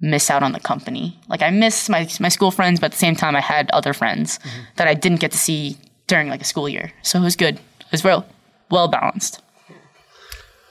miss 0.00 0.28
out 0.28 0.42
on 0.42 0.52
the 0.52 0.60
company. 0.60 1.18
Like 1.28 1.40
I 1.40 1.50
missed 1.50 1.88
my 1.88 2.08
my 2.18 2.28
school 2.28 2.50
friends, 2.50 2.80
but 2.80 2.86
at 2.86 2.92
the 2.92 2.98
same 2.98 3.14
time 3.14 3.36
I 3.36 3.40
had 3.40 3.70
other 3.70 3.92
friends 3.92 4.40
that 4.76 4.88
I 4.88 4.94
didn't 4.94 5.20
get 5.20 5.30
to 5.30 5.38
see 5.38 5.78
during 6.06 6.28
like 6.28 6.40
a 6.40 6.44
school 6.44 6.68
year. 6.68 6.92
So 7.02 7.18
it 7.20 7.22
was 7.22 7.36
good. 7.36 7.56
It 7.56 7.92
was 7.92 8.04
well 8.04 8.26
well 8.70 8.88
balanced. 8.88 9.40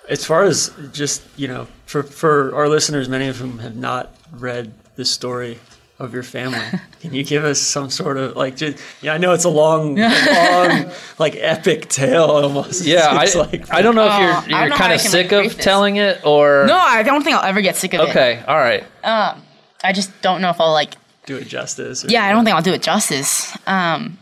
As 0.09 0.25
far 0.25 0.43
as 0.43 0.71
just 0.91 1.23
you 1.37 1.47
know, 1.47 1.67
for 1.85 2.03
for 2.03 2.53
our 2.55 2.67
listeners, 2.67 3.07
many 3.07 3.27
of 3.27 3.37
whom 3.37 3.59
have 3.59 3.75
not 3.75 4.13
read 4.31 4.73
the 4.95 5.05
story, 5.05 5.59
of 5.99 6.13
your 6.13 6.23
family. 6.23 6.59
Can 7.01 7.13
you 7.13 7.23
give 7.23 7.45
us 7.45 7.59
some 7.61 7.89
sort 7.89 8.17
of 8.17 8.35
like? 8.35 8.57
Just, 8.57 8.83
yeah, 9.01 9.13
I 9.13 9.17
know 9.17 9.31
it's 9.33 9.45
a 9.45 9.49
long, 9.49 9.95
long, 9.95 10.91
like 11.19 11.35
epic 11.37 11.87
tale 11.87 12.25
almost. 12.25 12.83
Yeah, 12.85 13.07
I, 13.11 13.25
like- 13.37 13.73
I 13.73 13.81
don't 13.81 13.95
know 13.95 14.09
Oh, 14.11 14.39
if 14.39 14.47
you're 14.49 14.59
don't 14.59 14.67
you're 14.69 14.77
kind 14.77 14.91
of 14.93 14.99
sick 14.99 15.13
like, 15.13 15.31
of 15.31 15.39
brief 15.43 15.55
this. 15.55 15.63
telling 15.63 15.95
it, 15.95 16.25
or 16.25 16.65
No, 16.67 16.77
I 16.77 17.03
don't 17.03 17.23
think 17.23 17.37
I'll 17.37 17.43
ever 17.45 17.61
get 17.61 17.75
sick 17.77 17.93
of 17.93 18.01
it. 18.01 18.09
okay, 18.09 18.43
all 18.47 18.57
right. 18.57 18.83
I 19.03 19.91
just 19.93 20.11
don't 20.21 20.41
know 20.41 20.49
if 20.49 20.59
I'll 20.59 20.73
like. 20.73 20.95
do 21.25 21.37
it 21.37 21.47
justice. 21.47 22.03
or- 22.03 22.09
Yeah, 22.09 22.25
I 22.25 22.31
don't 22.33 22.43
think 22.43 22.55
I'll 22.55 22.61
do 22.63 22.73
it 22.73 22.81
justice. 22.81 23.55
Um, 23.67 24.17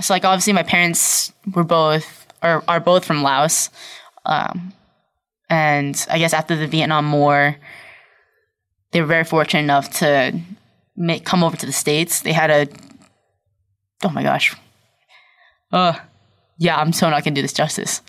so 0.00 0.14
like 0.14 0.24
obviously 0.24 0.52
my 0.52 0.62
parents 0.62 1.32
were 1.54 1.64
both 1.64 2.26
or 2.42 2.62
are 2.68 2.80
both 2.80 3.04
from 3.04 3.22
Laos, 3.22 3.70
um, 4.24 4.72
and 5.50 6.06
I 6.10 6.18
guess 6.18 6.32
after 6.32 6.56
the 6.56 6.66
Vietnam 6.66 7.10
War, 7.12 7.56
they 8.92 9.00
were 9.00 9.06
very 9.06 9.24
fortunate 9.24 9.62
enough 9.62 9.90
to 9.98 10.38
make, 10.96 11.24
come 11.24 11.42
over 11.42 11.56
to 11.56 11.66
the 11.66 11.72
states. 11.72 12.20
They 12.20 12.32
had 12.32 12.50
a 12.50 12.68
oh 14.04 14.10
my 14.10 14.22
gosh, 14.22 14.54
uh, 15.72 15.98
yeah, 16.58 16.76
I'm 16.76 16.92
so 16.92 17.10
not 17.10 17.24
gonna 17.24 17.34
do 17.34 17.42
this 17.42 17.52
justice. 17.52 18.02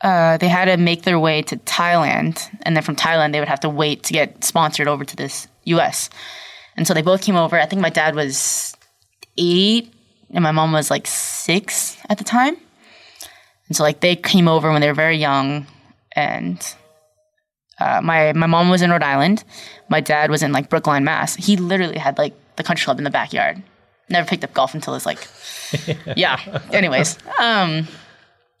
Uh, 0.00 0.38
they 0.38 0.48
had 0.48 0.64
to 0.64 0.78
make 0.78 1.02
their 1.02 1.18
way 1.18 1.42
to 1.42 1.56
Thailand, 1.58 2.48
and 2.62 2.74
then 2.74 2.82
from 2.82 2.96
Thailand 2.96 3.32
they 3.32 3.40
would 3.40 3.48
have 3.48 3.60
to 3.60 3.68
wait 3.68 4.02
to 4.04 4.14
get 4.14 4.42
sponsored 4.44 4.88
over 4.88 5.04
to 5.04 5.16
this 5.16 5.46
U.S. 5.64 6.08
And 6.76 6.86
so 6.86 6.94
they 6.94 7.02
both 7.02 7.22
came 7.22 7.36
over. 7.36 7.60
I 7.60 7.66
think 7.66 7.82
my 7.82 7.90
dad 7.90 8.14
was 8.14 8.74
eight 9.36 9.92
and 10.32 10.42
my 10.42 10.52
mom 10.52 10.72
was 10.72 10.90
like 10.90 11.06
six 11.06 11.96
at 12.08 12.18
the 12.18 12.24
time. 12.24 12.56
And 13.68 13.76
so 13.76 13.82
like 13.82 14.00
they 14.00 14.16
came 14.16 14.48
over 14.48 14.70
when 14.70 14.80
they 14.80 14.88
were 14.88 14.94
very 14.94 15.16
young 15.16 15.66
and 16.12 16.74
uh, 17.78 18.00
my 18.02 18.32
my 18.32 18.46
mom 18.46 18.68
was 18.68 18.82
in 18.82 18.90
Rhode 18.90 19.02
Island. 19.02 19.44
My 19.88 20.00
dad 20.00 20.30
was 20.30 20.42
in 20.42 20.52
like 20.52 20.68
Brookline, 20.68 21.04
Mass. 21.04 21.34
He 21.36 21.56
literally 21.56 21.98
had 21.98 22.18
like 22.18 22.34
the 22.56 22.62
country 22.62 22.84
club 22.84 22.98
in 22.98 23.04
the 23.04 23.10
backyard. 23.10 23.62
Never 24.08 24.28
picked 24.28 24.44
up 24.44 24.52
golf 24.52 24.74
until 24.74 24.94
it's 24.94 25.06
like 25.06 25.26
yeah. 26.16 26.38
Anyways, 26.72 27.18
um 27.40 27.88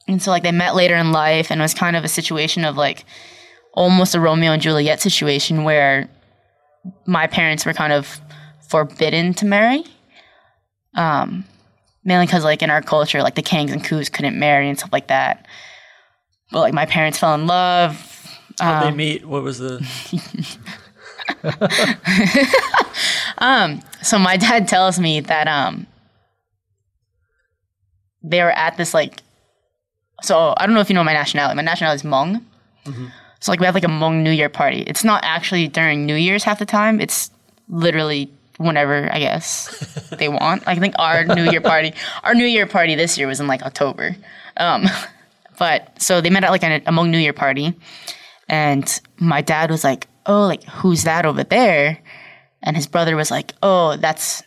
and 0.08 0.22
so 0.22 0.30
like 0.30 0.42
they 0.42 0.52
met 0.52 0.74
later 0.74 0.96
in 0.96 1.12
life 1.12 1.50
and 1.50 1.60
it 1.60 1.64
was 1.64 1.74
kind 1.74 1.96
of 1.96 2.04
a 2.04 2.08
situation 2.08 2.64
of 2.64 2.76
like 2.76 3.04
almost 3.74 4.14
a 4.14 4.20
Romeo 4.20 4.52
and 4.52 4.62
Juliet 4.62 5.00
situation 5.00 5.64
where 5.64 6.08
my 7.06 7.26
parents 7.26 7.66
were 7.66 7.72
kind 7.72 7.92
of 7.92 8.20
forbidden 8.68 9.34
to 9.34 9.46
marry. 9.46 9.84
Um, 10.94 11.44
mainly 12.04 12.26
because 12.26 12.44
like 12.44 12.62
in 12.62 12.70
our 12.70 12.82
culture, 12.82 13.22
like 13.22 13.34
the 13.34 13.42
Khangs 13.42 13.72
and 13.72 13.84
Koos 13.84 14.08
couldn't 14.08 14.38
marry 14.38 14.68
and 14.68 14.78
stuff 14.78 14.92
like 14.92 15.08
that. 15.08 15.46
But 16.50 16.60
like 16.60 16.74
my 16.74 16.86
parents 16.86 17.18
fell 17.18 17.34
in 17.34 17.46
love. 17.46 17.94
How'd 18.60 18.82
Um, 18.84 18.90
they 18.90 18.96
meet? 18.96 19.24
What 19.24 19.42
was 19.42 19.58
the? 19.58 19.78
um 23.38 23.80
So 24.02 24.18
my 24.18 24.36
dad 24.46 24.68
tells 24.68 24.98
me 24.98 25.20
that 25.20 25.46
um 25.48 25.86
they 28.22 28.42
were 28.42 28.50
at 28.52 28.76
this 28.76 28.92
like 28.94 29.22
so 30.22 30.52
I 30.58 30.66
don't 30.66 30.74
know 30.74 30.80
if 30.82 30.90
you 30.90 30.94
know 30.94 31.04
my 31.04 31.14
nationality. 31.14 31.56
My 31.56 31.62
nationality 31.62 31.96
is 31.96 32.02
Hmong. 32.10 32.42
So 33.40 33.50
like 33.52 33.58
we 33.60 33.64
have 33.64 33.74
like 33.74 33.84
a 33.84 33.88
Hmong 33.88 34.22
New 34.22 34.30
Year 34.32 34.50
party. 34.50 34.82
It's 34.82 35.02
not 35.04 35.22
actually 35.24 35.66
during 35.68 36.04
New 36.04 36.14
Year's 36.16 36.44
half 36.44 36.58
the 36.58 36.66
time. 36.66 37.00
It's 37.00 37.30
literally 37.70 38.30
whenever 38.60 39.08
I 39.10 39.18
guess 39.18 40.06
they 40.10 40.28
want. 40.28 40.62
I 40.66 40.76
think 40.76 40.94
our 40.98 41.24
New 41.24 41.50
Year 41.50 41.62
party, 41.62 41.94
our 42.22 42.34
New 42.34 42.44
Year 42.44 42.66
party 42.66 42.94
this 42.94 43.16
year 43.16 43.26
was 43.26 43.40
in 43.40 43.46
like 43.46 43.62
October. 43.62 44.14
Um, 44.58 44.84
but 45.58 46.00
so 46.00 46.20
they 46.20 46.30
met 46.30 46.44
at 46.44 46.50
like 46.50 46.62
a, 46.62 46.76
a 46.76 46.80
Hmong 46.92 47.08
New 47.08 47.18
Year 47.18 47.32
party, 47.32 47.74
and 48.48 49.00
my 49.18 49.40
dad 49.40 49.70
was 49.70 49.82
like, 49.82 50.06
"Oh, 50.26 50.46
like 50.46 50.62
who's 50.64 51.04
that 51.04 51.24
over 51.24 51.42
there?" 51.42 51.98
And 52.62 52.76
his 52.76 52.86
brother 52.86 53.16
was 53.16 53.30
like, 53.30 53.54
"Oh, 53.62 53.96
that's 53.96 54.42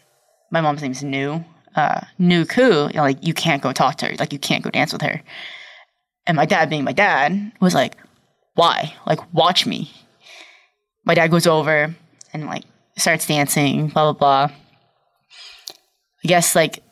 my 0.51 0.61
mom's 0.61 0.84
name's 0.84 1.03
Nu, 1.03 1.43
uh, 1.76 2.01
Nu 2.20 2.45
Ku. 2.45 2.88
You 2.88 2.93
know, 2.93 3.01
like 3.01 3.26
you 3.26 3.34
can't 3.34 3.64
go 3.64 3.74
talk 3.74 3.97
to 3.97 4.07
her. 4.07 4.16
Like 4.20 4.32
you 4.32 4.39
can't 4.39 4.64
go 4.64 4.70
dance 4.70 4.93
with 4.93 5.01
her." 5.01 5.22
And 6.26 6.38
my 6.38 6.45
dad, 6.45 6.70
being 6.70 6.84
my 6.84 6.93
dad, 6.93 7.51
was 7.59 7.74
like, 7.74 7.97
"Why? 8.53 8.93
Like 9.07 9.34
watch 9.34 9.66
me." 9.66 9.91
My 11.05 11.16
dad 11.16 11.32
goes 11.32 11.47
over 11.47 11.93
and 12.32 12.45
like 12.45 12.64
starts 12.98 13.28
dancing, 13.28 13.88
blah 13.88 14.12
blah 14.12 14.48
blah. 14.48 14.56
I 16.24 16.28
guess 16.28 16.56
like, 16.56 16.84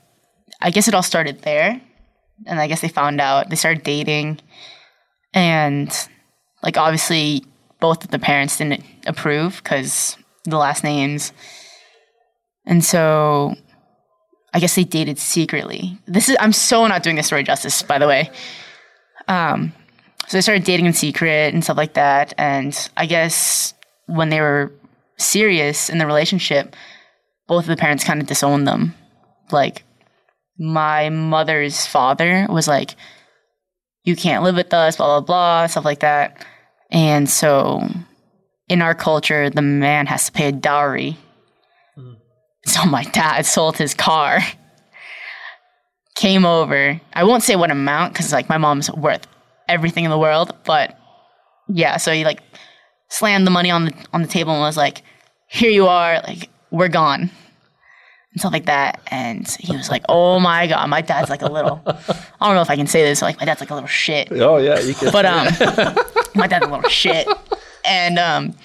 I 0.61 0.71
guess 0.71 0.87
it 0.87 0.93
all 0.93 1.03
started 1.03 1.41
there, 1.41 1.81
and 2.45 2.59
I 2.59 2.67
guess 2.67 2.81
they 2.81 2.89
found 2.89 3.21
out 3.21 3.49
they 3.49 3.55
started 3.55 3.83
dating, 3.83 4.39
and 5.33 5.91
like 6.63 6.77
obviously 6.77 7.45
both 7.79 8.03
of 8.03 8.11
the 8.11 8.19
parents 8.19 8.57
didn't 8.57 8.83
approve 9.05 9.61
because 9.63 10.17
the 10.45 10.57
last 10.57 10.83
names. 10.83 11.33
And 12.65 12.85
so 12.85 13.55
I 14.53 14.59
guess 14.59 14.75
they 14.75 14.83
dated 14.83 15.17
secretly. 15.17 15.97
This 16.07 16.29
is 16.29 16.37
I'm 16.39 16.53
so 16.53 16.85
not 16.87 17.03
doing 17.03 17.15
this 17.15 17.27
story 17.27 17.43
justice, 17.43 17.81
by 17.81 17.97
the 17.99 18.07
way. 18.07 18.29
Um 19.27 19.73
so 20.27 20.37
they 20.37 20.41
started 20.41 20.63
dating 20.63 20.85
in 20.85 20.93
secret 20.93 21.53
and 21.53 21.63
stuff 21.63 21.77
like 21.77 21.95
that. 21.95 22.33
And 22.37 22.89
I 22.95 23.05
guess 23.05 23.73
when 24.05 24.29
they 24.29 24.39
were 24.39 24.71
serious 25.21 25.89
in 25.89 25.97
the 25.97 26.05
relationship, 26.05 26.75
both 27.47 27.63
of 27.63 27.69
the 27.69 27.77
parents 27.77 28.03
kind 28.03 28.21
of 28.21 28.27
disowned 28.27 28.67
them. 28.67 28.93
Like 29.51 29.83
my 30.57 31.09
mother's 31.09 31.85
father 31.85 32.47
was 32.49 32.67
like, 32.67 32.95
You 34.03 34.15
can't 34.15 34.43
live 34.43 34.55
with 34.55 34.73
us, 34.73 34.97
blah 34.97 35.19
blah 35.19 35.25
blah, 35.25 35.67
stuff 35.67 35.85
like 35.85 35.99
that. 35.99 36.45
And 36.91 37.29
so 37.29 37.87
in 38.69 38.81
our 38.81 38.95
culture, 38.95 39.49
the 39.49 39.61
man 39.61 40.05
has 40.07 40.25
to 40.25 40.31
pay 40.31 40.47
a 40.47 40.51
dowry. 40.51 41.17
Hmm. 41.95 42.13
So 42.65 42.85
my 42.85 43.03
dad 43.03 43.45
sold 43.45 43.77
his 43.77 43.93
car, 43.93 44.39
came 46.15 46.45
over. 46.45 46.99
I 47.13 47.23
won't 47.23 47.43
say 47.43 47.55
what 47.55 47.71
amount 47.71 48.13
because 48.13 48.31
like 48.31 48.49
my 48.49 48.57
mom's 48.57 48.91
worth 48.91 49.27
everything 49.67 50.03
in 50.03 50.11
the 50.11 50.17
world, 50.17 50.53
but 50.65 50.97
yeah. 51.67 51.97
So 51.97 52.13
he 52.13 52.23
like 52.23 52.41
slammed 53.09 53.45
the 53.45 53.51
money 53.51 53.71
on 53.71 53.85
the 53.85 53.93
on 54.13 54.21
the 54.21 54.27
table 54.27 54.53
and 54.53 54.61
was 54.61 54.77
like, 54.77 55.03
"Here 55.51 55.71
you 55.71 55.87
are, 55.87 56.21
like 56.21 56.49
we're 56.69 56.87
gone." 56.87 57.29
And 58.31 58.39
stuff 58.39 58.53
like 58.53 58.65
that, 58.67 59.01
and 59.07 59.47
he 59.59 59.75
was 59.75 59.89
like, 59.89 60.03
"Oh 60.07 60.39
my 60.39 60.67
god, 60.67 60.89
my 60.89 61.01
dad's 61.01 61.29
like 61.29 61.41
a 61.41 61.51
little. 61.51 61.81
I 61.85 62.47
don't 62.47 62.55
know 62.55 62.61
if 62.61 62.69
I 62.69 62.77
can 62.77 62.87
say 62.87 63.03
this. 63.03 63.21
Like, 63.21 63.39
my 63.39 63.45
dad's 63.45 63.59
like 63.59 63.71
a 63.71 63.73
little 63.73 63.89
shit. 63.89 64.29
Oh 64.31 64.57
yeah, 64.57 64.79
you 64.79 64.93
can. 64.93 65.11
But 65.11 65.25
um, 65.25 65.45
my 66.35 66.47
dad's 66.47 66.65
a 66.65 66.69
little 66.69 66.89
shit, 66.89 67.27
and 67.83 68.17
um, 68.17 68.55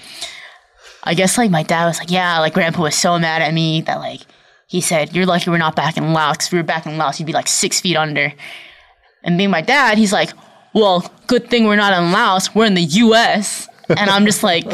I 1.02 1.14
guess 1.14 1.38
like 1.38 1.50
my 1.50 1.62
dad 1.62 1.86
was 1.86 1.98
like, 1.98 2.10
yeah, 2.10 2.38
like 2.40 2.54
grandpa 2.54 2.82
was 2.82 2.96
so 2.96 3.18
mad 3.18 3.40
at 3.42 3.54
me 3.54 3.80
that 3.82 3.98
like 3.98 4.20
he 4.66 4.80
said, 4.80 5.14
you're 5.14 5.26
lucky 5.26 5.50
we're 5.50 5.58
not 5.58 5.76
back 5.76 5.96
in 5.96 6.12
Laos. 6.12 6.46
if 6.46 6.52
we 6.52 6.58
were 6.58 6.64
back 6.64 6.86
in 6.86 6.98
Laos, 6.98 7.20
you'd 7.20 7.26
be 7.26 7.32
like 7.32 7.46
six 7.46 7.80
feet 7.80 7.96
under. 7.96 8.32
And 9.22 9.38
being 9.38 9.50
my 9.50 9.60
dad, 9.62 9.98
he's 9.98 10.12
like, 10.12 10.30
well, 10.74 11.10
good 11.26 11.48
thing 11.48 11.64
we're 11.64 11.76
not 11.76 11.92
in 11.92 12.12
Laos. 12.12 12.54
We're 12.54 12.66
in 12.66 12.74
the 12.74 12.82
U.S. 12.82 13.68
And 13.88 14.10
I'm 14.10 14.24
just 14.26 14.42
like, 14.42 14.64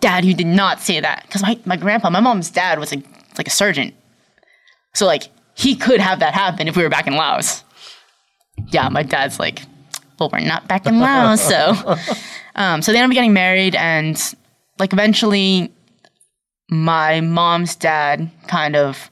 Dad, 0.00 0.24
you 0.24 0.34
did 0.34 0.46
not 0.46 0.80
say 0.80 1.00
that 1.00 1.22
because 1.26 1.42
my 1.42 1.58
my 1.64 1.76
grandpa, 1.76 2.10
my 2.10 2.20
mom's 2.20 2.50
dad 2.50 2.78
was 2.78 2.94
like 2.94 3.04
like 3.36 3.46
a 3.46 3.50
surgeon, 3.50 3.92
so 4.94 5.06
like 5.06 5.24
he 5.54 5.74
could 5.76 6.00
have 6.00 6.20
that 6.20 6.34
happen 6.34 6.68
if 6.68 6.76
we 6.76 6.82
were 6.82 6.88
back 6.88 7.06
in 7.06 7.14
Laos. 7.14 7.64
Yeah, 8.68 8.88
my 8.88 9.02
dad's 9.02 9.38
like, 9.38 9.62
well, 10.18 10.30
we're 10.32 10.40
not 10.40 10.66
back 10.68 10.86
in 10.86 10.98
Laos, 11.00 11.40
so. 11.40 11.96
Um, 12.56 12.80
so 12.80 12.90
they 12.90 12.98
ended 12.98 13.10
up 13.10 13.14
getting 13.14 13.34
married, 13.34 13.74
and 13.74 14.18
like 14.78 14.92
eventually, 14.94 15.70
my 16.70 17.20
mom's 17.20 17.76
dad 17.76 18.30
kind 18.48 18.74
of 18.74 19.10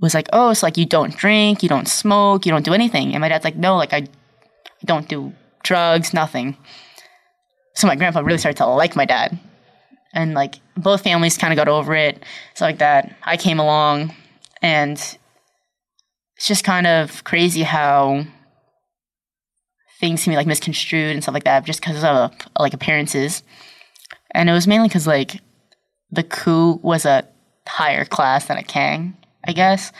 was 0.00 0.14
like, 0.14 0.28
"Oh, 0.32 0.50
it's 0.50 0.62
like 0.62 0.76
you 0.76 0.86
don't 0.86 1.14
drink, 1.16 1.62
you 1.62 1.68
don't 1.68 1.88
smoke, 1.88 2.46
you 2.46 2.52
don't 2.52 2.64
do 2.64 2.72
anything," 2.72 3.14
and 3.14 3.20
my 3.20 3.28
dad's 3.28 3.44
like, 3.44 3.56
"No, 3.56 3.76
like 3.76 3.92
I 3.92 4.06
don't 4.84 5.08
do 5.08 5.32
drugs, 5.64 6.14
nothing." 6.14 6.56
So 7.74 7.86
my 7.86 7.96
grandpa 7.96 8.20
really 8.20 8.38
started 8.38 8.58
to 8.58 8.66
like 8.66 8.96
my 8.96 9.04
dad, 9.04 9.38
and 10.12 10.34
like 10.34 10.56
both 10.76 11.02
families 11.02 11.38
kind 11.38 11.52
of 11.52 11.56
got 11.56 11.68
over 11.68 11.94
it, 11.94 12.22
stuff 12.54 12.66
like 12.66 12.78
that. 12.78 13.16
I 13.22 13.36
came 13.36 13.58
along, 13.58 14.14
and 14.60 14.98
it's 16.36 16.46
just 16.46 16.64
kind 16.64 16.86
of 16.86 17.24
crazy 17.24 17.62
how 17.62 18.24
things 20.00 20.24
can 20.24 20.32
be 20.32 20.36
like 20.36 20.46
misconstrued 20.46 21.12
and 21.12 21.22
stuff 21.22 21.34
like 21.34 21.44
that 21.44 21.64
just 21.64 21.80
because 21.80 22.02
of 22.02 22.32
like 22.58 22.74
appearances. 22.74 23.42
And 24.32 24.50
it 24.50 24.52
was 24.52 24.66
mainly 24.66 24.88
because 24.88 25.06
like 25.06 25.40
the 26.10 26.24
Koo 26.24 26.80
was 26.82 27.04
a 27.04 27.26
higher 27.66 28.04
class 28.04 28.46
than 28.46 28.58
a 28.58 28.62
Khang, 28.62 29.14
I 29.46 29.52
guess. 29.52 29.92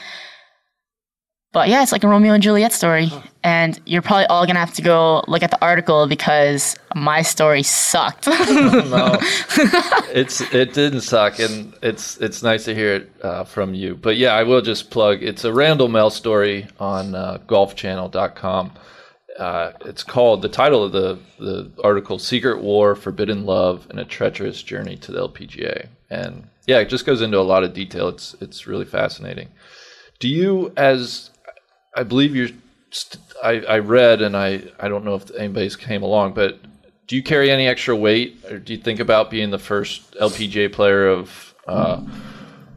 But 1.53 1.69
yeah, 1.69 1.83
it's 1.83 1.91
like 1.91 2.03
a 2.03 2.07
Romeo 2.07 2.33
and 2.33 2.43
Juliet 2.43 2.73
story. 2.73 3.11
And 3.43 3.79
you're 3.85 4.01
probably 4.01 4.25
all 4.25 4.45
gonna 4.45 4.59
have 4.59 4.73
to 4.73 4.81
go 4.81 5.23
look 5.27 5.43
at 5.43 5.51
the 5.51 5.63
article 5.63 6.07
because 6.07 6.75
my 6.95 7.21
story 7.21 7.63
sucked. 7.63 8.27
no, 8.27 9.17
it's 10.11 10.41
it 10.41 10.73
didn't 10.73 11.01
suck, 11.01 11.39
and 11.39 11.73
it's 11.81 12.17
it's 12.17 12.41
nice 12.41 12.65
to 12.65 12.73
hear 12.73 12.95
it 12.95 13.11
uh, 13.21 13.43
from 13.43 13.73
you. 13.73 13.95
But 13.95 14.17
yeah, 14.17 14.33
I 14.33 14.43
will 14.43 14.61
just 14.61 14.89
plug. 14.89 15.21
It's 15.21 15.43
a 15.43 15.53
Randall 15.53 15.89
Mell 15.89 16.09
story 16.09 16.67
on 16.79 17.15
uh, 17.15 17.37
GolfChannel.com. 17.47 18.71
Uh, 19.37 19.71
it's 19.85 20.03
called 20.03 20.41
the 20.41 20.49
title 20.49 20.83
of 20.83 20.91
the 20.91 21.19
the 21.37 21.69
article: 21.83 22.17
"Secret 22.17 22.61
War, 22.61 22.95
Forbidden 22.95 23.45
Love, 23.45 23.87
and 23.89 23.99
a 23.99 24.05
Treacherous 24.05 24.63
Journey 24.63 24.95
to 24.97 25.11
the 25.11 25.27
LPGA." 25.27 25.87
and 26.13 26.47
yeah, 26.67 26.79
it 26.79 26.89
just 26.89 27.05
goes 27.05 27.21
into 27.21 27.39
a 27.39 27.41
lot 27.41 27.63
of 27.63 27.73
detail. 27.73 28.07
It's 28.07 28.35
it's 28.39 28.67
really 28.67 28.85
fascinating. 28.85 29.49
Do 30.19 30.29
you, 30.29 30.71
as 30.77 31.31
I 31.95 32.03
believe 32.03 32.35
you're, 32.35 32.49
st- 32.91 33.21
I, 33.43 33.61
I 33.61 33.79
read 33.79 34.21
and 34.21 34.35
I 34.35 34.63
I 34.79 34.87
don't 34.87 35.03
know 35.05 35.15
if 35.15 35.29
anybody's 35.35 35.75
came 35.75 36.03
along, 36.03 36.33
but 36.33 36.59
do 37.07 37.15
you 37.15 37.23
carry 37.23 37.51
any 37.51 37.67
extra 37.67 37.95
weight, 37.95 38.43
or 38.49 38.57
do 38.59 38.73
you 38.73 38.79
think 38.79 38.99
about 38.99 39.29
being 39.29 39.49
the 39.51 39.59
first 39.59 40.13
LPGA 40.15 40.71
player 40.71 41.07
of 41.07 41.53
uh, 41.67 42.01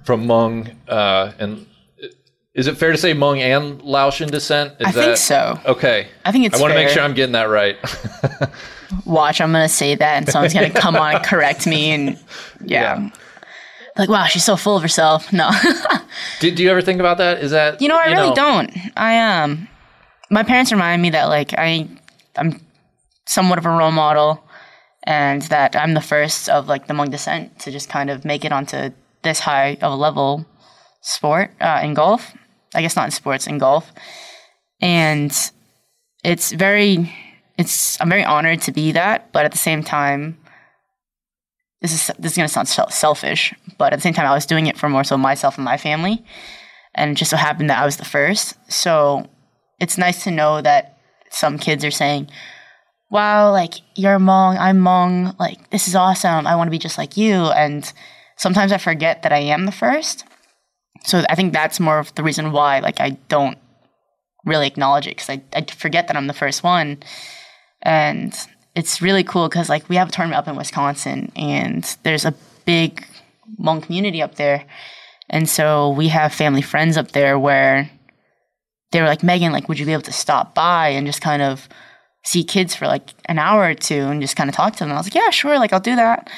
from 0.05 0.27
Hmong 0.27 0.75
uh, 0.89 1.33
and 1.39 1.67
is 2.55 2.67
it 2.67 2.79
fair 2.79 2.91
to 2.91 2.97
say 2.97 3.13
Hmong 3.13 3.39
and 3.39 3.83
Laotian 3.83 4.29
descent? 4.31 4.73
Is 4.81 4.87
I 4.87 4.93
think 4.93 5.17
so. 5.19 5.61
Okay. 5.67 6.09
I 6.25 6.33
think 6.33 6.47
it's 6.47 6.59
I 6.59 6.61
want 6.61 6.73
to 6.73 6.75
make 6.75 6.89
sure 6.89 7.03
I'm 7.03 7.13
getting 7.13 7.33
that 7.33 7.45
right. 7.45 7.77
Watch, 9.05 9.41
I'm 9.41 9.53
gonna 9.53 9.69
say 9.69 9.95
that, 9.95 10.17
and 10.17 10.29
someone's 10.29 10.55
gonna 10.55 10.71
come 10.71 10.97
on 10.97 11.17
and 11.17 11.25
correct 11.25 11.67
me, 11.67 11.91
and 11.91 12.19
yeah. 12.65 12.99
Yeah. 12.99 13.11
Like, 13.99 14.09
wow, 14.09 14.25
she's 14.27 14.45
so 14.45 14.57
full 14.57 14.77
of 14.77 14.83
herself. 14.83 15.33
No, 15.33 15.51
do, 16.41 16.51
do 16.51 16.63
you 16.63 16.71
ever 16.71 16.83
think 16.83 17.01
about 17.01 17.19
that? 17.19 17.39
Is 17.43 17.51
that 17.51 17.81
you 17.81 17.89
know, 17.89 17.97
I 17.99 18.07
really 18.07 18.29
know- 18.31 18.35
don't. 18.35 18.71
I 18.97 19.43
um, 19.43 19.69
my 20.31 20.43
parents 20.43 20.73
remind 20.73 21.03
me 21.03 21.11
that 21.11 21.25
like 21.25 21.55
I, 21.57 21.89
I'm 22.37 22.61
somewhat 23.27 23.59
of 23.59 23.67
a 23.67 23.71
role 23.71 23.91
model, 23.93 24.43
and 25.05 25.43
that 25.43 25.77
I'm 25.77 25.95
the 25.95 26.01
first 26.01 26.49
of 26.49 26.69
like 26.69 26.87
the 26.87 26.95
Hmong 26.95 27.11
descent 27.11 27.59
to 27.61 27.71
just 27.71 27.89
kind 27.89 28.11
of 28.11 28.25
make 28.25 28.45
it 28.45 28.53
onto 28.53 28.91
this 29.23 29.41
high 29.41 29.77
of 29.83 29.93
a 29.93 29.97
level 29.97 30.45
sport 31.03 31.51
uh, 31.61 31.81
in 31.83 31.95
golf. 31.95 32.33
I 32.75 32.83
guess 32.83 32.97
not 32.97 33.07
in 33.07 33.11
sports, 33.13 33.47
in 33.47 33.59
golf, 33.59 33.91
and 34.81 35.33
it's 36.25 36.53
very, 36.53 37.13
it's 37.57 37.99
I'm 38.01 38.09
very 38.09 38.25
honored 38.25 38.61
to 38.63 38.73
be 38.73 38.93
that, 38.93 39.33
but 39.33 39.45
at 39.45 39.53
the 39.53 39.59
same 39.59 39.83
time, 39.83 40.37
this 41.83 41.93
is 41.93 42.11
this 42.19 42.33
is 42.33 42.37
gonna 42.37 42.49
sound 42.49 42.69
selfish, 42.69 43.55
but 43.79 43.93
at 43.93 43.97
the 43.97 44.03
same 44.03 44.15
time, 44.15 44.27
I 44.27 44.35
was 44.35 44.47
doing 44.47 44.67
it 44.67 44.79
for 44.79 44.89
more 44.89 45.05
so 45.05 45.17
myself 45.17 45.57
and 45.57 45.65
my 45.65 45.77
family, 45.77 46.25
and 46.95 47.13
it 47.13 47.15
just 47.15 47.31
so 47.31 47.37
happened 47.37 47.71
that 47.71 47.81
I 47.81 47.85
was 47.85 47.97
the 47.97 48.05
first. 48.05 48.57
So 48.73 49.29
it's 49.79 49.99
nice 49.99 50.25
to 50.25 50.31
know 50.31 50.61
that 50.63 50.99
some 51.31 51.59
kids 51.59 51.85
are 51.85 51.91
saying, 51.91 52.31
"Wow, 53.11 53.53
like 53.53 53.75
you're 53.95 54.19
Hmong, 54.19 54.59
I'm 54.59 54.81
Hmong, 54.81 55.39
like 55.39 55.71
this 55.71 55.89
is 55.89 55.95
awesome. 55.95 56.47
I 56.47 56.57
want 56.57 56.69
to 56.69 56.73
be 56.73 56.79
just 56.79 56.99
like 56.99 57.17
you." 57.17 57.47
And 57.47 57.93
sometimes 58.37 58.73
I 58.73 58.79
forget 58.79 59.23
that 59.23 59.33
I 59.33 59.39
am 59.39 59.67
the 59.67 59.73
first. 59.73 60.25
So 61.05 61.25
I 61.29 61.35
think 61.35 61.53
that's 61.53 61.79
more 61.79 61.99
of 61.99 62.15
the 62.15 62.23
reason 62.23 62.53
why, 62.53 62.81
like, 62.81 63.01
I 63.01 63.11
don't 63.29 63.59
really 64.45 64.67
acknowledge 64.67 65.07
it 65.07 65.17
because 65.17 65.31
I, 65.31 65.43
I 65.53 65.65
forget 65.65 66.09
that 66.09 66.17
I'm 66.17 66.27
the 66.27 66.33
first 66.33 66.63
one. 66.63 67.03
And 67.83 68.35
it's 68.77 69.01
really 69.01 69.25
cool 69.25 69.49
because, 69.49 69.69
like, 69.69 69.89
we 69.89 69.97
have 69.97 70.11
a 70.11 70.13
tournament 70.13 70.39
up 70.39 70.47
in 70.47 70.55
Wisconsin 70.55 71.33
and 71.35 71.97
there's 72.03 72.27
a 72.27 72.35
big 72.67 73.05
Hmong 73.59 73.83
community 73.83 74.23
up 74.23 74.35
there. 74.35 74.67
And 75.31 75.49
so 75.49 75.91
we 75.91 76.09
have 76.09 76.33
family 76.33 76.63
friends 76.63 76.97
up 76.97 77.13
there 77.13 77.39
where 77.39 77.91
they 78.93 79.01
were 79.01 79.07
like, 79.07 79.23
Megan, 79.23 79.51
like, 79.51 79.69
would 79.69 79.79
you 79.79 79.87
be 79.87 79.95
able 79.95 80.03
to 80.03 80.13
stop 80.13 80.55
by 80.55 80.89
and 80.89 81.07
just 81.07 81.23
kind 81.23 81.41
of 81.41 81.69
see 82.23 82.45
kids 82.45 82.75
for 82.75 82.87
like 82.87 83.15
an 83.25 83.39
hour 83.39 83.63
or 83.71 83.75
two 83.75 84.03
and 84.03 84.21
just 84.21 84.37
kind 84.37 84.51
of 84.51 84.55
talk 84.55 84.75
to 84.75 84.81
them? 84.81 84.91
And 84.91 84.97
I 84.97 85.01
was 85.01 85.07
like, 85.07 85.15
yeah, 85.15 85.31
sure, 85.31 85.59
like, 85.59 85.73
I'll 85.73 85.81
do 85.81 85.97
that. 85.97 86.31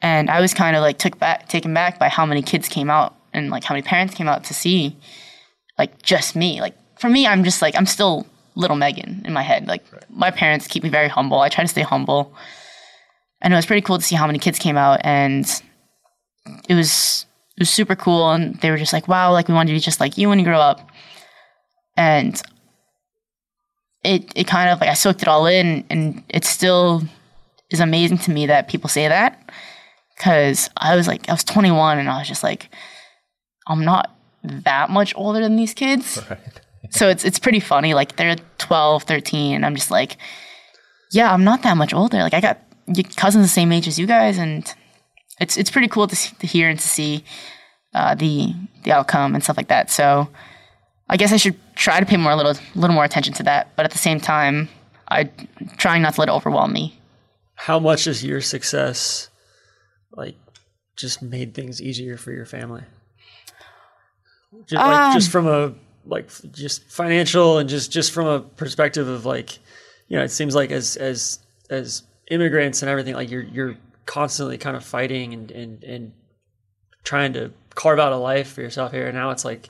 And 0.00 0.30
I 0.30 0.40
was 0.40 0.54
kind 0.54 0.76
of 0.76 0.82
like 0.82 0.96
took 0.96 1.18
back, 1.18 1.48
taken 1.48 1.74
back 1.74 1.98
by 1.98 2.08
how 2.08 2.24
many 2.24 2.40
kids 2.40 2.68
came 2.68 2.88
out 2.88 3.16
and 3.32 3.50
like 3.50 3.64
how 3.64 3.74
many 3.74 3.82
parents 3.82 4.14
came 4.14 4.28
out 4.28 4.44
to 4.44 4.54
see 4.54 4.96
like 5.76 6.02
just 6.02 6.36
me. 6.36 6.60
Like 6.60 6.74
for 6.98 7.08
me, 7.08 7.26
I'm 7.26 7.42
just 7.42 7.60
like 7.60 7.74
I'm 7.74 7.86
still 7.86 8.26
little 8.54 8.76
Megan 8.76 9.22
in 9.24 9.32
my 9.32 9.42
head. 9.42 9.66
Like 9.66 9.84
my 10.10 10.30
parents 10.30 10.66
keep 10.66 10.82
me 10.82 10.88
very 10.88 11.08
humble. 11.08 11.40
I 11.40 11.48
try 11.48 11.64
to 11.64 11.68
stay 11.68 11.82
humble. 11.82 12.34
And 13.40 13.52
it 13.52 13.56
was 13.56 13.66
pretty 13.66 13.82
cool 13.82 13.98
to 13.98 14.04
see 14.04 14.16
how 14.16 14.26
many 14.26 14.38
kids 14.38 14.58
came 14.58 14.76
out 14.76 15.00
and 15.02 15.46
it 16.68 16.74
was 16.74 17.26
it 17.56 17.62
was 17.62 17.70
super 17.70 17.96
cool 17.96 18.30
and 18.30 18.54
they 18.60 18.70
were 18.70 18.76
just 18.76 18.92
like, 18.92 19.08
Wow, 19.08 19.32
like 19.32 19.48
we 19.48 19.54
want 19.54 19.68
to 19.68 19.74
be 19.74 19.80
just 19.80 20.00
like 20.00 20.18
you 20.18 20.28
when 20.28 20.38
you 20.38 20.44
grow 20.44 20.60
up. 20.60 20.88
And 21.96 22.40
it 24.04 24.32
it 24.34 24.46
kind 24.46 24.70
of 24.70 24.80
like 24.80 24.90
I 24.90 24.94
soaked 24.94 25.22
it 25.22 25.28
all 25.28 25.46
in 25.46 25.84
and 25.90 26.22
it 26.28 26.44
still 26.44 27.02
is 27.70 27.80
amazing 27.80 28.18
to 28.18 28.30
me 28.30 28.46
that 28.46 28.68
people 28.68 28.88
say 28.88 29.08
that. 29.08 29.50
Cause 30.18 30.68
I 30.76 30.96
was 30.96 31.08
like 31.08 31.28
I 31.28 31.32
was 31.32 31.44
21 31.44 31.98
and 31.98 32.08
I 32.08 32.18
was 32.18 32.28
just 32.28 32.42
like 32.42 32.68
I'm 33.66 33.84
not 33.84 34.14
that 34.42 34.90
much 34.90 35.14
older 35.16 35.40
than 35.40 35.56
these 35.56 35.74
kids. 35.74 36.18
So 36.88 37.08
it's 37.08 37.24
it's 37.24 37.38
pretty 37.38 37.60
funny. 37.60 37.92
Like 37.94 38.16
they're 38.16 38.36
12, 38.58 39.02
13, 39.04 39.54
and 39.56 39.66
I'm 39.66 39.74
just 39.74 39.90
like, 39.90 40.16
yeah, 41.12 41.32
I'm 41.32 41.44
not 41.44 41.62
that 41.62 41.76
much 41.76 41.92
older. 41.92 42.18
Like 42.18 42.34
I 42.34 42.40
got 42.40 42.58
cousins 43.16 43.44
the 43.44 43.48
same 43.48 43.70
age 43.72 43.86
as 43.86 43.98
you 43.98 44.06
guys, 44.06 44.38
and 44.38 44.72
it's 45.40 45.56
it's 45.56 45.70
pretty 45.70 45.88
cool 45.88 46.06
to, 46.08 46.12
s- 46.14 46.32
to 46.38 46.46
hear 46.46 46.68
and 46.68 46.78
to 46.78 46.88
see 46.88 47.24
uh, 47.94 48.14
the 48.14 48.54
the 48.84 48.92
outcome 48.92 49.34
and 49.34 49.44
stuff 49.44 49.56
like 49.56 49.68
that. 49.68 49.90
So 49.90 50.28
I 51.08 51.16
guess 51.16 51.32
I 51.32 51.36
should 51.36 51.56
try 51.74 52.00
to 52.00 52.06
pay 52.06 52.16
more 52.16 52.32
a 52.32 52.36
little 52.36 52.54
little 52.74 52.94
more 52.94 53.04
attention 53.04 53.34
to 53.34 53.42
that, 53.44 53.68
but 53.76 53.84
at 53.84 53.90
the 53.92 53.98
same 53.98 54.20
time, 54.20 54.68
I 55.08 55.30
trying 55.76 56.02
not 56.02 56.14
to 56.14 56.20
let 56.20 56.28
it 56.28 56.32
overwhelm 56.32 56.72
me. 56.72 56.98
How 57.54 57.78
much 57.78 58.04
has 58.04 58.24
your 58.24 58.40
success, 58.40 59.28
like, 60.12 60.36
just 60.96 61.20
made 61.20 61.52
things 61.54 61.82
easier 61.82 62.16
for 62.16 62.32
your 62.32 62.46
family? 62.46 62.82
Just, 64.66 64.72
like, 64.74 64.98
Um, 64.98 65.12
just 65.14 65.30
from 65.30 65.46
a 65.46 65.74
like 66.06 66.28
just 66.52 66.84
financial 66.84 67.58
and 67.58 67.68
just 67.68 67.92
just 67.92 68.12
from 68.12 68.26
a 68.26 68.40
perspective 68.40 69.08
of 69.08 69.24
like, 69.26 69.58
you 70.08 70.16
know, 70.16 70.24
it 70.24 70.30
seems 70.30 70.54
like 70.54 70.70
as 70.70 70.96
as 70.96 71.38
as 71.68 72.02
immigrants 72.30 72.82
and 72.82 72.90
everything, 72.90 73.14
like 73.14 73.30
you're 73.30 73.42
you're 73.42 73.76
constantly 74.06 74.58
kind 74.58 74.76
of 74.76 74.84
fighting 74.84 75.34
and 75.34 75.50
and 75.50 75.84
and 75.84 76.12
trying 77.04 77.32
to 77.34 77.52
carve 77.74 77.98
out 77.98 78.12
a 78.12 78.16
life 78.16 78.52
for 78.52 78.62
yourself 78.62 78.92
here. 78.92 79.06
And 79.06 79.16
now 79.16 79.30
it's 79.30 79.44
like, 79.44 79.68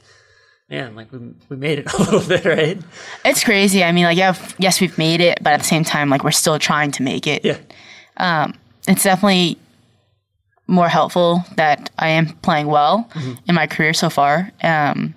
man, 0.69 0.95
like 0.95 1.13
we 1.13 1.19
we 1.49 1.57
made 1.57 1.79
it 1.81 1.93
a 1.93 1.99
little 1.99 2.27
bit, 2.27 2.45
right? 2.45 2.79
It's 3.25 3.45
crazy. 3.45 3.85
I 3.85 3.93
mean, 3.93 4.05
like, 4.05 4.19
yeah, 4.19 4.35
yes, 4.59 4.81
we've 4.81 4.97
made 4.99 5.21
it, 5.21 5.39
but 5.43 5.53
at 5.53 5.61
the 5.61 5.67
same 5.67 5.85
time, 5.85 6.11
like, 6.11 6.25
we're 6.25 6.31
still 6.31 6.59
trying 6.59 6.91
to 6.93 7.03
make 7.03 7.27
it. 7.27 7.45
Yeah. 7.45 7.59
Um. 8.17 8.55
It's 8.89 9.03
definitely 9.03 9.59
more 10.67 10.89
helpful 10.89 11.45
that 11.57 11.91
I 11.99 12.09
am 12.09 12.29
playing 12.39 12.67
well 12.67 13.09
in 13.47 13.55
my 13.55 13.67
career 13.67 13.93
so 13.93 14.09
far. 14.09 14.51
Um, 14.63 15.15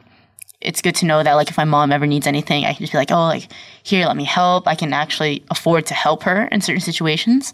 it's 0.63 0.81
good 0.81 0.95
to 0.95 1.05
know 1.05 1.21
that 1.21 1.33
like 1.33 1.49
if 1.49 1.57
my 1.57 1.65
mom 1.65 1.91
ever 1.91 2.07
needs 2.07 2.25
anything, 2.25 2.65
I 2.65 2.73
can 2.73 2.79
just 2.79 2.93
be 2.93 2.97
like, 2.97 3.11
oh, 3.11 3.25
like 3.25 3.51
here, 3.83 4.05
let 4.05 4.15
me 4.15 4.23
help. 4.23 4.67
I 4.67 4.75
can 4.75 4.93
actually 4.93 5.43
afford 5.51 5.85
to 5.87 5.93
help 5.93 6.23
her 6.23 6.45
in 6.45 6.61
certain 6.61 6.81
situations. 6.81 7.53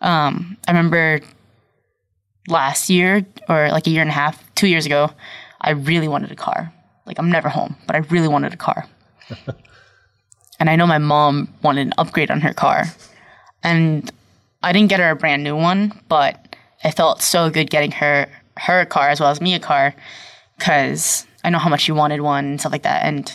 Um, 0.00 0.56
I 0.66 0.70
remember 0.70 1.20
last 2.46 2.88
year 2.88 3.26
or 3.48 3.68
like 3.70 3.86
a 3.86 3.90
year 3.90 4.02
and 4.02 4.10
a 4.10 4.14
half, 4.14 4.42
two 4.54 4.68
years 4.68 4.86
ago, 4.86 5.10
I 5.60 5.70
really 5.70 6.08
wanted 6.08 6.30
a 6.30 6.36
car. 6.36 6.72
Like 7.06 7.18
I'm 7.18 7.30
never 7.30 7.48
home, 7.48 7.76
but 7.86 7.96
I 7.96 8.00
really 8.10 8.28
wanted 8.28 8.52
a 8.52 8.56
car. 8.56 8.86
and 10.60 10.70
I 10.70 10.76
know 10.76 10.86
my 10.86 10.98
mom 10.98 11.52
wanted 11.62 11.88
an 11.88 11.94
upgrade 11.98 12.30
on 12.30 12.40
her 12.40 12.54
car. 12.54 12.84
And 13.62 14.10
I 14.62 14.72
didn't 14.72 14.90
get 14.90 15.00
her 15.00 15.10
a 15.10 15.16
brand 15.16 15.42
new 15.42 15.56
one, 15.56 15.98
but 16.08 16.56
I 16.84 16.92
felt 16.92 17.22
so 17.22 17.50
good 17.50 17.70
getting 17.70 17.90
her 17.92 18.28
her 18.56 18.84
car 18.84 19.08
as 19.08 19.20
well 19.20 19.30
as 19.30 19.40
me 19.40 19.54
a 19.54 19.60
car 19.60 19.94
because 20.58 21.27
I 21.44 21.50
know 21.50 21.58
how 21.58 21.70
much 21.70 21.82
she 21.82 21.92
wanted 21.92 22.20
one 22.20 22.44
and 22.44 22.60
stuff 22.60 22.72
like 22.72 22.82
that. 22.82 23.04
And 23.04 23.34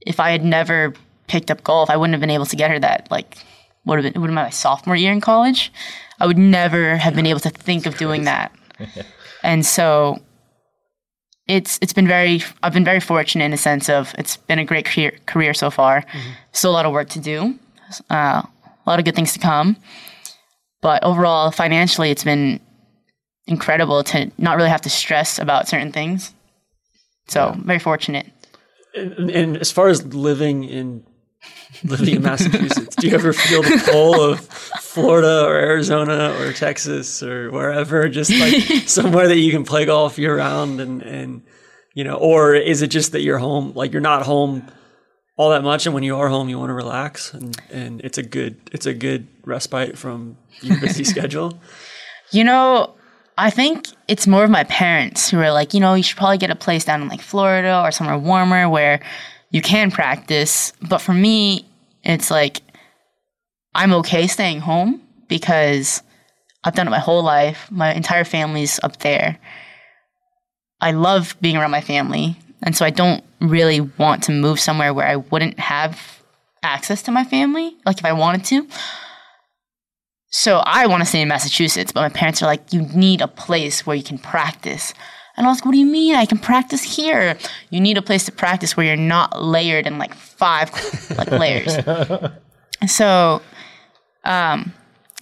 if 0.00 0.20
I 0.20 0.30
had 0.30 0.44
never 0.44 0.94
picked 1.28 1.50
up 1.50 1.64
golf, 1.64 1.90
I 1.90 1.96
wouldn't 1.96 2.14
have 2.14 2.20
been 2.20 2.30
able 2.30 2.46
to 2.46 2.56
get 2.56 2.70
her 2.70 2.78
that. 2.80 3.08
Like, 3.10 3.36
would 3.84 4.02
have 4.02 4.12
been 4.12 4.20
would 4.20 4.28
have 4.28 4.34
been 4.36 4.44
my 4.44 4.50
sophomore 4.50 4.96
year 4.96 5.12
in 5.12 5.20
college. 5.20 5.72
I 6.20 6.26
would 6.26 6.38
never 6.38 6.96
have 6.96 7.14
been 7.14 7.26
able 7.26 7.40
to 7.40 7.50
think 7.50 7.86
of 7.86 7.96
doing 7.96 8.24
that. 8.24 8.52
and 9.42 9.66
so 9.66 10.20
it's 11.48 11.78
it's 11.82 11.92
been 11.92 12.06
very 12.06 12.42
I've 12.62 12.72
been 12.72 12.84
very 12.84 13.00
fortunate 13.00 13.44
in 13.44 13.52
a 13.52 13.58
sense 13.58 13.88
of 13.88 14.14
it's 14.18 14.36
been 14.36 14.58
a 14.58 14.64
great 14.64 14.84
career 14.84 15.12
career 15.26 15.54
so 15.54 15.70
far. 15.70 16.04
Still 16.52 16.70
a 16.70 16.74
lot 16.74 16.86
of 16.86 16.92
work 16.92 17.08
to 17.10 17.20
do. 17.20 17.58
Uh, 18.10 18.42
a 18.44 18.90
lot 18.90 18.98
of 18.98 19.04
good 19.04 19.14
things 19.14 19.32
to 19.32 19.38
come. 19.38 19.76
But 20.80 21.04
overall, 21.04 21.50
financially, 21.50 22.10
it's 22.10 22.24
been 22.24 22.60
incredible 23.46 24.02
to 24.04 24.30
not 24.38 24.56
really 24.56 24.70
have 24.70 24.82
to 24.82 24.90
stress 24.90 25.38
about 25.38 25.68
certain 25.68 25.92
things. 25.92 26.32
So 27.32 27.54
very 27.58 27.78
fortunate. 27.78 28.30
And, 28.94 29.30
and 29.30 29.56
as 29.56 29.72
far 29.72 29.88
as 29.88 30.04
living 30.14 30.64
in 30.64 31.04
living 31.82 32.16
in 32.16 32.22
Massachusetts, 32.22 32.94
do 32.96 33.08
you 33.08 33.14
ever 33.14 33.32
feel 33.32 33.62
the 33.62 33.82
pull 33.90 34.20
of 34.20 34.40
Florida 34.80 35.44
or 35.46 35.54
Arizona 35.56 36.36
or 36.38 36.52
Texas 36.52 37.22
or 37.22 37.50
wherever, 37.50 38.08
just 38.08 38.30
like 38.30 38.54
somewhere 38.86 39.28
that 39.28 39.38
you 39.38 39.50
can 39.50 39.64
play 39.64 39.86
golf 39.86 40.18
year 40.18 40.36
round 40.36 40.80
and 40.80 41.02
and 41.02 41.42
you 41.94 42.04
know, 42.04 42.16
or 42.16 42.54
is 42.54 42.82
it 42.82 42.88
just 42.88 43.12
that 43.12 43.22
you're 43.22 43.38
home, 43.38 43.72
like 43.74 43.92
you're 43.92 44.00
not 44.02 44.24
home 44.24 44.70
all 45.36 45.50
that 45.50 45.62
much, 45.62 45.86
and 45.86 45.94
when 45.94 46.02
you 46.02 46.16
are 46.16 46.28
home, 46.28 46.50
you 46.50 46.58
want 46.58 46.68
to 46.68 46.74
relax, 46.74 47.32
and 47.32 47.56
and 47.70 48.02
it's 48.02 48.18
a 48.18 48.22
good 48.22 48.56
it's 48.72 48.86
a 48.86 48.92
good 48.92 49.26
respite 49.44 49.96
from 49.96 50.36
your 50.60 50.78
busy 50.80 51.04
schedule. 51.14 51.58
You 52.30 52.44
know, 52.44 52.94
I 53.38 53.50
think 53.50 53.88
it's 54.08 54.26
more 54.26 54.44
of 54.44 54.50
my 54.50 54.64
parents 54.64 55.30
who 55.30 55.38
are 55.38 55.52
like, 55.52 55.72
you 55.74 55.80
know, 55.80 55.94
you 55.94 56.02
should 56.02 56.18
probably 56.18 56.38
get 56.38 56.50
a 56.50 56.54
place 56.54 56.84
down 56.84 57.02
in 57.02 57.08
like 57.08 57.22
Florida 57.22 57.80
or 57.82 57.90
somewhere 57.90 58.18
warmer 58.18 58.68
where 58.68 59.00
you 59.50 59.62
can 59.62 59.90
practice. 59.90 60.72
But 60.82 60.98
for 60.98 61.14
me, 61.14 61.66
it's 62.02 62.30
like 62.30 62.60
I'm 63.74 63.92
okay 63.94 64.26
staying 64.26 64.60
home 64.60 65.00
because 65.28 66.02
I've 66.64 66.74
done 66.74 66.86
it 66.86 66.90
my 66.90 66.98
whole 66.98 67.22
life. 67.22 67.70
My 67.70 67.94
entire 67.94 68.24
family's 68.24 68.78
up 68.82 68.98
there. 68.98 69.38
I 70.80 70.92
love 70.92 71.34
being 71.40 71.56
around 71.56 71.70
my 71.70 71.80
family. 71.80 72.36
And 72.62 72.76
so 72.76 72.84
I 72.84 72.90
don't 72.90 73.24
really 73.40 73.80
want 73.80 74.24
to 74.24 74.32
move 74.32 74.60
somewhere 74.60 74.92
where 74.92 75.06
I 75.06 75.16
wouldn't 75.16 75.58
have 75.58 76.22
access 76.62 77.02
to 77.04 77.10
my 77.10 77.24
family, 77.24 77.76
like 77.86 77.98
if 77.98 78.04
I 78.04 78.12
wanted 78.12 78.44
to. 78.46 78.68
So 80.32 80.62
I 80.64 80.86
want 80.86 81.02
to 81.02 81.06
stay 81.06 81.20
in 81.20 81.28
Massachusetts, 81.28 81.92
but 81.92 82.00
my 82.00 82.08
parents 82.08 82.42
are 82.42 82.46
like, 82.46 82.72
you 82.72 82.82
need 82.82 83.20
a 83.20 83.28
place 83.28 83.86
where 83.86 83.94
you 83.94 84.02
can 84.02 84.16
practice. 84.16 84.94
And 85.36 85.46
I 85.46 85.50
was 85.50 85.58
like, 85.58 85.66
what 85.66 85.72
do 85.72 85.78
you 85.78 85.86
mean? 85.86 86.14
I 86.14 86.24
can 86.24 86.38
practice 86.38 86.82
here. 86.82 87.36
You 87.68 87.80
need 87.80 87.98
a 87.98 88.02
place 88.02 88.24
to 88.24 88.32
practice 88.32 88.74
where 88.76 88.86
you're 88.86 88.96
not 88.96 89.42
layered 89.42 89.86
in 89.86 89.98
like 89.98 90.14
five 90.14 90.70
like 91.16 91.30
layers. 91.30 91.76
And 91.76 92.90
so 92.90 93.42
um, 94.24 94.72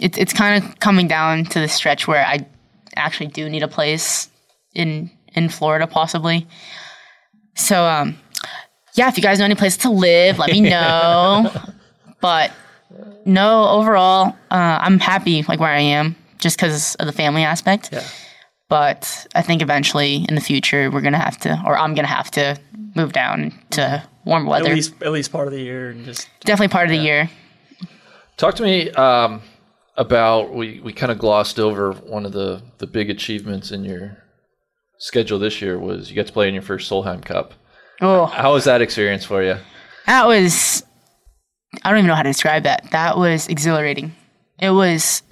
it, 0.01 0.17
it's 0.17 0.33
kind 0.33 0.63
of 0.63 0.79
coming 0.79 1.09
down 1.09 1.45
to 1.47 1.61
the 1.61 1.69
stretch 1.69 2.07
where 2.07 2.25
I 2.25 2.47
actually 2.97 3.29
do 3.29 3.49
need 3.49 3.63
a 3.63 3.69
place 3.69 4.29
in 4.75 5.11
in 5.35 5.49
Florida, 5.49 5.87
possibly. 5.87 6.47
So 7.55 7.85
um, 7.85 8.17
yeah, 8.95 9.09
if 9.09 9.17
you 9.17 9.23
guys 9.23 9.39
know 9.39 9.45
any 9.45 9.55
place 9.57 9.77
to 9.79 9.91
live, 9.91 10.39
let 10.39 10.51
me 10.51 10.61
know. 10.71 11.53
but 12.21 12.53
no, 13.25 13.69
overall, 13.69 14.37
uh, 14.51 14.79
I'm 14.81 14.99
happy 14.99 15.43
like 15.49 15.61
where 15.61 15.71
I 15.71 15.81
am, 15.81 16.17
just 16.39 16.57
because 16.57 16.95
of 16.97 17.07
the 17.07 17.13
family 17.13 17.45
aspect. 17.45 17.91
Yeah. 17.93 18.05
But 18.69 19.27
I 19.35 19.43
think 19.43 19.63
eventually 19.63 20.25
in 20.29 20.35
the 20.37 20.41
future 20.41 20.91
we're 20.91 21.01
gonna 21.01 21.19
have 21.19 21.39
to, 21.41 21.61
or 21.67 21.77
I'm 21.77 21.95
gonna 21.95 22.09
have 22.09 22.31
to 22.33 22.57
move 22.95 23.13
down 23.13 23.53
to 23.71 24.03
warm 24.25 24.47
At 24.47 24.51
weather. 24.51 24.75
least 24.75 24.95
at 25.03 25.13
least 25.13 25.33
part 25.33 25.47
of 25.49 25.53
the 25.53 25.61
year 25.61 25.91
and 25.91 26.05
just 26.05 26.29
Definitely 26.41 26.73
part 26.73 26.87
of 26.87 26.91
the 26.91 27.03
year. 27.03 27.29
Talk 28.37 28.55
to 28.57 28.63
me 28.63 28.91
um, 28.93 29.43
about 29.97 30.55
we, 30.55 30.81
we 30.81 30.93
kind 30.93 31.13
of 31.13 31.19
glossed 31.19 31.59
over 31.61 31.93
one 31.93 32.25
of 32.25 32.33
the, 32.33 32.63
the 32.79 32.87
big 32.87 33.11
achievements 33.11 33.71
in 33.71 33.85
your 33.85 34.17
schedule 34.99 35.39
this 35.39 35.61
year 35.61 35.79
was 35.79 36.09
you 36.11 36.17
got 36.17 36.27
to 36.27 36.33
play 36.33 36.49
in 36.49 36.55
your 36.55 36.63
first 36.63 36.91
Solheim 36.91 37.25
Cup. 37.25 37.55
Oh, 38.01 38.27
How 38.27 38.53
was 38.55 38.65
that 38.65 38.81
experience 38.81 39.25
for 39.25 39.43
you? 39.43 39.57
that 40.07 40.27
was. 40.27 40.85
I 41.83 41.91
don't 41.91 41.99
even 41.99 42.09
know 42.09 42.15
how 42.15 42.23
to 42.23 42.31
describe 42.31 42.65
that. 42.65 42.91
That 42.91 43.17
was 43.17 43.49
exhilarating. 43.49 44.13
It 44.59 44.71
was 44.71 45.23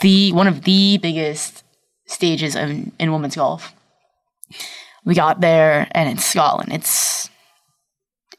the 0.00 0.32
one 0.32 0.46
of 0.46 0.62
the 0.62 0.98
biggest 0.98 1.64
stages 2.06 2.54
in, 2.54 2.92
in 2.98 3.12
women's 3.12 3.36
golf. 3.36 3.74
We 5.04 5.14
got 5.14 5.40
there, 5.40 5.88
and 5.92 6.08
in 6.08 6.18
Scotland, 6.18 6.72
it's 6.72 7.30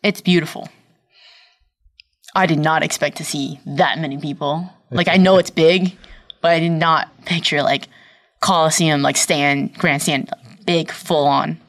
it's 0.04 0.22
beautiful. 0.22 0.70
I 2.36 2.46
did 2.46 2.60
not 2.60 2.84
expect 2.84 3.18
to 3.18 3.26
see 3.26 3.60
that 3.66 3.98
many 4.00 4.18
people. 4.18 4.70
Like 4.92 5.08
I 5.08 5.18
know 5.18 5.38
it's 5.38 5.50
big, 5.50 5.98
but 6.42 6.52
I 6.52 6.60
did 6.60 6.72
not 6.72 7.10
picture 7.26 7.64
like 7.64 7.88
Coliseum, 8.42 9.02
like 9.02 9.18
stand, 9.18 9.74
grandstand, 9.76 10.30
big, 10.66 10.92
full 10.92 11.26
on. 11.26 11.60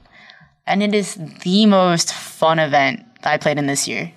And 0.66 0.82
it 0.82 0.94
is 0.94 1.14
the 1.42 1.64
most 1.64 2.12
fun 2.12 2.58
event 2.58 3.06
that 3.22 3.32
I 3.32 3.38
played 3.38 3.58
in 3.58 3.66
this 3.66 3.88
year. 3.88 4.12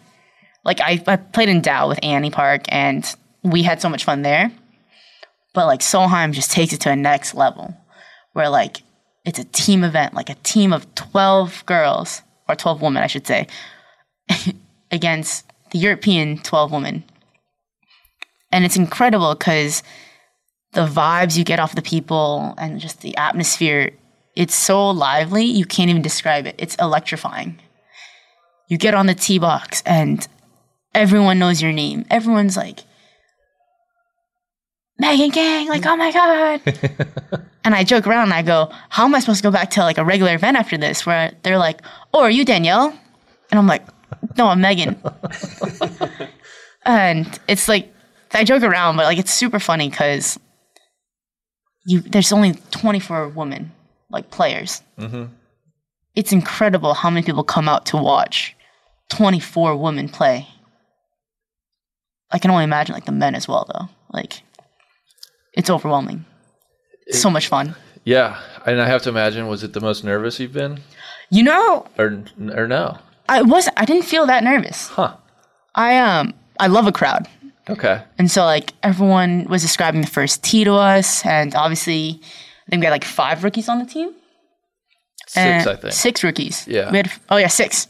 Like 0.63 0.79
I, 0.81 1.01
I 1.07 1.15
played 1.15 1.49
in 1.49 1.61
Dow 1.61 1.87
with 1.87 1.99
Annie 2.03 2.31
Park, 2.31 2.63
and 2.69 3.05
we 3.43 3.63
had 3.63 3.81
so 3.81 3.89
much 3.89 4.03
fun 4.03 4.21
there. 4.21 4.51
But 5.53 5.65
like 5.65 5.81
Solheim 5.81 6.31
just 6.31 6.51
takes 6.51 6.73
it 6.73 6.81
to 6.81 6.91
a 6.91 6.95
next 6.95 7.33
level, 7.33 7.75
where 8.33 8.49
like 8.49 8.83
it's 9.25 9.39
a 9.39 9.43
team 9.43 9.83
event, 9.83 10.13
like 10.13 10.29
a 10.29 10.35
team 10.35 10.71
of 10.73 10.93
twelve 10.95 11.65
girls 11.65 12.21
or 12.47 12.55
twelve 12.55 12.81
women, 12.81 13.03
I 13.03 13.07
should 13.07 13.27
say, 13.27 13.47
against 14.91 15.45
the 15.71 15.79
European 15.79 16.37
12 16.37 16.71
women. 16.71 17.03
And 18.51 18.63
it's 18.65 18.75
incredible 18.75 19.33
because 19.33 19.83
the 20.73 20.85
vibes 20.85 21.37
you 21.37 21.43
get 21.43 21.59
off 21.59 21.75
the 21.75 21.81
people 21.81 22.53
and 22.57 22.79
just 22.79 23.01
the 23.01 23.15
atmosphere, 23.17 23.91
it's 24.35 24.55
so 24.55 24.89
lively, 24.89 25.45
you 25.45 25.65
can't 25.65 25.89
even 25.89 26.01
describe 26.01 26.45
it. 26.45 26.55
It's 26.57 26.75
electrifying. 26.75 27.59
You 28.67 28.77
get 28.77 28.93
on 28.93 29.07
the 29.07 29.15
tee 29.15 29.39
box 29.39 29.81
and 29.85 30.25
everyone 30.93 31.39
knows 31.39 31.61
your 31.61 31.71
name. 31.71 32.05
Everyone's 32.09 32.57
like, 32.57 32.83
Megan 34.99 35.31
Khang, 35.31 35.67
like, 35.67 35.85
oh 35.85 35.95
my 35.95 36.11
God. 36.11 36.61
and 37.63 37.73
I 37.73 37.83
joke 37.83 38.05
around 38.05 38.25
and 38.25 38.33
I 38.33 38.43
go, 38.43 38.71
how 38.89 39.05
am 39.05 39.15
I 39.15 39.19
supposed 39.19 39.39
to 39.39 39.43
go 39.43 39.51
back 39.51 39.71
to 39.71 39.81
like 39.81 39.97
a 39.97 40.05
regular 40.05 40.35
event 40.35 40.57
after 40.57 40.77
this? 40.77 41.05
Where 41.05 41.31
they're 41.43 41.57
like, 41.57 41.81
oh, 42.13 42.21
are 42.21 42.29
you 42.29 42.45
Danielle? 42.45 42.89
And 43.49 43.59
I'm 43.59 43.67
like, 43.67 43.83
no, 44.37 44.47
I'm 44.47 44.61
Megan. 44.61 45.01
and 46.85 47.39
it's 47.47 47.67
like 47.67 47.93
I 48.33 48.43
joke 48.43 48.63
around, 48.63 48.97
but 48.97 49.05
like 49.05 49.17
it's 49.17 49.33
super 49.33 49.59
funny 49.59 49.89
because 49.89 50.39
you 51.85 52.01
there's 52.01 52.31
only 52.31 52.53
24 52.71 53.29
women 53.29 53.71
like 54.09 54.29
players. 54.29 54.81
Mm-hmm. 54.99 55.33
It's 56.15 56.31
incredible 56.31 56.93
how 56.93 57.09
many 57.09 57.25
people 57.25 57.43
come 57.43 57.67
out 57.69 57.85
to 57.87 57.97
watch 57.97 58.55
24 59.09 59.77
women 59.77 60.09
play. 60.09 60.47
I 62.31 62.39
can 62.39 62.51
only 62.51 62.63
imagine 62.63 62.93
like 62.93 63.05
the 63.05 63.11
men 63.11 63.35
as 63.35 63.47
well, 63.47 63.65
though. 63.73 63.89
Like 64.13 64.41
it's 65.53 65.69
overwhelming. 65.69 66.25
so 67.11 67.29
much 67.29 67.47
fun. 67.47 67.75
Yeah, 68.03 68.39
and 68.65 68.81
I 68.81 68.87
have 68.87 69.01
to 69.03 69.09
imagine, 69.09 69.47
was 69.47 69.63
it 69.63 69.73
the 69.73 69.81
most 69.81 70.03
nervous 70.03 70.39
you've 70.39 70.53
been, 70.53 70.79
You 71.29 71.43
know, 71.43 71.85
or 71.97 72.23
or 72.55 72.67
no? 72.67 72.97
I 73.29 73.41
wasn't. 73.43 73.79
I 73.79 73.85
didn't 73.85 74.05
feel 74.05 74.25
that 74.27 74.43
nervous. 74.43 74.87
Huh? 74.89 75.15
I 75.75 75.97
um 75.97 76.33
I 76.59 76.67
love 76.67 76.87
a 76.87 76.91
crowd. 76.91 77.27
Okay. 77.69 78.01
And 78.17 78.29
so 78.31 78.43
like 78.43 78.73
everyone 78.83 79.45
was 79.49 79.61
describing 79.61 80.01
the 80.01 80.07
first 80.07 80.43
tee 80.43 80.63
to 80.63 80.73
us, 80.73 81.25
and 81.25 81.53
obviously 81.55 82.19
I 82.67 82.69
think 82.69 82.81
we 82.81 82.85
had 82.85 82.91
like 82.91 83.05
five 83.05 83.43
rookies 83.43 83.69
on 83.69 83.79
the 83.79 83.85
team. 83.85 84.09
Six, 85.27 85.37
And- 85.37 85.69
I 85.69 85.75
think. 85.75 85.93
Six 85.93 86.23
rookies. 86.23 86.67
Yeah. 86.67 86.91
We 86.91 86.97
had 86.97 87.11
oh 87.29 87.37
yeah 87.37 87.47
six. 87.47 87.87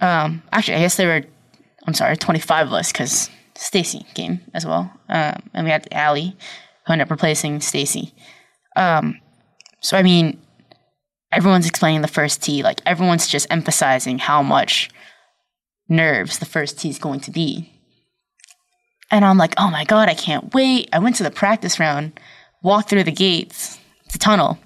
Um, 0.00 0.42
actually, 0.52 0.76
I 0.76 0.80
guess 0.80 0.96
there 0.96 1.08
were. 1.08 1.26
I'm 1.88 1.94
sorry, 1.94 2.18
25 2.18 2.66
of 2.66 2.72
us 2.74 2.92
because 2.92 3.30
Stacy 3.54 4.04
came 4.12 4.42
as 4.52 4.66
well, 4.66 4.92
um, 5.08 5.42
and 5.54 5.64
we 5.64 5.70
had 5.70 5.88
Allie, 5.90 6.36
who 6.86 6.92
ended 6.92 7.06
up 7.06 7.10
replacing 7.10 7.62
Stacy. 7.62 8.12
Um, 8.76 9.18
so 9.80 9.96
I 9.96 10.02
mean, 10.02 10.38
everyone's 11.32 11.66
explaining 11.66 12.02
the 12.02 12.06
first 12.06 12.42
tee. 12.42 12.62
Like 12.62 12.82
everyone's 12.84 13.26
just 13.26 13.46
emphasizing 13.48 14.18
how 14.18 14.42
much 14.42 14.90
nerves 15.88 16.40
the 16.40 16.44
first 16.44 16.78
tee 16.78 16.90
is 16.90 16.98
going 16.98 17.20
to 17.20 17.30
be. 17.30 17.72
And 19.10 19.24
I'm 19.24 19.38
like, 19.38 19.54
oh 19.56 19.70
my 19.70 19.86
God, 19.86 20.10
I 20.10 20.14
can't 20.14 20.52
wait. 20.52 20.90
I 20.92 20.98
went 20.98 21.16
to 21.16 21.22
the 21.22 21.30
practice 21.30 21.80
round, 21.80 22.20
walked 22.62 22.90
through 22.90 23.04
the 23.04 23.12
gates, 23.12 23.78
the 24.12 24.18
tunnel, 24.18 24.58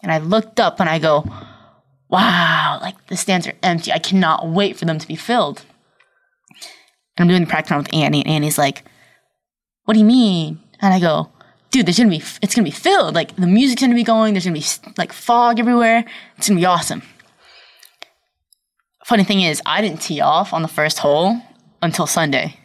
and 0.00 0.12
I 0.12 0.18
looked 0.18 0.60
up 0.60 0.78
and 0.78 0.88
I 0.88 1.00
go, 1.00 1.24
wow, 2.08 2.78
like 2.80 3.08
the 3.08 3.16
stands 3.16 3.48
are 3.48 3.54
empty. 3.64 3.90
I 3.90 3.98
cannot 3.98 4.48
wait 4.48 4.76
for 4.76 4.84
them 4.84 5.00
to 5.00 5.08
be 5.08 5.16
filled. 5.16 5.64
And 7.18 7.24
I'm 7.24 7.28
doing 7.28 7.42
the 7.42 7.50
practice 7.50 7.72
round 7.72 7.86
with 7.86 7.94
Annie, 7.94 8.24
and 8.24 8.30
Annie's 8.30 8.56
like, 8.58 8.84
what 9.84 9.94
do 9.94 10.00
you 10.00 10.06
mean? 10.06 10.60
And 10.80 10.94
I 10.94 11.00
go, 11.00 11.30
dude, 11.70 11.86
there's 11.86 11.98
gonna 11.98 12.10
be, 12.10 12.22
it's 12.40 12.54
gonna 12.54 12.64
be 12.64 12.70
filled. 12.70 13.14
Like 13.14 13.34
the 13.34 13.46
music's 13.46 13.82
gonna 13.82 13.94
be 13.94 14.04
going, 14.04 14.34
there's 14.34 14.44
gonna 14.44 14.58
be 14.58 14.64
like 14.96 15.12
fog 15.12 15.58
everywhere. 15.58 16.04
It's 16.36 16.48
gonna 16.48 16.60
be 16.60 16.66
awesome. 16.66 17.02
Funny 19.04 19.24
thing 19.24 19.40
is, 19.40 19.60
I 19.66 19.80
didn't 19.80 20.00
tee 20.00 20.20
off 20.20 20.52
on 20.52 20.62
the 20.62 20.68
first 20.68 20.98
hole 20.98 21.40
until 21.82 22.06
Sunday. 22.06 22.58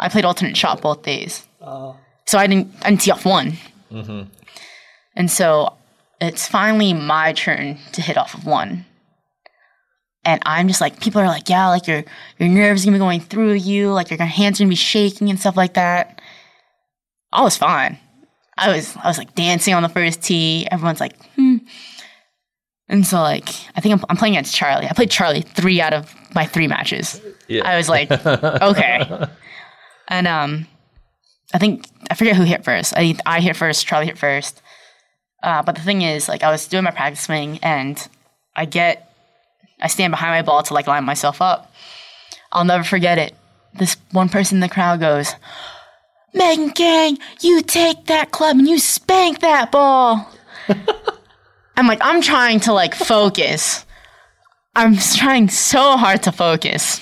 I 0.00 0.08
played 0.08 0.24
alternate 0.24 0.56
shot 0.56 0.80
both 0.80 1.02
days. 1.02 1.46
Oh. 1.60 1.96
So 2.26 2.38
I 2.38 2.46
didn't, 2.46 2.74
I 2.82 2.90
didn't 2.90 3.02
tee 3.02 3.10
off 3.10 3.24
one. 3.24 3.52
Mm-hmm. 3.92 4.30
And 5.14 5.30
so 5.30 5.74
it's 6.20 6.48
finally 6.48 6.92
my 6.92 7.32
turn 7.32 7.78
to 7.92 8.02
hit 8.02 8.16
off 8.16 8.34
of 8.34 8.46
one. 8.46 8.86
And 10.28 10.42
I'm 10.44 10.68
just 10.68 10.82
like, 10.82 11.00
people 11.00 11.22
are 11.22 11.26
like, 11.26 11.48
yeah, 11.48 11.68
like 11.68 11.86
your 11.86 12.04
your 12.38 12.50
nerves 12.50 12.84
gonna 12.84 12.96
be 12.96 12.98
going 12.98 13.20
through 13.20 13.54
you, 13.54 13.90
like 13.92 14.10
your 14.10 14.18
hands 14.18 14.58
gonna 14.58 14.68
be 14.68 14.74
shaking 14.74 15.30
and 15.30 15.40
stuff 15.40 15.56
like 15.56 15.72
that. 15.72 16.20
I 17.32 17.42
was 17.42 17.56
fine. 17.56 17.98
I 18.58 18.76
was 18.76 18.94
I 18.98 19.08
was 19.08 19.16
like 19.16 19.34
dancing 19.34 19.72
on 19.72 19.82
the 19.82 19.88
first 19.88 20.20
tee. 20.20 20.68
Everyone's 20.70 21.00
like, 21.00 21.16
hmm. 21.34 21.56
And 22.88 23.06
so 23.06 23.22
like 23.22 23.48
I 23.74 23.80
think 23.80 23.94
I'm, 23.94 24.04
I'm 24.10 24.18
playing 24.18 24.34
against 24.34 24.54
Charley. 24.54 24.86
I 24.86 24.92
played 24.92 25.10
Charley 25.10 25.40
three 25.40 25.80
out 25.80 25.94
of 25.94 26.14
my 26.34 26.44
three 26.44 26.68
matches. 26.68 27.22
Yeah. 27.46 27.66
I 27.66 27.78
was 27.78 27.88
like, 27.88 28.10
okay. 28.10 29.26
And 30.08 30.26
um, 30.26 30.66
I 31.54 31.58
think 31.58 31.84
I 32.10 32.14
forget 32.14 32.34
who 32.34 32.44
hit 32.44 32.64
first. 32.64 32.94
I 32.96 33.00
think 33.00 33.20
I 33.26 33.40
hit 33.40 33.56
first. 33.56 33.86
Charley 33.86 34.06
hit 34.06 34.18
first. 34.18 34.62
Uh, 35.42 35.62
but 35.62 35.74
the 35.74 35.82
thing 35.82 36.02
is, 36.02 36.28
like, 36.28 36.42
I 36.42 36.50
was 36.50 36.66
doing 36.66 36.84
my 36.84 36.90
practice 36.90 37.20
swing, 37.20 37.58
and 37.62 38.08
I 38.56 38.64
get, 38.64 39.07
I 39.80 39.88
stand 39.88 40.10
behind 40.10 40.32
my 40.32 40.42
ball 40.42 40.62
to 40.62 40.74
like 40.74 40.86
line 40.86 41.04
myself 41.04 41.40
up. 41.40 41.72
I'll 42.52 42.64
never 42.64 42.84
forget 42.84 43.18
it. 43.18 43.34
This 43.74 43.96
one 44.12 44.28
person 44.28 44.56
in 44.56 44.60
the 44.60 44.68
crowd 44.68 45.00
goes, 45.00 45.34
"Megan 46.34 46.70
Khang, 46.70 47.18
you 47.40 47.62
take 47.62 48.06
that 48.06 48.30
club 48.30 48.56
and 48.58 48.68
you 48.68 48.78
spank 48.78 49.40
that 49.40 49.70
ball." 49.70 50.28
I'm 51.76 51.86
like, 51.86 52.00
I'm 52.02 52.20
trying 52.22 52.60
to 52.60 52.72
like 52.72 52.94
focus. 52.94 53.84
I'm 54.74 54.96
trying 54.96 55.48
so 55.48 55.96
hard 55.96 56.22
to 56.24 56.32
focus. 56.32 57.00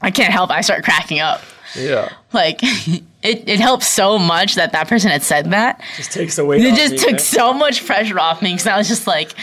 I 0.00 0.10
can't 0.10 0.32
help. 0.32 0.50
it. 0.50 0.54
I 0.54 0.60
start 0.60 0.84
cracking 0.84 1.20
up 1.20 1.40
Yeah. 1.74 2.10
like 2.32 2.60
it, 2.62 3.02
it 3.22 3.60
helped 3.60 3.84
so 3.84 4.18
much 4.18 4.54
that 4.56 4.72
that 4.72 4.88
person 4.88 5.10
had 5.10 5.22
said 5.22 5.50
that. 5.52 5.80
Just 5.96 6.12
takes 6.12 6.38
weight. 6.38 6.62
It 6.64 6.74
just 6.76 7.04
took 7.04 7.18
so 7.20 7.52
much 7.52 7.84
pressure 7.86 8.18
off 8.18 8.42
me 8.42 8.52
because 8.52 8.66
I 8.66 8.76
was 8.78 8.88
just 8.88 9.06
like, 9.06 9.34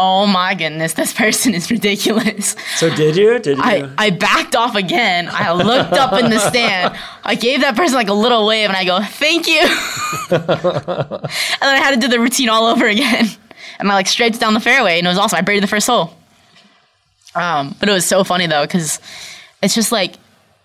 oh 0.00 0.26
my 0.26 0.54
goodness, 0.54 0.94
this 0.94 1.12
person 1.12 1.54
is 1.54 1.70
ridiculous. 1.70 2.56
So 2.76 2.92
did 2.96 3.16
you? 3.16 3.38
Did 3.38 3.58
you? 3.58 3.62
I, 3.62 3.90
I 3.98 4.10
backed 4.10 4.56
off 4.56 4.74
again. 4.74 5.28
I 5.30 5.52
looked 5.52 5.92
up 5.92 6.14
in 6.14 6.30
the 6.30 6.38
stand. 6.48 6.96
I 7.22 7.34
gave 7.34 7.60
that 7.60 7.76
person 7.76 7.96
like 7.96 8.08
a 8.08 8.14
little 8.14 8.46
wave 8.46 8.70
and 8.70 8.76
I 8.76 8.86
go, 8.86 9.02
thank 9.02 9.46
you. 9.46 9.60
and 10.30 10.42
then 10.48 11.74
I 11.74 11.76
had 11.76 11.94
to 11.94 12.00
do 12.00 12.08
the 12.08 12.18
routine 12.18 12.48
all 12.48 12.66
over 12.66 12.86
again. 12.86 13.26
And 13.78 13.90
I 13.90 13.94
like 13.94 14.06
straight 14.06 14.40
down 14.40 14.54
the 14.54 14.60
fairway 14.60 14.96
and 14.96 15.06
it 15.06 15.10
was 15.10 15.18
awesome. 15.18 15.36
I 15.36 15.42
buried 15.42 15.62
the 15.62 15.68
first 15.68 15.86
hole. 15.86 16.14
Um, 17.34 17.76
but 17.78 17.90
it 17.90 17.92
was 17.92 18.06
so 18.06 18.24
funny 18.24 18.46
though, 18.46 18.62
because 18.62 19.00
it's 19.62 19.74
just 19.74 19.92
like 19.92 20.14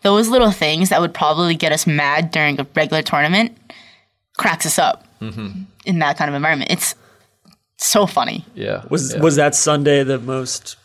those 0.01 0.29
little 0.29 0.51
things 0.51 0.89
that 0.89 1.01
would 1.01 1.13
probably 1.13 1.55
get 1.55 1.73
us 1.73 1.85
mad 1.85 2.31
during 2.31 2.59
a 2.59 2.65
regular 2.73 3.01
tournament 3.01 3.57
cracks 4.37 4.65
us 4.65 4.79
up 4.79 5.05
in 5.85 5.99
that 5.99 6.17
kind 6.17 6.29
of 6.29 6.35
environment. 6.35 6.71
It's 6.71 6.95
so 7.77 8.05
funny. 8.05 8.45
Yeah. 8.55 8.85
was 8.89 9.13
yeah. 9.13 9.21
was 9.21 9.35
that 9.35 9.55
Sunday 9.55 10.03
the 10.03 10.19
most 10.19 10.77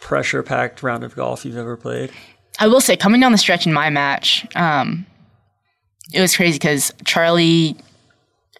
pressure 0.00 0.42
packed 0.42 0.82
round 0.82 1.04
of 1.04 1.14
golf 1.14 1.44
you've 1.44 1.56
ever 1.56 1.76
played? 1.76 2.10
I 2.58 2.68
will 2.68 2.80
say, 2.80 2.96
coming 2.96 3.20
down 3.20 3.32
the 3.32 3.38
stretch 3.38 3.66
in 3.66 3.72
my 3.72 3.88
match, 3.88 4.46
um, 4.54 5.06
it 6.12 6.20
was 6.20 6.36
crazy 6.36 6.58
because 6.58 6.92
Charley, 7.04 7.76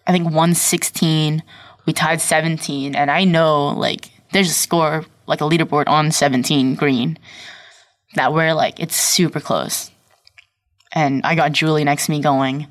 I 0.07 0.11
think, 0.11 0.31
won 0.31 0.55
16. 0.55 1.43
We 1.85 1.93
tied 1.93 2.21
17. 2.21 2.95
And 2.95 3.11
I 3.11 3.25
know, 3.25 3.67
like, 3.67 4.09
there's 4.31 4.49
a 4.49 4.53
score, 4.53 5.05
like 5.27 5.41
a 5.41 5.43
leaderboard 5.43 5.87
on 5.87 6.11
17 6.11 6.75
green 6.75 7.19
that 8.15 8.33
we're 8.33 8.53
like, 8.53 8.79
it's 8.79 8.95
super 8.95 9.39
close. 9.39 9.91
And 10.93 11.25
I 11.25 11.35
got 11.35 11.51
Juli 11.51 11.83
next 11.83 12.05
to 12.05 12.11
me 12.11 12.21
going, 12.21 12.67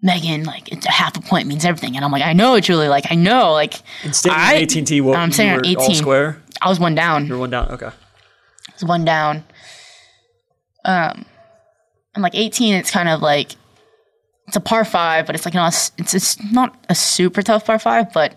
Megan, 0.00 0.44
like, 0.44 0.70
it's 0.70 0.86
a 0.86 0.90
half 0.90 1.16
a 1.16 1.20
point 1.20 1.48
means 1.48 1.64
everything. 1.64 1.96
And 1.96 2.04
I'm 2.04 2.12
like, 2.12 2.22
I 2.22 2.32
know, 2.32 2.58
Juli. 2.60 2.88
Like, 2.88 3.06
I 3.10 3.14
know. 3.16 3.52
Like, 3.52 3.74
And 4.04 4.14
staying 4.14 4.36
I- 4.36 4.54
in 4.54 4.62
AT&T, 4.64 5.00
what 5.00 5.16
I'm 5.16 5.28
you 5.28 5.34
saying 5.34 5.50
were 5.54 5.58
all 5.64 5.82
18. 5.84 5.94
square. 5.96 6.40
I 6.62 6.68
was 6.68 6.78
one 6.78 6.94
down. 6.94 7.26
You're 7.26 7.38
one 7.38 7.50
down. 7.50 7.68
Okay. 7.70 7.90
It's 8.74 8.84
one 8.84 9.04
down. 9.04 9.44
Um, 10.84 11.24
and 12.14 12.22
like 12.22 12.34
18, 12.34 12.74
it's 12.74 12.90
kind 12.90 13.08
of 13.08 13.20
like 13.22 13.52
it's 14.46 14.56
a 14.56 14.60
par 14.60 14.84
five, 14.84 15.26
but 15.26 15.34
it's 15.34 15.44
like 15.44 15.54
not 15.54 15.74
it's 15.98 16.14
it's 16.14 16.42
not 16.52 16.74
a 16.88 16.94
super 16.94 17.42
tough 17.42 17.66
par 17.66 17.78
five. 17.78 18.12
But 18.12 18.34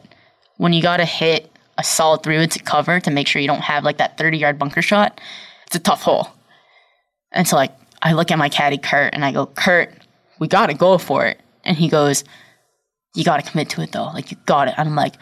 when 0.58 0.74
you 0.74 0.82
got 0.82 0.98
to 0.98 1.06
hit 1.06 1.50
a 1.78 1.84
solid 1.84 2.22
three 2.24 2.38
wood 2.38 2.52
to 2.52 2.60
cover 2.64 3.00
to 3.00 3.12
make 3.12 3.28
sure 3.28 3.42
you 3.42 3.48
don't 3.48 3.62
have 3.62 3.84
like 3.84 3.98
that 3.98 4.18
30 4.18 4.38
yard 4.38 4.60
bunker 4.60 4.82
shot, 4.82 5.22
it's 5.68 5.76
a 5.76 5.80
tough 5.80 6.02
hole. 6.02 6.28
And 7.32 7.48
so 7.48 7.56
like 7.56 7.72
I 8.02 8.14
look 8.14 8.30
at 8.32 8.38
my 8.38 8.50
caddy 8.50 8.78
Kurt 8.78 9.14
and 9.14 9.24
I 9.24 9.32
go, 9.32 9.46
Kurt, 9.46 9.94
we 10.40 10.48
got 10.48 10.68
to 10.68 10.74
go 10.74 10.98
for 10.98 11.26
it. 11.26 11.40
And 11.64 11.78
he 11.78 11.88
goes, 11.88 12.24
You 13.16 13.24
got 13.24 13.44
to 13.44 13.50
commit 13.50 13.70
to 13.72 13.82
it 13.82 13.92
though. 13.92 14.06
Like 14.06 14.32
you 14.32 14.38
got 14.46 14.68
it. 14.68 14.76
And 14.78 14.90
I'm 14.90 14.96
like, 14.96 15.16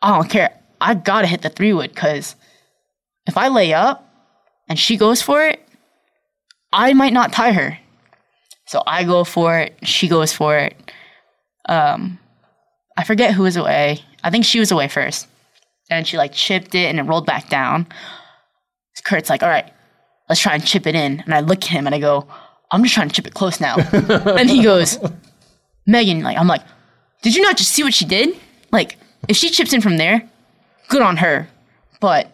I 0.00 0.16
don't 0.16 0.28
care. 0.28 0.58
I 0.80 0.94
got 0.94 1.22
to 1.22 1.26
hit 1.26 1.42
the 1.42 1.48
three 1.48 1.72
wood 1.72 1.94
because 1.94 2.34
if 3.26 3.36
I 3.36 3.48
lay 3.48 3.72
up 3.72 4.08
and 4.68 4.78
she 4.78 4.96
goes 4.96 5.22
for 5.22 5.44
it, 5.46 5.60
I 6.72 6.92
might 6.94 7.12
not 7.12 7.32
tie 7.32 7.52
her. 7.52 7.78
So 8.66 8.82
I 8.86 9.04
go 9.04 9.24
for 9.24 9.58
it, 9.58 9.76
she 9.86 10.08
goes 10.08 10.32
for 10.32 10.56
it. 10.56 10.90
Um, 11.68 12.18
I 12.96 13.04
forget 13.04 13.34
who 13.34 13.42
was 13.42 13.56
away. 13.56 14.00
I 14.24 14.30
think 14.30 14.44
she 14.44 14.58
was 14.58 14.70
away 14.70 14.88
first. 14.88 15.28
And 15.90 16.06
she 16.06 16.16
like 16.16 16.32
chipped 16.32 16.74
it 16.74 16.86
and 16.86 16.98
it 16.98 17.02
rolled 17.02 17.26
back 17.26 17.48
down. 17.48 17.86
Kurt's 19.04 19.28
like, 19.28 19.42
all 19.42 19.48
right, 19.48 19.70
let's 20.28 20.40
try 20.40 20.54
and 20.54 20.64
chip 20.64 20.86
it 20.86 20.94
in. 20.94 21.20
And 21.20 21.34
I 21.34 21.40
look 21.40 21.62
at 21.64 21.70
him 21.70 21.86
and 21.86 21.94
I 21.94 21.98
go, 21.98 22.26
I'm 22.72 22.82
just 22.82 22.94
trying 22.94 23.08
to 23.08 23.14
chip 23.14 23.26
it 23.26 23.34
close 23.34 23.60
now. 23.60 23.76
and 23.92 24.48
he 24.48 24.62
goes, 24.62 24.98
Megan, 25.86 26.22
like, 26.22 26.38
I'm 26.38 26.48
like, 26.48 26.62
did 27.22 27.36
you 27.36 27.42
not 27.42 27.56
just 27.56 27.70
see 27.70 27.82
what 27.82 27.94
she 27.94 28.06
did? 28.06 28.36
Like, 28.72 28.96
if 29.28 29.36
she 29.36 29.50
chips 29.50 29.72
in 29.72 29.80
from 29.80 29.98
there, 29.98 30.28
good 30.88 31.02
on 31.02 31.18
her. 31.18 31.48
But 32.00 32.32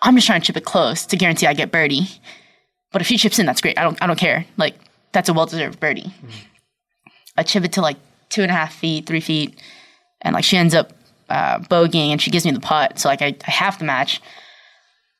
I'm 0.00 0.14
just 0.14 0.26
trying 0.26 0.40
to 0.40 0.46
chip 0.46 0.56
it 0.56 0.64
close 0.64 1.04
to 1.06 1.16
guarantee 1.16 1.46
I 1.46 1.54
get 1.54 1.70
birdie. 1.72 2.08
But 2.92 3.02
if 3.02 3.08
she 3.08 3.18
chips 3.18 3.38
in, 3.38 3.46
that's 3.46 3.60
great. 3.60 3.78
I 3.78 3.82
don't 3.82 4.00
I 4.00 4.06
don't 4.06 4.18
care. 4.18 4.46
Like 4.56 4.76
that's 5.12 5.28
a 5.28 5.34
well 5.34 5.46
deserved 5.46 5.80
birdie. 5.80 6.14
I 7.36 7.42
chip 7.42 7.64
it 7.64 7.72
to 7.72 7.80
like 7.82 7.96
two 8.28 8.42
and 8.42 8.50
a 8.50 8.54
half 8.54 8.72
feet, 8.72 9.06
three 9.06 9.20
feet, 9.20 9.60
and 10.22 10.32
like 10.32 10.44
she 10.44 10.56
ends 10.56 10.74
up 10.74 10.92
uh, 11.28 11.58
bogeying 11.58 12.10
and 12.10 12.22
she 12.22 12.30
gives 12.30 12.44
me 12.44 12.52
the 12.52 12.60
putt. 12.60 12.98
So 12.98 13.08
like 13.08 13.20
I, 13.20 13.34
I 13.46 13.50
have 13.50 13.78
the 13.78 13.84
match. 13.84 14.20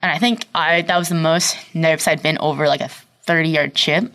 And 0.01 0.13
I 0.13 0.19
think 0.19 0.47
I 0.55 0.83
that 0.83 0.97
was 0.97 1.09
the 1.09 1.15
most 1.15 1.57
nervous 1.75 2.07
I'd 2.07 2.23
been 2.23 2.39
over 2.39 2.69
like 2.69 2.81
a 2.81 2.91
30 3.27 3.49
yard 3.49 3.75
chip 3.75 4.13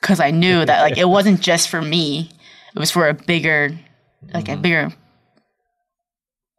because 0.00 0.20
I 0.20 0.30
knew 0.30 0.64
that 0.64 0.82
like 0.82 0.98
it 0.98 1.08
wasn't 1.08 1.40
just 1.50 1.68
for 1.68 1.82
me. 1.82 2.30
It 2.74 2.78
was 2.78 2.90
for 2.90 3.08
a 3.08 3.14
bigger, 3.14 3.76
like 4.34 4.48
a 4.48 4.52
mm-hmm. 4.52 4.62
bigger, 4.62 4.92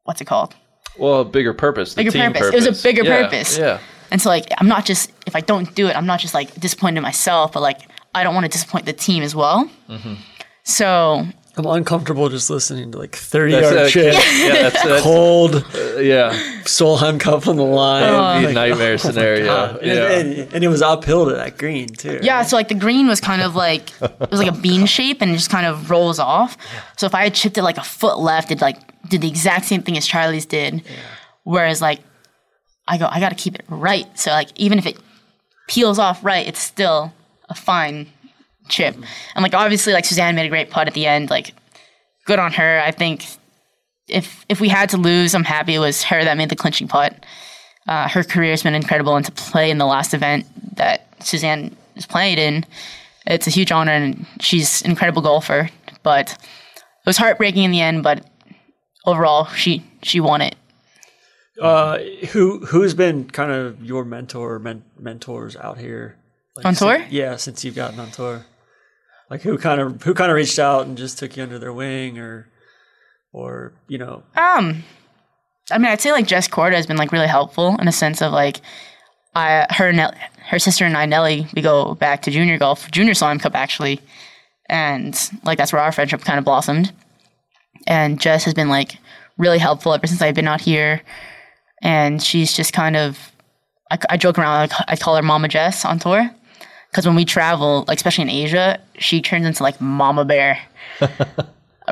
what's 0.03 0.21
it 0.21 0.25
called? 0.25 0.55
Well, 0.97 1.21
a 1.21 1.25
bigger 1.25 1.53
purpose. 1.53 1.93
Bigger 1.93 2.11
team 2.11 2.33
purpose. 2.33 2.53
It 2.53 2.69
was 2.69 2.79
a 2.79 2.83
bigger 2.83 3.03
Yeah, 3.03 3.23
purpose. 3.23 3.57
Yeah. 3.57 3.79
And 4.11 4.21
so 4.21 4.29
like 4.29 4.51
I'm 4.57 4.67
not 4.67 4.85
just 4.85 5.11
if 5.25 5.35
I 5.35 5.41
don't 5.41 5.73
do 5.75 5.87
it, 5.87 5.95
I'm 5.95 6.05
not 6.05 6.19
just 6.19 6.33
like 6.33 6.53
disappointed 6.59 6.97
in 6.97 7.03
myself, 7.03 7.53
but 7.53 7.61
like 7.61 7.81
I 8.13 8.23
don't 8.23 8.33
want 8.33 8.45
to 8.45 8.51
disappoint 8.51 8.85
the 8.85 8.93
team 8.93 9.23
as 9.23 9.35
well. 9.35 9.69
Mm-hmm. 9.87 10.15
So 10.63 11.25
I'm 11.59 11.65
uncomfortable 11.65 12.29
just 12.29 12.49
listening 12.49 12.91
to 12.93 12.97
like 12.97 13.15
30 13.15 13.51
That's 13.51 13.63
yard 13.71 13.77
a, 13.85 13.89
chip, 13.89 14.13
yeah, 14.13 14.61
that's, 14.69 14.83
that's 14.83 15.03
cold, 15.03 15.55
uh, 15.75 15.99
yeah. 15.99 16.31
Solheim 16.63 17.19
Cup 17.19 17.47
on 17.47 17.57
the 17.57 17.63
line. 17.63 18.03
Oh. 18.03 18.39
Be 18.41 18.51
a 18.51 18.53
nightmare 18.53 18.93
oh 18.93 18.97
scenario. 18.97 19.45
God. 19.45 19.77
And, 19.77 19.85
yeah. 19.85 20.11
and- 20.43 20.53
and 20.53 20.63
it 20.63 20.67
was 20.67 20.81
uphill 20.81 21.27
to 21.29 21.35
that 21.35 21.57
green 21.57 21.89
too. 21.89 22.19
yeah, 22.23 22.41
so 22.43 22.55
like 22.55 22.69
the 22.69 22.73
green 22.75 23.07
was 23.07 23.19
kind 23.21 23.41
of 23.41 23.55
like 23.55 23.91
it 24.01 24.31
was 24.31 24.39
like 24.39 24.49
a 24.49 24.57
bean 24.57 24.85
shape 24.85 25.21
and 25.21 25.31
it 25.31 25.35
just 25.35 25.49
kind 25.51 25.65
of 25.65 25.89
rolls 25.91 26.17
off. 26.17 26.57
So 26.97 27.05
if 27.05 27.13
I 27.13 27.23
had 27.23 27.33
chipped 27.35 27.57
it 27.57 27.63
like 27.63 27.77
a 27.77 27.83
foot 27.83 28.17
left, 28.19 28.51
it 28.51 28.61
like 28.61 28.77
did 29.09 29.21
the 29.21 29.27
exact 29.27 29.65
same 29.65 29.83
thing 29.83 29.97
as 29.97 30.07
Charley's 30.07 30.45
did. 30.45 30.81
Whereas 31.43 31.81
like 31.81 31.99
I 32.87 32.97
go, 32.97 33.07
I 33.09 33.19
gotta 33.19 33.35
keep 33.35 33.55
it 33.55 33.65
right. 33.69 34.07
So 34.17 34.31
like 34.31 34.49
even 34.55 34.79
if 34.79 34.85
it 34.85 34.97
peels 35.67 35.99
off 35.99 36.23
right, 36.23 36.47
it's 36.47 36.59
still 36.59 37.13
a 37.49 37.53
fine 37.55 38.07
chip. 38.69 38.95
And 39.35 39.43
like 39.43 39.53
obviously 39.53 39.93
like 39.93 40.05
Suzann 40.05 40.35
made 40.35 40.45
a 40.45 40.49
great 40.49 40.69
putt 40.69 40.87
at 40.87 40.93
the 40.93 41.05
end. 41.07 41.29
Like 41.29 41.53
good 42.25 42.39
on 42.39 42.51
her. 42.53 42.81
I 42.81 42.91
think 42.91 43.25
if 44.07 44.45
if 44.49 44.59
we 44.61 44.69
had 44.69 44.89
to 44.89 44.97
lose, 44.97 45.35
I'm 45.35 45.43
happy 45.43 45.75
it 45.75 45.79
was 45.79 46.03
her 46.03 46.23
that 46.23 46.37
made 46.37 46.49
the 46.49 46.55
clinching 46.55 46.87
putt. 46.87 47.25
Uh, 47.87 48.07
her 48.07 48.23
career 48.23 48.51
has 48.51 48.61
been 48.63 48.75
incredible, 48.75 49.15
and 49.15 49.25
to 49.25 49.31
play 49.31 49.71
in 49.71 49.77
the 49.79 49.85
last 49.85 50.13
event 50.13 50.45
that 50.75 51.17
Suzann 51.19 51.73
is 51.95 52.05
playing 52.05 52.37
in, 52.37 52.65
it's 53.25 53.47
a 53.47 53.49
huge 53.49 53.71
honor, 53.71 53.91
and 53.93 54.25
she's 54.39 54.81
an 54.83 54.91
incredible 54.91 55.21
golfer. 55.23 55.69
But 56.03 56.31
it 56.33 57.05
was 57.07 57.17
heartbreaking 57.17 57.63
in 57.63 57.71
the 57.71 57.81
end. 57.81 58.03
But 58.03 58.25
overall, 59.05 59.45
she 59.45 59.83
she 60.03 60.19
won 60.19 60.41
it. 60.41 60.55
Uh, 61.61 61.97
who 62.31 62.59
who's 62.65 62.93
been 62.93 63.29
kind 63.29 63.51
of 63.51 63.83
your 63.83 64.05
mentor, 64.05 64.59
men- 64.59 64.83
mentors 64.97 65.55
out 65.57 65.77
here 65.77 66.15
like, 66.55 66.65
On 66.65 66.73
tour? 66.75 66.99
since- 66.99 67.11
yeah, 67.11 67.35
since 67.35 67.65
you've 67.65 67.75
gotten 67.75 67.99
on 67.99 68.11
tour. 68.11 68.45
Like 69.29 69.41
who 69.41 69.57
kind 69.57 69.79
of 69.79 70.01
who 70.01 70.13
kind 70.13 70.31
of 70.31 70.35
reached 70.35 70.59
out 70.59 70.87
and 70.87 70.97
just 70.97 71.19
took 71.19 71.37
you 71.37 71.43
under 71.43 71.59
their 71.59 71.73
wing, 71.73 72.17
or 72.17 72.47
or 73.31 73.73
you 73.87 73.97
know, 73.97 74.23
Um, 74.35 74.83
I 75.71 75.77
mean, 75.77 75.91
I'd 75.91 76.01
say 76.01 76.11
like 76.11 76.27
Jess 76.27 76.47
Korda 76.47 76.73
has 76.73 76.87
been 76.87 76.97
like 76.97 77.11
really 77.11 77.27
helpful 77.27 77.77
in 77.79 77.87
a 77.87 77.91
sense 77.91 78.21
of 78.21 78.31
like, 78.31 78.61
I 79.35 79.67
her 79.69 79.91
Nell, 79.93 80.13
her 80.47 80.57
sister 80.57 80.85
and 80.85 80.97
I 80.97 81.05
Nelly 81.05 81.47
we 81.55 81.61
go 81.61 81.93
back 81.95 82.23
to 82.23 82.31
junior 82.31 82.57
golf, 82.57 82.89
junior 82.89 83.13
Solheim 83.13 83.39
Cup 83.39 83.55
actually, 83.55 84.01
and 84.67 85.15
like 85.43 85.57
that's 85.59 85.71
where 85.71 85.81
our 85.81 85.91
friendship 85.91 86.21
kind 86.21 86.39
of 86.39 86.45
blossomed. 86.45 86.91
And 87.85 88.19
Jess 88.19 88.43
has 88.45 88.53
been 88.55 88.69
like 88.69 88.97
really 89.37 89.59
helpful 89.59 89.93
ever 89.93 90.07
since 90.07 90.21
I've 90.21 90.35
been 90.35 90.47
out 90.47 90.61
here, 90.61 91.01
and 91.83 92.21
she's 92.21 92.51
just 92.51 92.73
kind 92.73 92.95
of, 92.97 93.31
I, 93.91 93.99
I 94.09 94.17
joke 94.17 94.39
around 94.39 94.69
like 94.69 94.71
I 94.87 94.95
call 94.95 95.15
her 95.15 95.21
Mama 95.21 95.47
Jess 95.49 95.85
on 95.85 95.99
tour. 95.99 96.31
Because 96.91 97.05
when 97.05 97.15
we 97.15 97.25
travel, 97.25 97.85
like 97.87 97.97
especially 97.97 98.23
in 98.23 98.29
Asia, 98.29 98.79
she 98.97 99.21
turns 99.21 99.45
into 99.45 99.63
like 99.63 99.79
Mama 99.79 100.25
Bear. 100.25 100.59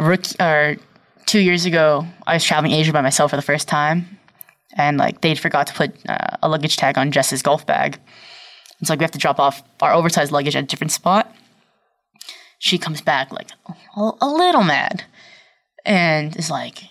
rookie, 0.01 0.35
or 0.39 0.77
two 1.25 1.39
years 1.39 1.65
ago, 1.65 2.05
I 2.25 2.35
was 2.35 2.43
traveling 2.43 2.71
Asia 2.71 2.93
by 2.93 3.01
myself 3.01 3.31
for 3.31 3.35
the 3.35 3.41
first 3.41 3.67
time, 3.67 4.17
and 4.75 4.97
like 4.97 5.21
they 5.21 5.35
forgot 5.35 5.67
to 5.67 5.73
put 5.73 5.93
uh, 6.09 6.37
a 6.41 6.49
luggage 6.49 6.77
tag 6.77 6.97
on 6.97 7.11
Jess's 7.11 7.41
golf 7.41 7.65
bag. 7.65 7.99
It's 8.79 8.89
like 8.89 8.99
we 8.99 9.03
have 9.03 9.11
to 9.11 9.19
drop 9.19 9.39
off 9.39 9.63
our 9.81 9.93
oversized 9.93 10.31
luggage 10.31 10.55
at 10.55 10.63
a 10.63 10.67
different 10.67 10.91
spot. 10.91 11.33
She 12.59 12.77
comes 12.77 13.01
back 13.01 13.31
like 13.31 13.49
a, 13.95 14.11
a 14.21 14.27
little 14.27 14.63
mad, 14.63 15.03
and 15.85 16.35
is 16.35 16.49
like, 16.49 16.83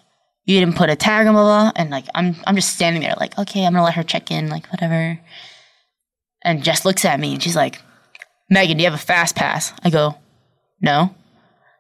"You 0.45 0.61
didn't 0.61 0.77
put 0.77 0.91
a 0.91 0.97
tag 0.97 1.27
on 1.27 1.35
blah 1.35 1.43
blah." 1.43 1.73
And 1.77 1.91
like 1.91 2.07
I'm 2.15 2.37
I'm 2.47 2.57
just 2.57 2.75
standing 2.75 3.03
there 3.03 3.15
like, 3.19 3.39
okay, 3.39 3.65
I'm 3.65 3.73
gonna 3.73 3.85
let 3.85 3.95
her 3.95 4.03
check 4.03 4.31
in, 4.31 4.49
like 4.49 4.67
whatever. 4.69 5.21
And 6.43 6.63
Jess 6.63 6.85
looks 6.85 7.05
at 7.05 7.19
me 7.19 7.33
and 7.33 7.43
she's 7.43 7.57
like, 7.57 7.81
"Megan, 8.51 8.77
do 8.77 8.83
you 8.83 8.91
have 8.91 8.99
a 8.99 9.03
fast 9.03 9.37
pass?" 9.37 9.73
I 9.83 9.91
go, 9.91 10.17
"No." 10.81 11.15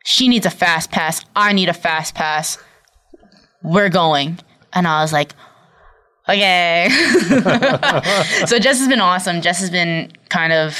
She 0.04 0.28
needs 0.28 0.46
a 0.46 0.50
fast 0.50 0.92
pass. 0.92 1.24
I 1.34 1.52
need 1.52 1.68
a 1.68 1.72
fast 1.74 2.14
pass. 2.14 2.58
We're 3.64 3.88
going. 3.88 4.38
And 4.72 4.86
I 4.86 5.02
was 5.02 5.12
like, 5.12 5.32
okay. 6.28 6.86
so 8.46 8.58
Jess 8.60 8.78
has 8.78 8.86
been 8.86 9.00
awesome. 9.00 9.40
Jess 9.40 9.58
has 9.58 9.70
been 9.70 10.12
kind 10.28 10.52
of 10.52 10.78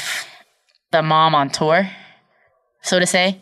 the 0.93 1.01
mom 1.01 1.35
on 1.35 1.49
tour. 1.49 1.89
so 2.83 2.99
to 2.99 3.05
say. 3.05 3.37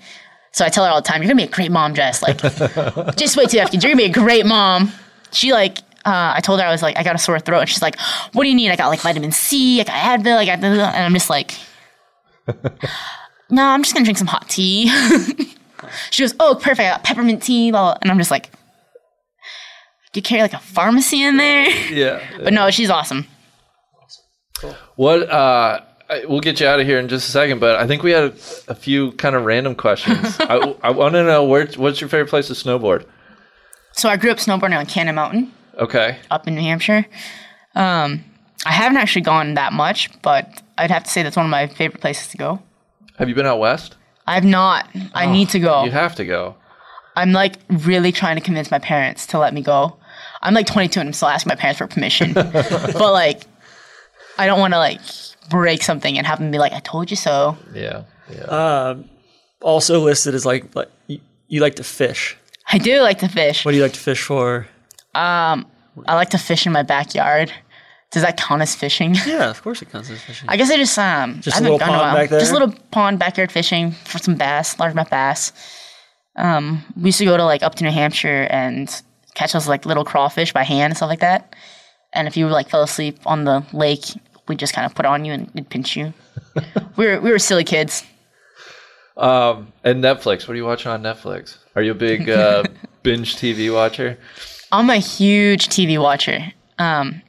So 0.53 0.65
I 0.65 0.69
tell 0.69 0.85
her 0.85 0.89
all 0.89 1.01
the 1.01 1.07
time, 1.07 1.21
"You're 1.21 1.27
gonna 1.27 1.43
be 1.43 1.51
a 1.51 1.53
great 1.53 1.71
mom, 1.71 1.93
Jess. 1.93 2.23
Like, 2.23 2.37
just 3.17 3.35
wait 3.35 3.49
till 3.49 3.67
kids. 3.67 3.83
You're 3.83 3.93
gonna 3.93 4.01
be 4.01 4.09
a 4.09 4.13
great 4.13 4.45
mom." 4.45 4.91
She 5.31 5.51
like, 5.51 5.79
uh, 6.05 6.33
I 6.35 6.39
told 6.41 6.61
her 6.61 6.65
I 6.65 6.71
was 6.71 6.81
like, 6.81 6.97
I 6.97 7.03
got 7.03 7.13
a 7.13 7.17
sore 7.17 7.39
throat, 7.39 7.59
and 7.59 7.69
she's 7.69 7.81
like, 7.81 7.99
"What 8.31 8.43
do 8.43 8.49
you 8.49 8.55
need? 8.55 8.71
I 8.71 8.77
got 8.77 8.87
like 8.87 9.01
vitamin 9.01 9.33
C, 9.33 9.81
I 9.81 9.83
got 9.83 10.19
Advil, 10.19 10.37
I 10.37 10.45
got," 10.45 10.63
and 10.63 10.79
I'm 10.79 11.13
just 11.13 11.29
like, 11.29 11.53
"No, 13.49 13.63
I'm 13.63 13.83
just 13.83 13.93
gonna 13.93 14.05
drink 14.05 14.17
some 14.17 14.27
hot 14.27 14.49
tea." 14.49 14.89
she 16.11 16.23
goes, 16.23 16.33
"Oh, 16.39 16.55
perfect. 16.55 16.79
I 16.81 16.91
got 16.91 17.03
peppermint 17.03 17.43
tea," 17.43 17.71
blah, 17.71 17.93
blah. 17.93 17.97
and 18.01 18.11
I'm 18.11 18.17
just 18.17 18.31
like, 18.31 18.51
"Do 20.13 20.19
you 20.19 20.21
carry 20.21 20.41
like 20.41 20.53
a 20.53 20.59
pharmacy 20.59 21.23
in 21.23 21.37
there?" 21.37 21.69
Yeah. 21.91 22.21
But 22.43 22.53
no, 22.53 22.69
she's 22.71 22.89
awesome. 22.89 23.27
What? 24.95 25.29
Uh, 25.29 25.81
I- 26.09 26.25
we'll 26.27 26.39
get 26.39 26.59
you 26.59 26.67
out 26.67 26.79
of 26.79 26.85
here 26.85 26.99
in 26.99 27.07
just 27.07 27.27
a 27.27 27.31
second, 27.31 27.59
but 27.59 27.75
I 27.77 27.87
think 27.87 28.03
we 28.03 28.11
had 28.11 28.23
a, 28.25 28.33
a 28.69 28.75
few 28.75 29.11
kind 29.13 29.35
of 29.35 29.43
random 29.45 29.75
questions. 29.75 30.37
I, 30.39 30.75
I 30.83 30.91
want 30.91 31.13
to 31.15 31.23
know 31.23 31.43
where. 31.43 31.65
What's 31.77 31.99
your 31.99 32.09
favorite 32.09 32.29
place 32.29 32.47
to 32.47 32.53
snowboard? 32.53 33.05
So 33.93 34.09
I 34.09 34.17
grew 34.17 34.29
up 34.31 34.37
snowboarding 34.37 34.77
on 34.77 34.85
Cannon 34.85 35.15
Mountain 35.15 35.51
Okay. 35.79 36.17
up 36.29 36.47
in 36.47 36.55
New 36.55 36.61
Hampshire. 36.61 37.05
Um, 37.75 38.23
I 38.65 38.71
haven't 38.71 38.97
actually 38.97 39.21
gone 39.21 39.53
that 39.55 39.73
much, 39.73 40.09
but 40.21 40.61
I'd 40.77 40.91
have 40.91 41.03
to 41.03 41.09
say 41.09 41.23
that's 41.23 41.35
one 41.35 41.45
of 41.45 41.49
my 41.49 41.67
favorite 41.67 42.01
places 42.01 42.27
to 42.29 42.37
go. 42.37 42.61
Have 43.17 43.29
you 43.29 43.35
been 43.35 43.45
out 43.45 43.59
west? 43.59 43.95
I 44.27 44.35
have 44.35 44.43
not. 44.43 44.87
I 45.13 45.25
oh, 45.25 45.31
need 45.31 45.49
to 45.49 45.59
go. 45.59 45.83
You 45.83 45.91
have 45.91 46.15
to 46.15 46.25
go. 46.25 46.55
I'm 47.15 47.31
like 47.31 47.57
really 47.69 48.11
trying 48.11 48.35
to 48.35 48.41
convince 48.41 48.71
my 48.71 48.79
parents 48.79 49.25
to 49.27 49.39
let 49.39 49.53
me 49.53 49.61
go. 49.61 49.97
I'm 50.41 50.53
like 50.53 50.67
22 50.67 50.99
and 50.99 51.09
I'm 51.09 51.13
still 51.13 51.29
asking 51.29 51.49
my 51.49 51.55
parents 51.55 51.77
for 51.77 51.87
permission. 51.87 52.33
but 52.33 52.95
like, 52.95 53.43
I 54.37 54.47
don't 54.47 54.59
want 54.59 54.73
to 54.73 54.79
like 54.79 55.01
break 55.49 55.81
something 55.81 56.17
and 56.17 56.27
have 56.27 56.39
them 56.39 56.51
be 56.51 56.57
like, 56.57 56.73
"I 56.73 56.79
told 56.79 57.09
you 57.09 57.17
so." 57.17 57.57
Yeah. 57.73 58.03
Yeah. 58.29 58.43
Um, 58.43 59.09
also 59.61 59.99
listed 59.99 60.35
as 60.35 60.45
like, 60.45 60.75
like 60.75 60.89
you, 61.07 61.19
you 61.47 61.61
like 61.61 61.75
to 61.75 61.83
fish. 61.83 62.37
I 62.71 62.77
do 62.77 63.01
like 63.01 63.19
to 63.19 63.27
fish. 63.27 63.63
What 63.63 63.71
do 63.71 63.77
you 63.77 63.83
like 63.83 63.93
to 63.93 63.99
fish 63.99 64.23
for? 64.23 64.67
Um, 65.13 65.67
I 66.07 66.15
like 66.15 66.31
to 66.31 66.37
fish 66.37 66.65
in 66.65 66.73
my 66.73 66.83
backyard. 66.83 67.53
Does 68.15 68.23
that 68.23 68.37
count 68.37 68.61
as 68.61 68.73
fishing? 68.73 69.13
Yeah, 69.27 69.49
of 69.49 69.61
course 69.61 69.81
it 69.81 69.91
counts 69.91 70.09
as 70.09 70.21
fishing. 70.21 70.47
I 70.47 70.55
guess 70.55 70.71
I 70.71 70.77
just 70.77 70.97
um 70.97 71.41
Just 71.41 71.57
I 71.57 71.59
a 71.59 71.63
haven't 71.63 71.71
little 71.73 71.79
gone 71.79 71.89
in 71.89 71.95
a 71.95 71.99
pond 71.99 72.15
back 72.15 72.29
there? 72.29 72.39
Just 72.39 72.51
a 72.51 72.53
little 72.53 72.73
pond 72.91 73.19
backyard 73.19 73.51
fishing 73.51 73.91
for 73.91 74.19
some 74.19 74.35
bass, 74.35 74.75
largemouth 74.77 75.09
bass. 75.09 75.51
Um, 76.37 76.85
we 76.95 77.07
used 77.09 77.17
to 77.17 77.25
go 77.25 77.35
to 77.35 77.43
like 77.43 77.61
up 77.61 77.75
to 77.75 77.83
New 77.83 77.91
Hampshire 77.91 78.47
and 78.49 78.89
catch 79.33 79.51
those 79.51 79.67
like 79.67 79.85
little 79.85 80.05
crawfish 80.05 80.53
by 80.53 80.63
hand 80.63 80.91
and 80.91 80.95
stuff 80.95 81.09
like 81.09 81.19
that. 81.19 81.53
And 82.13 82.25
if 82.25 82.37
you 82.37 82.47
like 82.47 82.69
fell 82.69 82.83
asleep 82.83 83.19
on 83.25 83.43
the 83.43 83.65
lake, 83.73 84.05
we 84.47 84.55
just 84.55 84.73
kind 84.73 84.85
of 84.85 84.95
put 84.95 85.05
on 85.05 85.25
you 85.25 85.33
and 85.33 85.49
it'd 85.53 85.69
pinch 85.69 85.97
you. 85.97 86.13
we 86.95 87.07
were 87.07 87.19
we 87.19 87.31
were 87.31 87.39
silly 87.39 87.65
kids. 87.65 88.05
Um, 89.17 89.73
and 89.83 90.01
Netflix. 90.01 90.47
What 90.47 90.51
are 90.51 90.55
you 90.55 90.65
watching 90.65 90.89
on 90.91 91.03
Netflix? 91.03 91.57
Are 91.75 91.81
you 91.81 91.91
a 91.91 91.95
big 91.95 92.29
uh, 92.29 92.63
binge 93.03 93.35
TV 93.35 93.73
watcher? 93.73 94.17
I'm 94.71 94.89
a 94.89 94.99
huge 94.99 95.67
TV 95.67 96.01
watcher. 96.01 96.53
Um, 96.79 97.21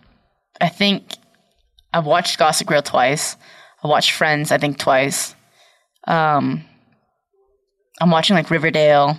I 0.60 0.68
think 0.68 1.16
I've 1.92 2.06
watched 2.06 2.38
Gossip 2.38 2.66
Girl 2.66 2.82
twice. 2.82 3.36
I 3.82 3.88
watched 3.88 4.12
Friends, 4.12 4.50
I 4.52 4.58
think 4.58 4.78
twice. 4.78 5.34
Um, 6.06 6.64
I'm 8.00 8.10
watching 8.10 8.36
like 8.36 8.50
Riverdale, 8.50 9.18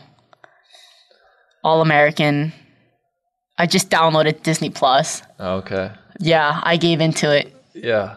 All 1.64 1.82
American. 1.82 2.54
I 3.58 3.66
just 3.66 3.90
downloaded 3.90 4.44
Disney 4.44 4.70
Plus. 4.70 5.22
Okay. 5.40 5.92
Yeah, 6.20 6.60
I 6.64 6.78
gave 6.78 7.02
into 7.02 7.36
it. 7.36 7.54
Yeah. 7.74 8.16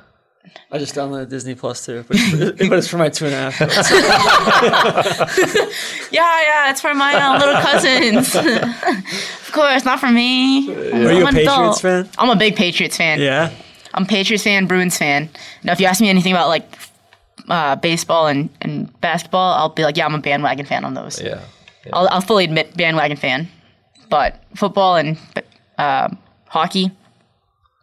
I 0.72 0.78
just 0.78 0.94
downloaded 0.94 1.28
Disney 1.28 1.54
Plus 1.54 1.84
too, 1.84 2.04
but 2.08 2.16
it's, 2.18 2.58
but 2.68 2.78
it's 2.78 2.88
for 2.88 2.96
my 2.96 3.08
two 3.08 3.26
and 3.26 3.34
a 3.34 3.50
half. 3.50 3.60
Yeah, 6.12 6.40
yeah, 6.42 6.70
it's 6.70 6.80
for 6.80 6.92
my 6.92 7.14
uh, 7.14 7.38
little 7.38 7.54
cousins. 7.60 8.34
of 9.46 9.50
course, 9.52 9.84
not 9.84 10.00
for 10.00 10.10
me. 10.10 10.68
Are 10.92 11.12
you 11.12 11.26
a 11.26 11.30
Patriots 11.30 11.80
fan? 11.80 12.08
I'm 12.18 12.30
a 12.30 12.36
big 12.36 12.56
Patriots 12.56 12.96
fan. 12.96 13.20
Yeah. 13.20 13.52
I'm 13.94 14.02
a 14.02 14.06
Patriots 14.06 14.42
fan, 14.42 14.66
Bruins 14.66 14.98
fan. 14.98 15.30
Now, 15.62 15.72
if 15.72 15.80
you 15.80 15.86
ask 15.86 16.00
me 16.00 16.08
anything 16.08 16.32
about 16.32 16.48
like 16.48 16.64
uh, 17.48 17.76
baseball 17.76 18.26
and, 18.26 18.50
and 18.60 19.00
basketball, 19.00 19.54
I'll 19.54 19.68
be 19.68 19.84
like, 19.84 19.96
yeah, 19.96 20.06
I'm 20.06 20.14
a 20.14 20.20
bandwagon 20.20 20.66
fan 20.66 20.84
on 20.84 20.94
those. 20.94 21.20
Yeah. 21.20 21.40
I'll, 21.92 22.08
I'll 22.08 22.20
fully 22.20 22.44
admit 22.44 22.76
bandwagon 22.76 23.16
fan. 23.16 23.48
But 24.08 24.42
football 24.56 24.96
and 24.96 25.16
uh, 25.78 26.08
hockey, 26.46 26.90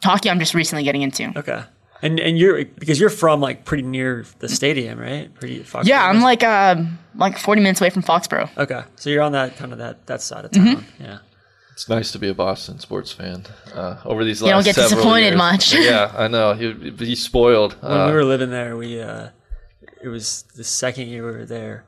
hockey, 0.03 0.29
I'm 0.29 0.39
just 0.39 0.53
recently 0.53 0.83
getting 0.83 1.01
into. 1.01 1.31
Okay. 1.37 1.63
And 2.01 2.19
and 2.19 2.37
you're 2.37 2.63
because 2.65 2.99
you're 2.99 3.09
from 3.09 3.41
like 3.41 3.65
pretty 3.65 3.83
near 3.83 4.25
the 4.39 4.47
stadium, 4.49 4.99
right? 4.99 5.33
Pretty. 5.33 5.63
Fox 5.63 5.87
Yeah, 5.87 6.05
I'm 6.07 6.21
like 6.21 6.43
uh, 6.43 6.75
like 7.15 7.37
40 7.39 7.61
minutes 7.61 7.81
away 7.81 7.89
from 7.89 8.03
Foxborough. 8.03 8.49
Okay, 8.57 8.83
so 8.95 9.09
you're 9.09 9.23
on 9.23 9.31
that 9.31 9.57
kind 9.57 9.71
of 9.71 9.79
that 9.79 10.05
that 10.07 10.21
side 10.21 10.45
of 10.45 10.51
town. 10.51 10.65
Mm-hmm. 10.77 11.03
Yeah. 11.03 11.17
It's 11.71 11.87
nice 11.89 12.11
to 12.13 12.19
be 12.19 12.27
a 12.27 12.33
Boston 12.33 12.79
sports 12.79 13.11
fan. 13.11 13.45
Uh, 13.73 13.97
over 14.03 14.23
these 14.23 14.41
last, 14.41 14.47
You 14.47 14.53
don't 14.55 14.65
get 14.65 14.75
disappointed 14.75 15.27
years. 15.27 15.37
much. 15.37 15.73
yeah, 15.75 16.11
I 16.17 16.27
know. 16.27 16.53
You 16.53 16.73
be 16.73 17.13
spoiled. 17.15 17.73
When 17.81 17.91
Uh, 17.91 18.07
we 18.07 18.13
were 18.13 18.23
living 18.25 18.49
there, 18.49 18.75
we 18.77 18.99
uh, 19.01 19.29
it 20.01 20.07
was 20.07 20.43
the 20.55 20.63
second 20.63 21.07
year 21.07 21.25
we 21.25 21.31
were 21.37 21.45
there. 21.45 21.83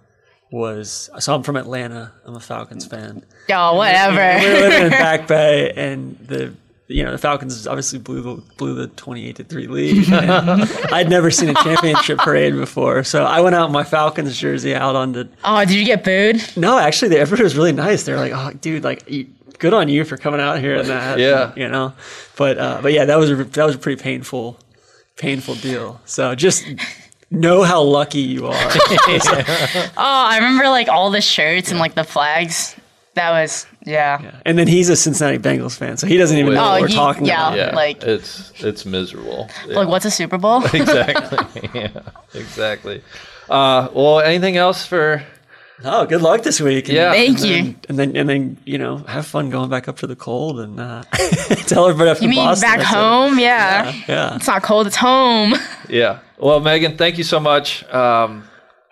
Was 0.51 1.11
so 1.19 1.35
I'm 1.35 1.43
from 1.43 1.55
Atlanta. 1.57 2.11
I'm 2.25 2.35
a 2.35 2.39
Falcons 2.39 2.85
fan. 2.87 3.23
Oh, 3.51 3.75
whatever. 3.75 4.15
we 4.15 4.47
were 4.47 4.53
whatever. 4.55 4.69
living 4.69 4.83
in 4.85 4.89
Back 5.05 5.27
Bay, 5.27 5.71
and 5.75 6.17
the 6.19 6.53
you 6.89 7.03
know 7.03 7.11
the 7.11 7.17
Falcons 7.17 7.65
obviously 7.67 7.99
blew 7.99 8.21
the 8.21 8.41
blew 8.57 8.73
the 8.75 8.87
28 8.87 9.35
to 9.37 9.43
three 9.43 9.67
lead. 9.67 10.11
I'd 10.91 11.09
never 11.09 11.31
seen 11.31 11.49
a 11.49 11.53
championship 11.53 12.17
parade 12.17 12.55
before, 12.55 13.03
so 13.03 13.23
I 13.23 13.39
went 13.41 13.55
out 13.55 13.67
in 13.67 13.71
my 13.71 13.83
Falcons 13.83 14.37
jersey 14.37 14.75
out 14.75 14.95
on 14.95 15.11
the. 15.13 15.29
oh, 15.45 15.63
did 15.65 15.75
you 15.75 15.85
get 15.85 16.03
booed? 16.03 16.41
No, 16.57 16.77
actually, 16.79 17.09
the 17.09 17.19
everybody 17.19 17.43
was 17.43 17.55
really 17.55 17.71
nice. 17.73 18.03
They're 18.03 18.17
like, 18.17 18.33
"Oh, 18.35 18.51
dude, 18.59 18.83
like." 18.83 19.09
Good 19.59 19.73
on 19.73 19.89
you 19.89 20.05
for 20.05 20.15
coming 20.15 20.39
out 20.39 20.59
here 20.61 20.75
and 20.77 20.87
that. 20.87 21.19
Yeah. 21.27 21.51
you 21.53 21.67
know, 21.67 21.91
but 22.37 22.57
uh, 22.57 22.79
but 22.81 22.93
yeah, 22.93 23.03
that 23.03 23.17
was 23.17 23.29
a 23.29 23.35
that 23.43 23.65
was 23.65 23.75
a 23.75 23.77
pretty 23.77 24.01
painful, 24.01 24.57
painful 25.17 25.55
deal. 25.55 25.99
So 26.05 26.33
just 26.33 26.63
know 27.29 27.63
how 27.63 27.81
lucky 27.81 28.21
you 28.21 28.47
are. 28.47 28.53
Oh, 28.71 29.91
I 29.97 30.37
remember 30.37 30.69
like 30.69 30.87
all 30.87 31.11
the 31.11 31.19
shirts 31.19 31.71
and 31.71 31.79
like 31.79 31.93
the 31.93 32.05
flags. 32.05 32.73
That 33.19 33.31
was 33.31 33.67
yeah. 33.85 34.39
and 34.45 34.57
then 34.57 34.67
he's 34.67 34.87
a 34.89 34.95
Cincinnati 34.95 35.37
Bengals 35.39 35.77
fan, 35.77 35.97
so 35.97 36.07
he 36.07 36.15
doesn't 36.17 36.37
even 36.37 36.53
know 36.53 36.63
Oh, 36.63 36.69
what 36.71 36.81
we're 36.81 36.87
he- 36.87 36.93
talking 36.93 37.25
yeah. 37.25 37.47
about. 37.47 37.57
yeah, 37.57 37.75
like- 37.75 38.01
it's 38.03 38.51
it's 38.63 38.85
miserable. 38.85 39.49
Yeah. 39.67 39.75
Like 39.79 39.87
what's 39.89 40.05
a 40.05 40.11
Super 40.11 40.37
Bowl? 40.37 40.63
exactly. 40.73 41.69
yeah, 41.73 42.01
exactly. 42.33 43.01
Uh, 43.49 43.89
well, 43.93 44.19
anything 44.21 44.55
else 44.57 44.85
for? 44.85 45.23
Oh, 45.83 46.05
good 46.05 46.21
luck 46.21 46.43
this 46.43 46.59
week. 46.61 46.87
And- 46.89 46.95
Yeah. 46.97 47.11
Thank 47.13 47.39
and 47.39 47.47
you. 47.47 47.55
then, 47.63 47.75
and 47.89 47.99
then 47.99 48.15
and 48.17 48.29
then 48.29 48.57
you 48.65 48.77
know 48.77 48.97
have 48.99 49.25
fun 49.25 49.49
going 49.49 49.69
back 49.69 49.87
up 49.87 49.97
to 49.99 50.07
the 50.07 50.15
cold 50.15 50.59
and 50.59 50.79
uh, 50.79 51.03
tell 51.67 51.87
everybody 51.87 52.09
up 52.11 52.21
You 52.21 52.29
mean 52.29 52.45
Boston. 52.45 52.69
back 52.69 52.79
I 52.79 52.83
said- 52.83 52.93
home? 52.93 53.39
Yeah. 53.39 53.93
Yeah. 54.07 54.35
It's 54.35 54.47
not 54.47 54.63
cold. 54.63 54.87
It's 54.87 54.95
home. 54.97 55.53
Yeah. 55.89 56.19
Well, 56.37 56.59
Megan, 56.59 56.95
thank 56.97 57.17
you 57.17 57.23
so 57.23 57.39
much. 57.39 57.83
Um, 57.91 58.43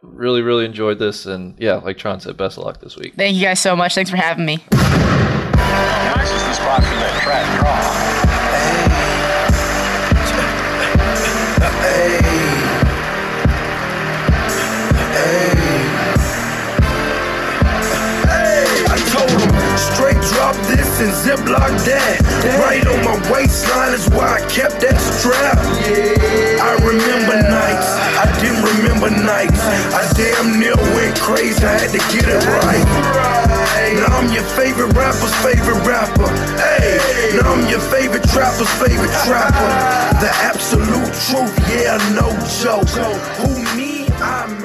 really, 0.02 0.42
really 0.42 0.66
enjoyed 0.66 1.00
this, 1.00 1.26
and 1.26 1.56
yeah, 1.60 1.76
like 1.76 1.98
Tron 1.98 2.20
said, 2.20 2.38
best 2.38 2.58
of 2.58 2.64
luck 2.66 2.80
this 2.80 2.96
week. 2.96 3.16
Thank 3.16 3.36
you 3.36 3.44
guys 3.44 3.60
so 3.60 3.76
much. 3.76 3.96
Thanks 3.96 4.10
for 4.10 4.18
having 4.18 4.46
me. 4.46 4.58
Nice 4.72 6.32
is 6.32 6.44
the 6.44 6.54
spot 6.54 6.84
for 6.84 6.96
that 6.96 7.22
track 7.24 7.60
draw. 7.60 8.08
I 18.90 18.98
told 19.12 19.30
him, 19.30 19.52
straight 19.78 20.22
drop 20.34 20.56
this 20.68 20.77
and 21.00 21.14
ziplock 21.14 21.74
that. 21.86 22.18
Right 22.58 22.86
on 22.88 23.06
my 23.06 23.18
waistline 23.30 23.94
is 23.94 24.10
why 24.10 24.38
I 24.38 24.42
kept 24.50 24.82
that 24.82 24.98
strap. 24.98 25.58
I 25.62 26.74
remember 26.82 27.38
nights, 27.38 27.90
I 28.18 28.26
didn't 28.42 28.66
remember 28.66 29.10
nights. 29.14 29.62
I 29.94 30.02
damn 30.18 30.60
near 30.60 30.76
went 30.98 31.20
crazy, 31.20 31.62
I 31.62 31.78
had 31.78 31.92
to 31.94 32.02
get 32.10 32.26
it 32.26 32.42
right. 32.50 32.88
Now 34.02 34.18
I'm 34.18 34.34
your 34.34 34.48
favorite 34.58 34.94
rapper's 34.98 35.34
favorite 35.46 35.86
rapper. 35.86 36.30
Hey, 36.58 36.98
now 37.38 37.54
I'm 37.54 37.70
your 37.70 37.84
favorite 37.94 38.26
trapper's 38.30 38.72
favorite 38.82 39.14
trapper. 39.26 39.70
The 40.18 40.32
absolute 40.50 41.14
truth, 41.30 41.54
yeah, 41.70 42.02
no 42.18 42.34
joke. 42.58 42.90
Who 43.38 43.54
me? 43.78 44.08
I'm 44.18 44.58